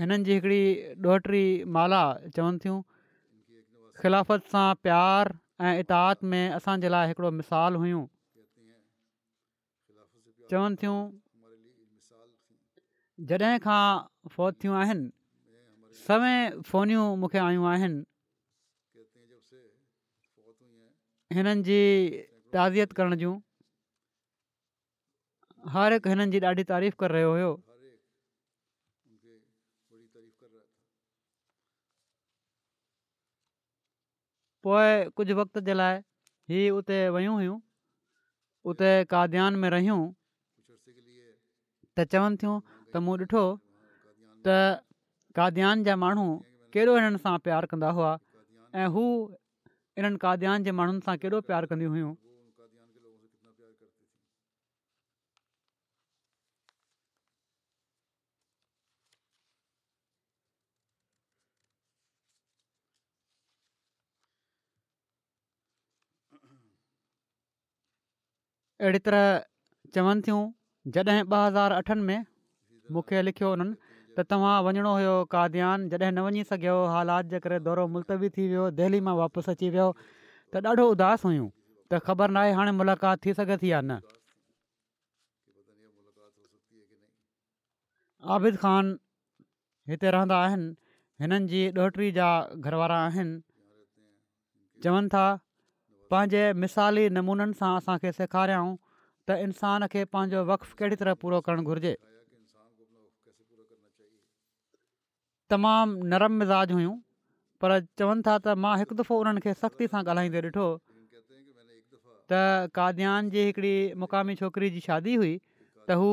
हिननि 0.03 0.17
जी 0.29 0.37
हिकिड़ी 0.37 0.61
ॾोहिटी 1.09 1.43
माला 1.77 1.99
चवनि 2.37 2.61
थियूं 2.65 2.77
ख़िलाफ़त 4.03 4.47
सां 4.55 4.63
प्यार 4.87 5.31
ऐं 5.69 5.73
इताद 5.83 6.25
में 6.33 6.43
असांजे 6.59 6.91
लाइ 6.95 7.11
हिकिड़ो 7.13 7.31
मिसालु 7.41 7.83
हुयूं 7.85 8.05
चवनि 10.53 10.81
थियूं 10.83 10.97
जॾहिं 13.33 13.55
खां 13.67 13.81
फौत 14.37 14.61
थियूं 14.63 14.77
आहिनि 14.83 15.07
सवें 15.97 16.61
फोनियूं 16.69 17.05
मूंखे 17.17 17.37
आयूं 17.47 17.65
आहिनि 17.67 18.05
हिननि 21.35 21.61
जी 21.65 22.25
हर 22.55 22.73
हिकु 25.93 26.09
हिननि 26.09 26.31
जी 26.31 26.39
ॾाढी 26.49 26.63
तारीफ़ 26.71 26.95
करे 26.99 27.11
रहियो 27.13 27.31
हुयो 27.33 27.51
पोएं 34.63 35.09
कुझु 35.15 35.35
वक़्त 35.35 35.57
जे 35.69 35.73
लाइ 35.73 35.97
ही 36.51 36.69
उते 36.81 36.97
वयूं 37.15 37.33
हुयूं 37.33 37.59
उते 38.71 38.91
कादान 39.15 39.55
में 39.61 39.69
रहियूं 39.75 40.01
त 41.97 42.05
चवनि 42.11 42.37
थियूं 42.41 42.57
त 42.93 43.03
मूं 43.05 43.17
ॾिठो 43.19 43.43
कादयान 45.39 45.83
जा 45.87 45.93
माण्हू 46.03 46.23
कहिड़ो 46.75 46.93
हिननि 46.95 47.19
सां 47.25 47.33
प्यारु 47.43 47.67
कंदा 47.73 47.89
हुआ 47.99 48.07
ऐं 48.85 48.87
हू 48.95 49.03
इन्हनि 50.01 50.17
काद्यान 50.23 50.57
जे 50.65 50.71
माण्हुनि 50.79 51.05
सां 51.05 51.15
केॾो 51.21 51.39
प्यारु 51.51 51.67
कंदियूं 51.73 51.91
हुयूं 51.93 52.13
अहिड़ी 68.81 68.99
तरह 69.11 69.29
चवनि 69.97 70.21
थियूं 70.27 70.41
जॾहिं 70.95 71.21
ॿ 71.35 71.45
हज़ार 71.49 71.71
अठनि 71.83 72.03
में 72.09 72.19
मूंखे 72.97 73.21
लिखियो 73.29 73.47
हुननि 73.59 73.75
त 74.19 74.23
तव्हां 74.31 74.55
वञिणो 74.65 74.91
हुयो 74.99 75.13
काद्यान 75.33 75.87
जॾहिं 75.89 76.11
न 76.13 76.19
वञी 76.25 76.43
सघियो 76.47 76.77
हालात 76.93 77.27
जे 77.33 77.39
करे 77.43 77.57
दौरो 77.67 77.83
मुलतवी 77.95 78.29
थी 78.35 78.47
वियो 78.53 78.63
दिल्ली 78.79 78.99
मां 79.07 79.13
वापसि 79.17 79.51
अची 79.51 79.69
वियो 79.75 79.85
त 80.53 80.61
ॾाढो 80.71 80.87
उदास 80.95 81.23
हुयूं 81.27 81.47
त 81.91 81.99
ख़बर 82.07 82.29
नाहे 82.37 82.51
हाणे 82.57 82.71
मुलाक़ात 82.79 83.17
थी 83.25 83.33
सघे 83.39 83.57
थी 83.61 83.71
या 83.71 83.79
न 83.91 83.97
आबिद 88.35 88.55
ख़ान 88.65 88.85
हिते 89.93 90.11
रहंदा 90.17 90.37
आहिनि 90.49 90.67
हिननि 91.23 91.47
जी 91.53 91.61
ॾोहिटी 91.79 92.11
जा 92.19 92.27
घर 92.67 92.79
वारा 92.83 92.97
आहिनि 93.05 93.41
चवनि 94.83 95.07
था 95.15 95.25
पंहिंजे 96.11 96.43
मिसाली 96.65 97.07
नमूननि 97.15 97.59
सां 97.63 97.71
असांखे 97.79 98.11
सेखारियाऊं 98.21 98.75
त 99.29 99.39
इंसान 99.47 99.87
खे 99.95 100.03
पंहिंजो 100.17 100.43
वक़्तु 100.53 100.77
कहिड़ी 100.79 100.95
तरह 101.05 101.19
पूरो 101.25 101.39
करणु 101.49 101.63
घुरिजे 101.71 101.95
तमामु 105.51 105.93
नरम 106.11 106.33
मिज़ाज 106.39 106.71
हुयूं 106.77 106.95
पर 107.63 107.69
चवनि 107.99 108.21
था 108.27 108.33
त 108.45 108.55
मां 108.63 108.73
हिकु 108.79 108.95
दफ़ो 109.01 109.15
उन्हनि 109.21 109.41
खे 109.45 109.53
सख़्ती 109.61 109.85
सां 109.93 110.01
ॻाल्हाईंदे 110.11 110.41
ॾिठो 110.49 110.65
त 112.31 112.69
काद्यान 112.79 113.29
जी 113.35 113.45
हिकिड़ी 113.47 113.73
मुक़ामी 114.03 114.35
छोकिरी 114.41 114.69
जी 114.75 114.83
शादी 114.87 115.15
हुई 115.21 115.31
त 115.37 115.97
हू 116.01 116.09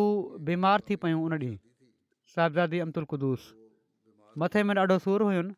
बीमार 0.48 0.86
थी 0.88 0.96
पियूं 1.02 1.20
उन 1.28 1.36
ॾींहुं 1.38 2.46
अमतुल 2.46 2.80
अमतुलकुदूस 2.86 3.44
मथे 4.42 4.62
में 4.70 4.74
ॾाढो 4.80 4.98
सूरु 5.08 5.28
हुयुनि 5.30 5.54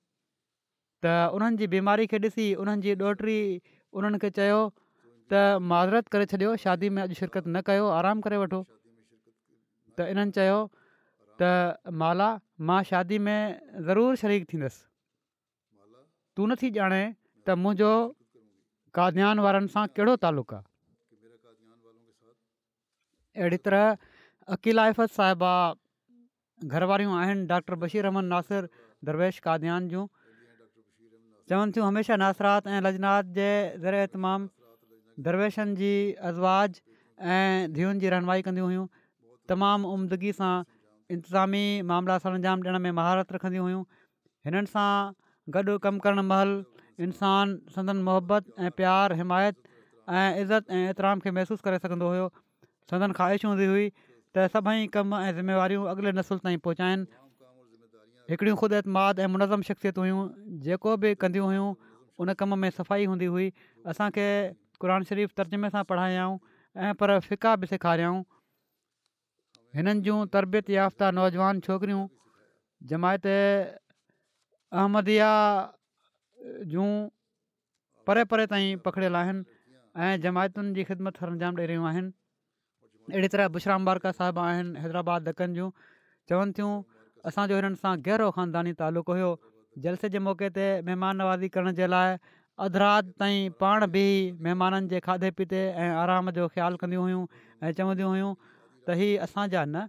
त 1.06 1.14
उन्हनि 1.38 1.62
जी 1.62 1.70
बीमारी 1.76 2.08
खे 2.14 2.22
ॾिसी 2.26 2.48
उन्हनि 2.64 2.86
जी 2.88 2.96
ॾोटरी 3.12 3.38
उन्हनि 4.00 4.22
खे 4.26 4.32
चयो 4.40 4.58
त 4.64 5.44
माज़रत 5.74 6.10
करे 6.16 6.26
छॾियो 6.34 6.56
शादी 6.66 6.90
में 6.98 7.02
अॼु 7.06 7.22
शिरकत 7.22 7.46
न 7.46 7.64
कयो 7.70 7.88
आरामु 8.00 8.26
करे 8.28 8.42
वठो 8.44 8.62
त 8.72 10.10
इन्हनि 10.16 10.50
त 11.40 11.92
माला 12.02 12.28
मां 12.68 12.82
शादी 12.90 13.18
में 13.26 13.40
ज़रूरु 13.88 14.14
शरीक 14.22 14.46
थींदसि 14.52 14.80
तूं 16.36 16.46
नथी 16.52 16.68
ॼाणे 16.78 17.02
त 17.46 17.56
मुंहिंजो 17.66 17.92
काद्यान 18.98 19.38
वारनि 19.46 19.68
सां 19.74 19.84
कहिड़ो 19.98 20.14
तालुक़ु 20.24 20.54
आहे 20.56 20.66
अहिड़ी 23.42 23.58
तरह 23.66 23.84
अकील 24.58 24.78
आइफ़त 24.84 25.14
साहिबा 25.18 25.54
घर 26.74 26.82
वारियूं 26.92 27.14
आहिनि 27.22 27.46
डॉक्टर 27.54 27.74
बशीर 27.86 28.08
अहमद 28.10 28.28
नासिर 28.34 28.68
दरवेश 29.10 29.38
काद्यान 29.48 29.86
जूं 29.94 30.04
चवनि 31.50 31.76
थियूं 31.76 31.86
हमेशह 31.90 32.16
नासिरात 32.26 32.66
ऐं 32.74 32.80
लजनात 32.86 33.30
जे 33.38 33.48
ज़रिए 33.86 34.06
तमामु 34.14 34.50
दरवेशनि 35.28 35.78
जी 35.82 35.92
अज़वाज़ 36.30 36.82
ऐं 37.36 37.72
धीअनि 37.76 38.02
जी 38.04 38.10
रहनमाई 38.16 38.42
कंदियूं 38.48 38.68
हुयूं 38.72 38.88
तमामु 39.52 39.94
उमदगी 39.94 40.32
सां 40.40 40.52
इंतिज़ामी 41.10 41.64
मामला 41.90 42.18
सां 42.24 42.32
अंजाम 42.34 42.60
ॾियण 42.64 42.78
में 42.86 42.90
महारत 42.98 43.32
रखंदियूं 43.32 43.64
हुयूं 43.64 43.82
हिननि 44.48 44.70
सां 44.72 44.88
गॾु 45.56 45.76
कमु 45.86 46.02
करणु 46.06 46.22
महिल 46.32 46.50
इंसान 47.06 47.54
संदन 47.76 48.02
मोहबत 48.08 48.50
ऐं 48.66 48.70
प्यारु 48.80 49.14
हिमायत 49.22 49.56
ऐं 49.68 50.26
इज़त 50.42 50.68
ऐं 50.78 50.82
एतिराम 50.90 51.24
खे 51.26 51.30
महसूसु 51.38 51.64
करे 51.68 51.78
सघंदो 51.86 52.10
हुयो 52.12 52.26
सदन 52.92 53.16
ख़्वाहिश 53.20 53.44
हूंदी 53.50 53.70
हुई 53.72 53.88
त 54.36 54.44
सभई 54.56 54.86
कम 54.98 55.14
ऐं 55.22 55.32
ज़िम्मेवारियूं 55.40 55.88
अॻिले 55.94 56.12
नसुल 56.20 56.44
ताईं 56.46 56.58
पहुचाइनि 56.68 57.12
हिकिड़ियूं 58.32 58.58
ख़ुदि 58.62 58.78
एतमाद 58.82 59.24
ऐं 59.26 59.30
मुनज़म 59.36 59.62
शख़्सियत 59.72 60.04
हुयूं 60.04 60.20
जेको 60.68 60.96
बि 61.06 61.14
कंदियूं 61.24 61.48
हुयूं 61.52 61.68
उन 62.24 62.34
कम 62.42 62.58
में 62.66 62.72
सफ़ाई 62.80 63.10
हूंदी 63.12 63.32
हुई 63.36 63.50
असांखे 63.94 64.28
क़ुर 64.84 64.96
शरीफ़ 65.12 65.32
तर्जुमे 65.40 65.72
सां 65.76 65.84
पढ़ायाऊं 65.92 66.38
ऐं 66.88 66.94
पर 67.02 67.18
फिका 67.30 67.56
बि 67.62 67.66
सेखारियाऊं 67.74 68.22
हिननि 69.76 70.00
जूं 70.06 70.18
तरबियत 70.34 70.66
याफ़्ता 70.74 71.08
नौजवान 71.16 71.58
छोकिरियूं 71.66 72.04
जमायत 72.92 73.26
अहमदिया 73.32 75.26
जूं 76.74 76.86
परे 78.10 78.22
परे 78.30 78.46
ताईं 78.54 78.78
पकड़ियल 78.86 79.14
आहिनि 79.20 79.44
ऐं 80.06 80.22
जमायतुनि 80.24 80.72
जी 80.78 80.84
ख़िदमत 80.92 81.20
हण 81.24 81.36
जाम 81.44 81.56
ॾेरियूं 81.66 81.84
आहिनि 81.90 82.12
अहिड़ी 83.12 83.28
तरह 83.36 83.48
बुशराम 83.56 83.84
बारका 83.90 84.12
साहिब 84.20 84.38
आहिनि 84.46 84.78
हैदराबाद 84.86 85.28
ॾकनि 85.32 85.54
जूं 85.60 85.68
चवनि 86.32 86.52
थियूं 86.58 86.72
असांजो 87.32 87.56
हिननि 87.62 87.76
सां 87.84 87.94
गहरो 88.08 88.30
ख़ानदानी 88.40 88.72
तालुक़ु 88.82 89.12
हुयो 89.18 89.30
जलसे 89.86 90.08
जे 90.16 90.24
मौके 90.26 90.48
ते 90.60 90.66
महिमान 90.88 91.16
नवाज़ी 91.22 91.48
करण 91.56 91.74
जे 91.82 91.86
लाइ 91.94 92.16
अध 92.66 92.76
राति 92.86 93.10
ताईं 93.22 93.50
पाण 93.64 93.86
बि 93.96 94.04
महिमाननि 94.48 94.88
जे 94.94 95.00
खाधे 95.08 95.30
पीते 95.40 95.60
ऐं 95.76 95.90
आराम 96.04 96.30
जो 96.38 96.48
ख़्यालु 96.56 96.80
कंदियूं 96.84 97.02
हुयूं 97.08 97.26
ऐं 97.66 97.72
चवंदियूं 97.80 98.10
हुयूं 98.14 98.32
त 98.88 98.92
हीअ 98.98 99.22
असांजा 99.24 99.64
न 99.68 99.80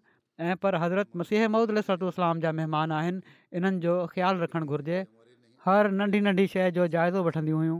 ऐं 0.46 0.56
पर 0.62 0.76
हज़रत 0.84 1.16
मसीह 1.20 1.48
महूदिलर्तलाम 1.54 2.40
जा 2.46 2.52
महिमान 2.60 2.92
आहिनि 2.92 3.20
इन्हनि 3.58 3.80
जो 3.86 3.94
ख़्यालु 4.14 4.44
रखणु 4.44 4.66
घुरिजे 4.76 5.00
हर 5.66 5.90
नंढी 6.00 6.20
नंढी 6.28 6.46
शइ 6.54 6.72
जो 6.78 6.88
जाइज़ो 6.96 7.24
वठंदियूं 7.28 7.60
हुयूं 7.62 7.80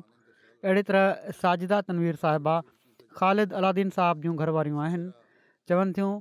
अहिड़ी 0.64 0.84
तरह 0.90 1.34
साजिदा 1.42 1.80
तनवीर 1.90 2.16
साहिबा 2.24 2.56
ख़ालिद 3.20 3.54
अलादीन 3.60 3.90
साहब 3.98 4.22
जूं 4.28 4.36
घर 4.46 4.50
वारियूं 4.60 4.82
आहिनि 4.86 5.12
चवनि 5.72 5.94
थियूं 6.00 6.12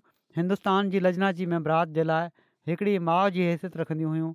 हिंदुस्तान 0.40 0.90
जी 0.94 1.00
लजनाती 1.06 1.46
मबराद 1.54 1.96
जे 1.98 2.04
लाइ 2.12 2.28
हिकिड़ी 2.72 2.98
माउ 3.10 3.30
जी 3.38 3.48
हैसियत 3.50 3.80
रखंदियूं 3.82 4.12
हुयूं 4.16 4.32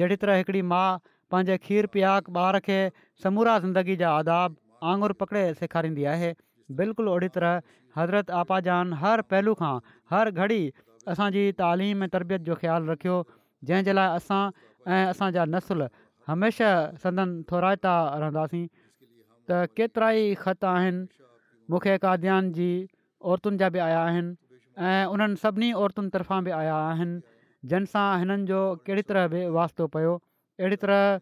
जहिड़ी 0.00 0.20
तरह 0.26 0.42
हिकिड़ी 0.42 0.62
माउ 0.74 1.04
पंहिंजे 1.34 1.58
खीर 1.68 1.90
पिया 1.96 2.16
ॿार 2.40 2.60
खे 2.68 2.80
समूरा 3.26 3.58
ज़िंदगी 3.66 3.96
जा 4.04 4.16
आदाब 4.22 4.56
आंगुर 4.94 5.12
पकिड़े 5.24 5.44
सेखारींदी 5.62 6.08
आहे 6.16 6.34
बिल्कुलु 6.72 7.10
ओड़ी 7.12 7.28
तरह 7.34 7.60
हज़रत 7.96 8.30
आपाजहान 8.30 8.92
हर 9.02 9.20
पहलू 9.30 9.54
खां 9.60 9.74
हर 10.10 10.30
घड़ी 10.30 10.62
असांजी 11.14 11.44
तालीम 11.60 12.02
ऐं 12.04 12.08
तरबियत 12.12 12.40
जो 12.48 12.54
ख़्यालु 12.60 12.92
रखियो 12.92 13.16
जंहिंजे 13.70 13.92
लाइ 13.92 14.08
असां 14.18 14.42
ऐं 14.92 15.04
असांजा 15.10 15.44
नसुल 15.52 15.86
हमेशह 16.26 16.98
संदन 17.04 17.40
थोराए 17.50 17.76
था 17.86 17.94
रहंदासीं 18.22 18.66
त 19.50 19.64
केतिरा 19.78 20.10
ई 20.18 20.34
ख़त 20.42 20.64
आहिनि 20.64 21.06
मूंखे 21.70 21.96
काद्यान 22.02 22.50
जी 22.58 22.68
औरतुनि 23.30 23.56
जा 23.62 23.68
बि 23.78 23.78
आया 23.86 24.02
आहिनि 24.10 24.36
ऐं 24.90 25.06
उन्हनि 25.14 25.38
सभिनी 25.46 25.70
औरतुनि 25.82 26.10
तर्फ़ां 26.16 26.42
बि 26.48 26.56
आया 26.60 26.74
आहिनि 26.90 27.22
जंहिंसां 27.70 28.06
हिननि 28.24 28.46
जो 28.50 28.58
कहिड़ी 28.86 29.02
तरह 29.12 29.28
बि 29.36 29.46
वास्तो 29.58 29.86
पियो 29.94 30.18
अहिड़ी 30.60 30.82
तरह 30.84 31.18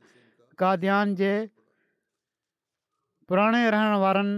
काद्यान 0.65 1.15
जे 1.23 1.33
पुराणे 3.29 3.63
रहण 3.77 3.99
वारनि 4.07 4.35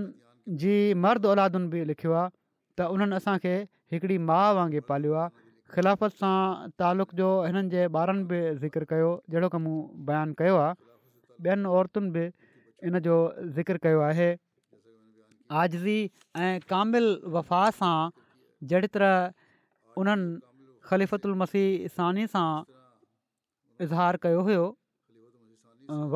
जी 0.63 0.75
मर्द 0.95 1.27
औलादुनि 1.27 1.69
बि 1.71 1.85
लिखियो 1.85 2.13
आहे 2.15 2.31
त 2.79 2.87
उन्हनि 2.95 3.15
असांखे 3.19 3.53
हिकिड़ी 3.93 4.17
माउ 4.31 4.55
वांगुरु 4.57 4.85
पालियो 4.89 5.15
आहे 5.15 5.29
ख़िलाफ़त 5.75 6.13
सां 6.23 6.71
तालुक़ 6.79 7.15
जो 7.19 7.29
हिननि 7.51 7.69
जे 7.75 7.83
ॿारनि 7.97 8.23
बि 8.31 8.39
ज़िकिर 8.63 8.85
कयो 8.91 9.11
जहिड़ो 9.31 9.49
कमु 9.51 9.67
मूं 9.67 10.07
बयानु 10.07 10.35
कयो 10.39 10.55
आहे 10.55 10.75
ॿियनि 11.51 11.67
औरतुनि 11.67 12.11
बि 12.15 12.25
इन 12.87 12.99
जो 13.03 13.15
ज़िकर 13.59 13.77
कयो 13.83 14.01
आहे 14.07 14.31
आज़ी 15.51 15.99
ऐं 16.37 16.53
कामिल 16.71 17.07
वफ़ा 17.39 17.61
सां 17.83 17.97
जहिड़ी 18.71 18.89
तरह 18.99 19.15
उन्हनि 19.99 21.89
सानी 21.99 22.27
सां 22.39 22.49
इज़हार 23.85 24.17
कयो 24.23 24.41
हुयो 24.51 24.65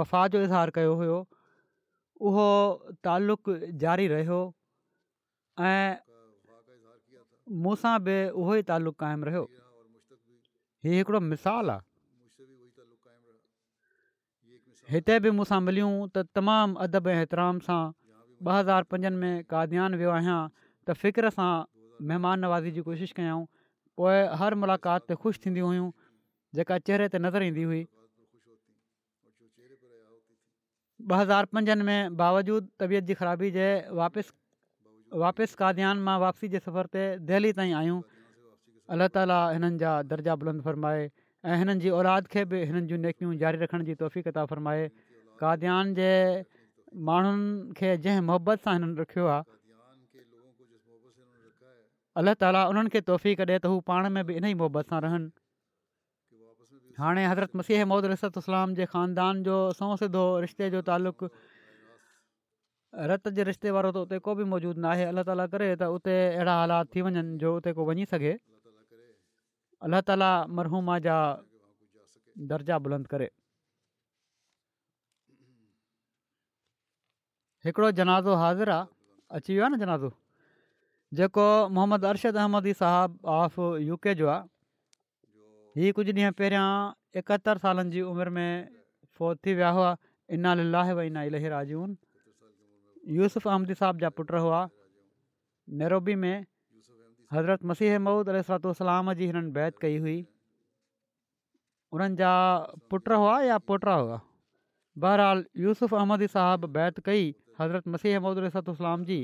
वफ़ा 0.00 0.26
जो 0.28 0.40
इज़हार 0.46 0.70
कयो 0.78 0.94
हुयो 1.02 1.18
उहो 2.20 2.46
तालुक़ु 3.04 3.52
जारी 3.82 4.06
रहियो 4.12 4.40
ऐं 5.64 5.90
मूंसां 7.66 7.92
बि 8.08 8.16
उहो 8.42 8.52
ई 8.56 8.62
तालुक़ु 8.70 8.98
क़ाइमु 9.02 9.24
रहियो 9.28 9.44
हीउ 10.84 10.92
हिकिड़ो 10.96 11.20
मिसालु 11.28 11.72
आहे 11.74 11.82
हिते 14.94 15.14
बि 15.26 15.30
मूंसां 15.38 15.60
मिलियूं 15.68 15.92
त 16.16 16.24
तमामु 16.40 16.78
अदब 16.86 17.04
ऐं 17.14 17.16
एतिराम 17.28 17.58
सां 17.68 17.82
ॿ 17.92 18.56
हज़ार 18.56 18.82
पंजनि 18.90 19.16
में 19.22 19.34
काद्यान 19.52 19.96
वियो 20.02 20.10
आहियां 20.18 20.40
त 20.88 20.96
फ़िक्रु 21.04 21.28
सां 21.38 21.48
महिमान 22.10 22.40
नवाज़ी 22.46 22.70
जी 22.76 22.80
कोशिशि 22.90 23.12
कयूं 23.20 23.40
पोइ 24.02 24.16
हर 24.42 24.56
मुलाकात 24.66 25.08
ते 25.12 25.18
ख़ुशि 25.24 25.42
थींदियूं 25.46 25.68
हुयूं 25.72 25.88
जेका 26.58 26.78
चहिरे 26.90 27.08
ते 27.16 27.20
नज़र 27.26 27.48
ईंदी 27.50 27.66
हुई 27.72 27.80
ॿ 31.08 31.16
हज़ार 31.18 31.44
पंजनि 31.56 31.84
में 31.88 32.16
बावजूद 32.16 32.66
तबियत 32.80 33.04
जी 33.10 33.14
ख़राबी 33.20 33.50
जे 33.56 33.66
वापसि 33.98 35.18
वापसि 35.22 35.56
काद्यान 35.60 35.98
मां 36.08 36.16
वापसी 36.22 36.48
जे 36.54 36.58
सफ़र 36.64 36.86
ते 36.96 37.02
दिल्ली 37.30 37.52
ताईं 37.60 37.72
आहियूं 37.80 38.00
अलाह 38.96 39.08
ताला 39.16 39.38
हिननि 39.56 39.78
जा 39.82 39.92
दर्जा 40.12 40.36
बुलंद 40.42 40.62
फ़रमाए 40.68 41.02
ऐं 41.52 41.58
हिननि 41.64 41.80
जी 41.86 41.92
औलाद 42.00 42.28
खे 42.34 42.44
बि 42.52 42.62
हिननि 42.70 42.86
जूं 42.92 42.98
नेकियूं 43.06 43.32
जारी 43.44 43.62
रखण 43.64 43.86
जी 43.90 43.94
तोहफ़ी 44.02 44.22
क़ता 44.28 44.44
फ़रमाए 44.52 44.86
काद्यान 45.42 45.94
जे 46.00 46.10
माण्हुनि 47.10 47.78
खे 47.80 47.96
जंहिं 48.06 48.26
मुहबत 48.30 48.66
सां 48.68 48.76
हिननि 48.78 49.00
रखियो 49.04 49.30
आहे 49.36 49.58
अलाह 52.22 52.40
ताला 52.44 52.66
उन्हनि 52.74 52.96
खे 52.96 53.00
तोहफ़ी 53.12 53.36
कॾे 53.42 53.52
त 53.58 53.74
हू 53.74 53.80
पाण 53.92 54.10
में 54.18 54.24
बि 54.32 54.38
इन 54.42 54.44
ई 54.54 54.60
मुहबत 54.64 54.94
सां 54.94 55.00
रहनि 55.08 55.32
हाणे 57.00 57.24
हज़रत 57.26 57.54
मसीह 57.56 57.84
मोहद 57.90 58.04
रस्तलाम 58.12 58.72
जे 58.78 58.84
ख़ानदान 58.92 59.42
जो 59.44 59.54
सौ 59.76 59.86
सिधो 60.00 60.24
रिश्ते 60.44 60.66
जो 60.72 60.80
तालुक़ु 60.88 61.26
रत 63.10 63.28
जे 63.36 63.42
रिश्ते 63.48 63.70
वारो 63.76 63.90
त 63.96 64.02
उते 64.06 64.16
को 64.26 64.30
बि 64.40 64.44
मौजूदु 64.52 64.76
न 64.84 64.90
आहे 64.92 65.04
अलाह 65.12 65.24
ताला 65.28 65.44
करे 65.54 65.68
त 65.82 65.88
उते 65.96 66.14
अहिड़ा 66.36 66.54
हालात 66.58 66.90
थी 66.96 67.00
वञनि 67.06 67.22
जो 67.44 67.54
उते 67.60 67.70
को 67.78 67.82
वञी 67.92 68.04
सघे 68.12 68.34
अलाह 69.88 70.00
ताला 70.12 70.30
मरहूमा 70.60 70.96
जा 71.08 71.16
दर्जा 72.52 72.76
बुलंद 72.84 73.06
करे 73.14 73.28
हिकिड़ो 77.64 77.88
जनाज़ो 78.04 78.32
हाज़िर 78.44 78.68
आहे 78.76 78.86
अची 79.38 79.50
वियो 79.56 79.64
आहे 79.64 79.72
न 79.76 79.80
जनाज़ो 79.88 80.10
जेको 81.18 81.46
मोहम्मद 81.76 82.02
अरशद 82.14 82.36
अहमदी 82.44 82.72
साहब 82.86 83.18
ऑफ 83.40 83.56
यू 83.90 83.96
के 84.04 84.14
जो 84.20 84.28
आहे 84.38 84.58
हीअ 85.78 85.92
कुझु 85.96 86.12
ॾींहं 86.14 86.32
पहिरियां 86.38 86.66
एकहतरि 87.20 87.60
सालनि 87.64 87.90
जी 87.96 88.00
उमिरि 88.12 88.30
में 88.38 88.68
फ़ौत 89.18 89.38
थी 89.46 89.52
विया 89.58 89.68
हुआ 89.76 89.90
इन 90.36 90.48
अल 90.52 90.62
इना 91.02 91.22
इलाजून 91.38 91.90
यूसुफ़ 93.18 93.46
अहमदी 93.50 93.74
साहिब 93.82 93.98
जा 94.00 94.08
पुट 94.16 94.32
हुआ 94.46 94.58
नैरोबी 95.82 96.14
में 96.24 96.34
हज़रत 97.36 97.64
मसीह 97.70 97.92
अहमूद 97.98 98.28
रिसलतुलाम 98.38 99.12
जी 99.22 99.26
हिननि 99.30 99.50
बैत 99.60 99.78
कई 99.86 99.96
हुई 100.06 100.18
उन्हनि 101.98 102.16
जा 102.24 102.32
पुट 102.90 103.08
हुआ 103.20 103.40
या 103.52 103.58
पोटा 103.70 103.94
हुआ 104.02 104.20
बहरहाल 105.04 105.44
यूसुफ 105.66 105.94
अहमद 106.02 106.26
साहिबु 106.38 106.66
बैत 106.78 107.00
कई 107.10 107.34
हज़रत 107.60 107.88
मसीह 107.96 108.18
अहमद 108.18 108.38
रिसतु 108.48 108.76
जी 109.12 109.20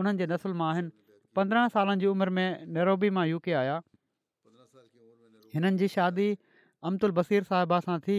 उन्हनि 0.00 0.18
जे 0.24 0.34
नसुल 0.34 0.52
मां 0.62 0.72
आहिनि 0.76 0.90
पंद्रहं 1.38 1.68
सालनि 1.78 2.00
जी 2.00 2.06
उमिरि 2.16 2.30
में 2.40 2.48
नैरोबी 2.78 3.10
मां 3.18 3.26
यू 3.34 3.40
आया 3.60 3.80
हिननि 5.54 5.76
जी 5.82 5.88
शादी 5.94 6.28
अमतुल 6.90 7.14
बसीर 7.18 7.42
साहिबा 7.52 7.78
सां 7.86 7.98
थी 8.08 8.18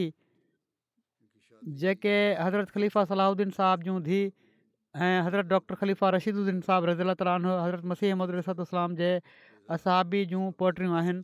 जेके 1.84 2.16
हज़रत 2.40 2.70
खलीफ़ा 2.78 3.04
सलाहुद्दीन 3.14 3.52
साहिब 3.60 3.88
जूं 3.88 3.98
धी 4.08 4.20
ऐं 4.26 5.22
हज़रत 5.28 5.46
डॉक्टर 5.54 5.76
ख़लीफ़ा 5.82 6.10
रशीदुद्दीन 6.18 6.60
रशीद्दीन 6.60 6.90
रज़ील 6.90 7.16
रज़ी 7.22 7.50
हज़रत 7.50 7.92
मसीह 7.94 8.12
अहमद 8.12 8.38
रिस्ताम 8.38 8.96
जे 9.02 9.10
असहाबी 9.76 10.24
जूं 10.34 10.44
पोटिरियूं 10.62 10.96
आहिनि 11.02 11.24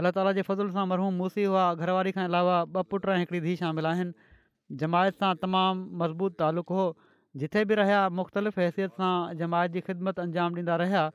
अल्ला 0.00 0.10
ताला 0.18 0.34
जे 0.38 0.42
फज़ुल 0.50 0.74
सां 0.78 0.86
मरहूम 0.92 1.18
मूसी 1.22 1.44
हुआ 1.50 1.64
घरवारी 1.74 2.12
खां 2.18 2.24
अलावा 2.30 2.58
ॿ 2.76 2.90
पुट 2.92 3.10
ऐं 3.14 3.18
हिकिड़ी 3.22 3.40
धीउ 3.46 3.62
शामिल 3.62 3.90
आहिनि 3.92 4.80
जमायत 4.82 5.20
सां 5.24 5.32
तमामु 5.44 6.02
मज़बूत 6.04 6.38
तालुक़ु 6.42 6.78
हो 6.80 6.86
जिथे 7.42 7.64
बि 7.72 7.78
रहिया 7.82 8.00
मुख़्तलिफ़ 8.20 8.60
हैसियत 8.64 9.02
सां 9.02 9.12
जमायत 9.44 9.76
जी 9.78 9.84
ख़िदमत 9.90 10.24
अंजाम 10.26 10.60
ॾींदा 10.62 10.76
रहिया 10.84 11.06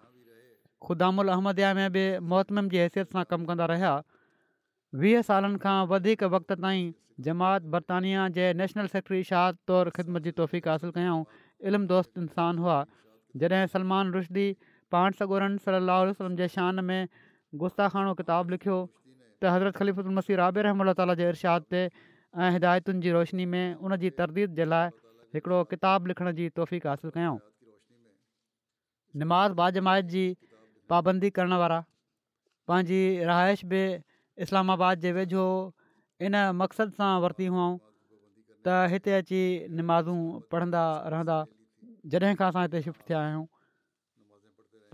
ख़ुदामुल 0.87 1.29
में 1.45 1.91
बि 1.97 2.03
मोहतम 2.33 2.67
जी 2.73 2.77
हैसियत 2.81 3.15
सां 3.15 3.23
कमु 3.31 3.47
कंदा 3.51 3.65
रहिया 3.71 3.91
वीह 5.01 5.21
सालनि 5.29 5.59
खां 5.65 5.75
वधीक 5.93 6.23
वक़्त 6.35 6.57
ताईं 6.65 6.89
जमात, 7.27 7.63
बरतानिया, 7.73 8.27
जे 8.37 8.45
नेशनल 8.59 8.85
सेक्रेटरी 8.93 9.23
शाह 9.29 9.47
तौरु 9.71 9.91
ख़िदमत 9.97 10.25
जी 10.27 10.31
तौफ़ीक़ासिलु 10.35 10.93
कयऊं 10.97 11.23
इल्मु 11.71 11.89
दोस्त 11.91 12.23
इंसानु 12.23 12.61
हुआ 12.63 12.77
जॾहिं 13.41 13.71
सलमान 13.73 14.13
रुशदी 14.15 14.45
पाण 14.95 15.19
सगोरन 15.19 15.57
सलाहु 15.65 16.07
वसलम 16.11 16.39
जे 16.41 16.47
शान 16.53 16.83
में 16.91 17.59
गुस्ाखानो 17.63 18.13
किताबु 18.21 18.55
लिखियो 18.55 18.77
त 18.87 19.53
हज़रत 19.55 19.79
ख़लीफ़ीर 19.81 20.45
आब 20.47 20.61
रहम 20.67 20.93
तालशाद 21.01 21.67
ते 21.75 21.83
ऐं 21.89 22.49
हिदायतुनि 22.57 23.03
जी 23.07 23.11
रोशनी 23.17 23.49
में 23.57 23.65
उनजी 23.89 24.13
तरदीद 24.21 24.55
जे 24.61 24.69
लाइ 24.75 24.97
हिकिड़ो 25.39 25.61
किताबु 25.75 26.13
लिखण 26.13 26.33
जी 26.41 26.49
तौफ़ीक़ु 26.61 26.93
हासिल 26.93 27.15
कयूं 27.17 27.37
निमाज़ 29.25 29.59
बाजमाइत 29.61 30.11
जी 30.15 30.25
पाबंदी 30.91 31.29
करण 31.37 31.53
वारा 31.63 31.79
पंहिंजी 32.67 33.01
रहाइश 33.29 33.63
बि 33.73 33.81
इस्लामाबाद 34.45 35.05
जे 35.05 35.11
वेझो 35.19 35.45
इन 36.27 36.35
मक़सद 36.61 36.93
सां 37.01 37.11
वरिती 37.25 37.49
हुअऊं 37.55 37.75
त 38.67 38.79
हिते 38.93 39.13
अची 39.17 39.41
निमाज़ूं 39.79 40.21
पढ़ंदा 40.53 40.83
रहंदा 41.15 41.37
जॾहिं 42.13 42.35
खां 42.41 42.47
असां 42.53 42.63
हिते 42.67 42.81
शिफ्ट 42.87 43.05
थिया 43.09 43.19
आहियूं 43.27 43.45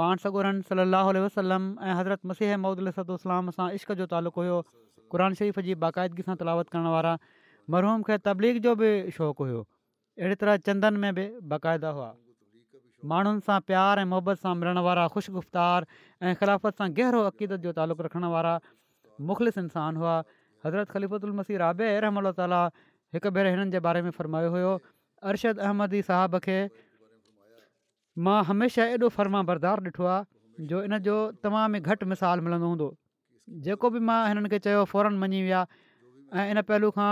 पाण 0.01 0.23
सगुरन 0.25 0.61
सली 0.69 0.85
अलाहु 0.85 1.15
वसलम 1.27 1.67
ऐं 1.89 1.97
हज़रत 1.99 2.31
मसीह 2.33 2.57
मोहदतलाम 2.67 3.53
सां 3.59 3.67
इश्क़ 3.79 3.95
जो 4.03 4.09
तालुक़ु 4.15 4.43
हुयो 4.45 4.59
क़ुर 4.67 5.27
शरीफ़ 5.39 5.61
जी 5.69 5.79
बाक़ाइदगी 5.85 6.27
सां 6.29 6.37
तिलावत 6.43 6.75
करण 6.75 6.91
वारा 6.97 7.15
मरहूम 7.77 8.05
खे 8.11 8.19
तबलीग 8.29 8.61
जो 8.67 8.75
बि 8.83 8.91
शौंक़ु 9.19 9.49
हुओ 9.53 9.63
अहिड़ी 10.21 10.43
तरह 10.45 10.61
चंदन 10.69 11.03
में 11.05 11.11
बि 11.21 11.27
बाक़ाइदा 11.55 11.91
हुआ 11.99 12.11
माण्हुनि 13.09 13.39
सां 13.45 13.57
प्यार 13.69 13.99
ऐं 14.03 14.07
मुहबत 14.11 14.39
सां 14.43 14.53
मिलण 14.59 14.77
वारा 14.85 15.07
ख़ुशगुफ़्तार 15.13 15.79
ऐं 16.25 16.33
ख़िलाफ़त 16.41 16.73
सां 16.81 16.87
गहरो 16.99 17.19
अक़ीदत 17.31 17.61
जो 17.65 17.71
तालुक़ु 17.79 18.03
रखण 18.05 18.23
वारा 18.33 18.53
मुख़लिस 19.29 19.57
इंसान 19.63 19.97
हुआ 20.03 20.13
हज़रत 20.65 20.87
ख़लिफ़लमसी 20.93 21.53
राबे 21.63 21.87
रहम 22.05 22.31
ताली 22.39 22.61
हिकु 23.17 23.29
भेरे 23.37 23.49
हिननि 23.55 23.69
जे 23.77 23.81
बारे 23.87 24.01
में 24.07 24.11
फ़र्मायो 24.19 24.49
हुयो 24.55 24.71
अरशद 25.31 25.61
अहमदी 25.67 26.01
साहब 26.09 26.37
खे 26.47 26.55
मां 28.27 28.37
हमेशह 28.51 28.93
एॾो 28.97 29.09
फर्मा 29.19 29.41
बरदार 29.51 29.79
ॾिठो 29.89 30.05
आहे 30.15 30.65
जो 30.71 30.81
इन 30.87 30.97
जो 31.09 31.15
तमामु 31.47 31.77
ई 31.81 31.95
घटि 31.95 32.05
मिसाल 32.13 32.43
मिलंदो 32.47 32.67
हूंदो 32.73 32.87
जेको 33.67 33.89
बि 33.97 34.01
मां 34.09 34.19
हिननि 34.31 34.51
खे 34.55 34.59
चयो 34.67 34.83
फौरन 34.93 35.19
मञी 35.25 35.41
विया 35.49 35.59
इन 36.55 36.61
पहलू 36.71 36.89
खां 36.97 37.11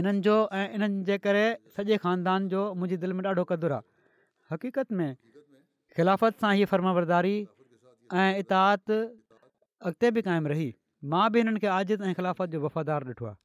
हिननि 0.00 0.24
जो 0.28 0.36
ऐं 0.62 0.64
इन्हनि 0.80 1.04
जे 1.12 1.18
करे 1.28 1.44
सॼे 1.78 1.92
ख़ानदान 2.04 2.48
जो 2.56 2.64
मुंहिंजी 2.80 3.00
दिलि 3.04 3.20
में 3.20 3.22
ॾाढो 3.34 3.44
क़दुरु 3.52 3.78
आहे 3.80 3.88
हक़ीक़त 4.52 4.92
में 4.92 5.16
ख़िलाफ़त 5.96 6.40
सां 6.44 6.52
ई 6.56 6.64
फर्माबरदारी 6.72 7.36
ऐं 8.22 8.32
इताद 8.44 8.84
अॻिते 9.90 10.10
बि 10.16 10.22
क़ाइमु 10.28 10.48
रही 10.54 10.66
मां 11.12 11.26
बि 11.32 11.38
हिननि 11.42 11.58
खे 11.64 11.68
आज़िद 11.76 12.00
ऐं 12.08 12.14
ख़िलाफ़त 12.20 12.48
जो 12.56 12.60
वफ़ादारु 12.64 13.04
ॾिठो 13.12 13.26
आहे 13.30 13.38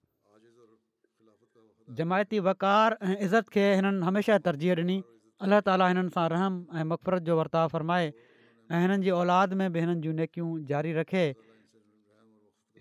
जमायती 1.99 2.37
वक़ार 2.47 2.89
ऐं 3.03 3.15
इज़त 3.27 3.45
खे 3.55 3.63
हिननि 3.79 4.01
हमेशह 4.09 4.35
तरजीह 4.49 4.73
ॾिनी 4.83 4.97
अलाह 5.47 5.59
ताली 5.69 5.87
हिननि 5.93 6.09
सां 6.17 6.27
रहम 6.35 6.53
ऐं 6.75 6.83
मक़फ़रत 6.95 7.21
जो 7.29 7.33
वर्ताव 7.39 7.65
फ़रमाए 7.77 8.05
ऐं 8.71 8.77
हिननि 8.83 9.03
जी 9.07 9.11
औलाद 9.21 9.49
में 9.61 9.67
बि 9.73 9.79
हिननि 9.85 9.97
जूं 10.07 10.13
नेकियूं 10.23 10.49
जारी 10.73 10.93
रखे 11.03 11.25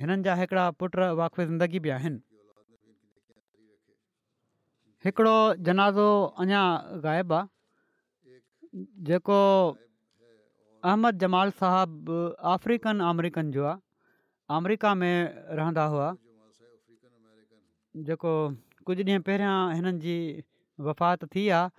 हिननि 0.04 0.22
जा 0.28 0.34
हिकिड़ा 0.42 0.66
पुट 0.82 0.96
वाक़फ़ 1.18 1.42
ज़िंदगी 1.54 1.80
बि 1.88 1.94
आहिनि 1.98 2.20
हिकिड़ो 5.04 5.36
जनाज़ो 5.70 6.06
अञा 6.42 6.62
ग़ाइबु 7.08 7.34
आहे 7.34 7.42
जेको 8.76 9.38
अहमद 10.90 11.18
जमाल 11.22 11.50
साहबु 11.56 12.14
अफ्रीकन 12.58 13.00
अमरीकन 13.12 13.50
जो 13.56 13.64
आहे 13.72 13.80
میں 14.60 14.92
में 15.00 15.56
रहंदा 15.56 15.84
हुआ 15.94 16.06
जेको 18.08 18.32
कुझु 18.86 19.02
ॾींहं 19.04 19.22
पहिरियां 19.26 19.74
हिननि 19.76 19.98
जी 20.06 20.16
वफ़ात 20.88 21.24
थी 21.34 21.44
आहे 21.58 21.70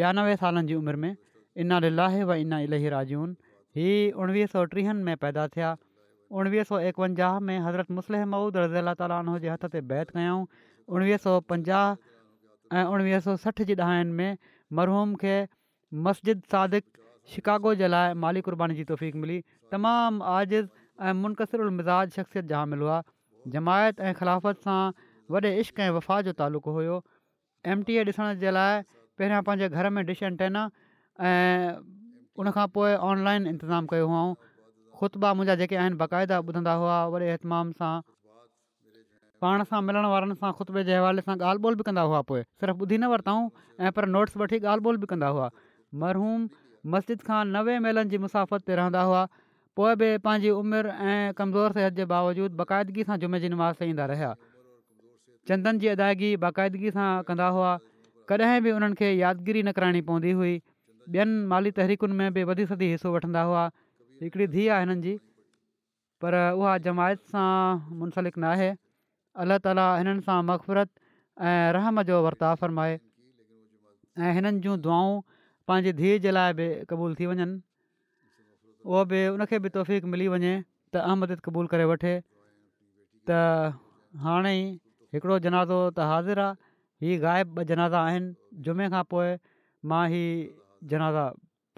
ॿियानवे 0.00 0.36
सालनि 0.42 0.66
जी 0.70 0.74
उमिरि 0.82 0.98
में 0.98 1.16
इन 1.64 1.78
लाहे 1.98 2.22
व 2.30 2.34
इना 2.44 2.60
इलाही 2.68 2.88
राजून 2.94 3.36
हीअ 3.78 4.12
उणिवीह 4.24 4.46
सौ 4.54 4.64
टीहनि 4.74 5.02
में 5.10 5.16
पैदा 5.24 5.46
थिया 5.56 5.76
उणिवीह 6.40 6.64
सौ 6.72 6.78
एकवंजाह 6.92 7.38
में 7.50 7.58
हज़रत 7.66 7.90
मुसलम 7.98 8.28
मऊद 8.36 8.56
रज़ी 8.62 8.78
अला 8.84 8.94
ताली 9.02 9.48
हथ 9.54 9.68
ते 9.76 9.80
बैत 9.94 10.10
कयाऊं 10.16 10.46
उणिवीह 10.94 11.22
सौ 11.26 11.38
पंजाह 11.54 11.96
ऐं 12.80 12.84
उणिवीह 12.96 13.20
सौ 13.28 13.36
सठि 13.48 13.68
जी 13.72 13.76
में 14.20 14.30
मरहूम 14.80 15.14
खे 15.24 15.38
मस्जिद 16.04 16.40
सादिक 16.52 16.84
शिकागो 17.32 17.74
जे 17.80 17.88
लाइ 17.88 18.14
माली 18.22 18.40
कुर्बानी 18.46 18.74
जी 18.78 18.84
तौफ़ीक़ 18.84 19.16
मिली 19.16 19.42
तमामु 19.72 20.24
आज़िज़ 20.36 20.66
ऐं 21.00 21.12
मुनक़सिर 21.18 21.60
मिज़ाज 21.76 22.10
शख़्सियत 22.16 22.44
जामिल 22.52 22.80
हुआ 22.80 23.00
जमायत 23.54 24.00
ऐं 24.00 24.12
ख़िलाफ़त 24.14 24.62
सां 24.66 24.92
वॾे 25.34 25.52
इश्क 25.60 25.78
ऐं 25.80 25.90
वफ़ा 25.94 26.20
जो 26.22 26.32
तालुक़ो 26.40 26.72
हुयो 26.78 26.96
एमटीए 27.74 28.04
ॾिसण 28.04 28.34
जे 28.40 28.50
लाइ 28.56 28.82
पहिरियां 29.18 29.42
पंहिंजे 29.48 29.68
घर 29.68 29.90
में 29.98 30.04
डिश 30.06 30.22
एंटेना 30.26 30.66
टेन 30.68 31.26
ऐं 31.26 31.78
उनखां 32.42 32.66
पोइ 32.78 32.94
ऑनलाइन 33.10 33.46
इंतिज़ाम 33.54 33.86
कयो 33.94 34.06
हुओ 34.14 34.26
खुतबा 35.02 35.32
मुंहिंजा 35.34 35.54
जेके 35.62 35.76
आहिनि 35.84 35.96
बाक़ाइदा 36.02 36.38
ॿुधंदा 36.50 36.72
हुआ 36.82 36.96
वॾे 37.14 37.30
अतमाम 37.36 37.70
सां 37.82 37.92
पाण 39.44 39.62
सां 39.70 39.80
मिलण 39.90 40.06
वारनि 40.14 40.34
सां 40.42 40.52
ख़ुतबे 40.58 40.84
जे 40.90 40.98
हवाले 40.98 41.26
सां 41.30 41.36
ॻाल्हि 41.40 41.64
ॿोल 41.70 41.78
बि 41.82 41.88
कंदा 41.90 42.06
हुआ 42.10 42.22
पोइ 42.32 42.42
सिर्फ़ु 42.44 42.84
ॿुधी 42.86 42.98
न 42.98 43.12
वरिताऊं 43.14 43.48
ऐं 43.88 43.92
पर 44.00 44.06
नोट्स 44.18 44.36
वठी 44.44 44.60
ॻाल्हि 44.74 44.86
ॿोल 44.90 45.02
बि 45.06 45.10
कंदा 45.14 45.28
हुआ 45.38 45.50
मरहूम 46.04 46.46
मस्जिद 46.94 47.26
खां 47.28 47.40
नवे 47.56 47.76
मेलनि 47.86 48.12
जी 48.14 48.20
मुसाफ़त 48.24 48.70
ते 48.70 48.78
रहंदा 48.80 49.02
हुआ 49.10 49.22
पोइ 49.80 49.94
बि 50.02 50.10
पंहिंजी 50.26 50.52
उमिरि 50.58 50.92
ऐं 50.94 51.32
कमज़ोर 51.40 51.76
सिहत 51.78 51.98
जे 52.00 52.06
बावजूदि 52.12 52.58
बाक़ाइदगी 52.60 53.06
सां 53.10 53.18
जुमे 53.24 53.40
जी 53.44 53.50
नमाज़ 53.54 53.82
ते 53.82 53.88
ईंदा 53.94 54.06
रहिया 54.12 54.30
चंदनि 55.50 55.82
जी 55.84 55.90
अदायगी 55.94 56.30
बाक़ाइदगी 56.44 56.94
सां 56.98 57.08
कंदा 57.30 57.48
हुआ 57.58 57.72
कॾहिं 58.32 58.62
बि 58.68 58.74
उन्हनि 58.78 58.98
खे 59.02 59.10
यादगिरी 59.12 59.62
न 59.68 59.76
कराइणी 59.80 60.06
पवंदी 60.12 60.36
हुई 60.40 60.54
ॿियनि 61.16 61.34
माली 61.54 61.70
तहरीकुनि 61.80 62.14
में 62.20 62.32
बि 62.38 62.42
वधी 62.50 62.64
सदी 62.72 62.86
हिसो 62.94 63.10
वठंदा 63.16 63.42
हुआ 63.50 63.60
हिकिड़ी 64.22 64.46
धीउ 64.54 64.72
आहे 64.76 64.86
हिननि 64.86 64.96
जी 65.06 65.12
पर 66.24 66.38
उहा 66.46 66.72
जमायत 66.86 67.22
सां 67.34 67.50
मुनसलिक 68.00 68.40
न 68.44 68.48
आहे 68.56 68.70
अलाह 69.44 69.60
ताली 69.66 69.84
हिननि 70.00 70.24
सां 70.30 70.38
मक़फ़रत 70.50 71.46
ऐं 71.50 71.72
रहम 71.76 72.02
जो 72.10 72.18
वर्ता 72.26 72.50
फ़रमाए 72.62 72.98
ऐं 72.98 74.34
हिननि 74.40 74.64
जूं 74.66 74.74
दुआऊं 74.88 75.14
पंहिंजी 75.68 75.92
धीउ 76.00 76.18
जे 76.24 76.30
लाइ 76.36 76.52
बि 76.60 76.64
क़बूल 76.92 77.14
थी 77.20 77.26
वञनि 77.32 77.44
उहो 78.90 79.04
बि 79.12 79.20
उनखे 79.28 79.58
बि 79.64 79.68
तोफ़ीक़ 79.78 80.04
मिली 80.12 80.28
वञे 80.34 80.52
त 80.94 80.98
अहमद 81.02 81.34
क़बूल 81.48 81.66
करे 81.72 81.88
वठे 81.92 82.12
त 83.30 83.40
हाणे 84.26 84.54
ई 84.60 84.64
हिकिड़ो 85.16 85.38
जनाज़ो 85.48 85.80
त 85.90 86.08
हाज़िर 86.12 86.44
आहे 86.44 87.08
ही 87.08 87.18
ग़ाइबु 87.26 87.60
ॿ 87.60 87.64
जनाज़ा 87.72 88.04
आहिनि 88.04 88.62
जुमे 88.68 88.90
खां 88.94 89.02
पोइ 89.14 89.34
मां 89.92 90.06
जनाज़ा 90.94 91.24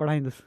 पढ़ाईंदुसि 0.00 0.46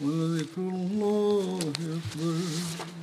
وذكر 0.00 0.58
الله 0.68 1.58
أكبر 1.78 2.95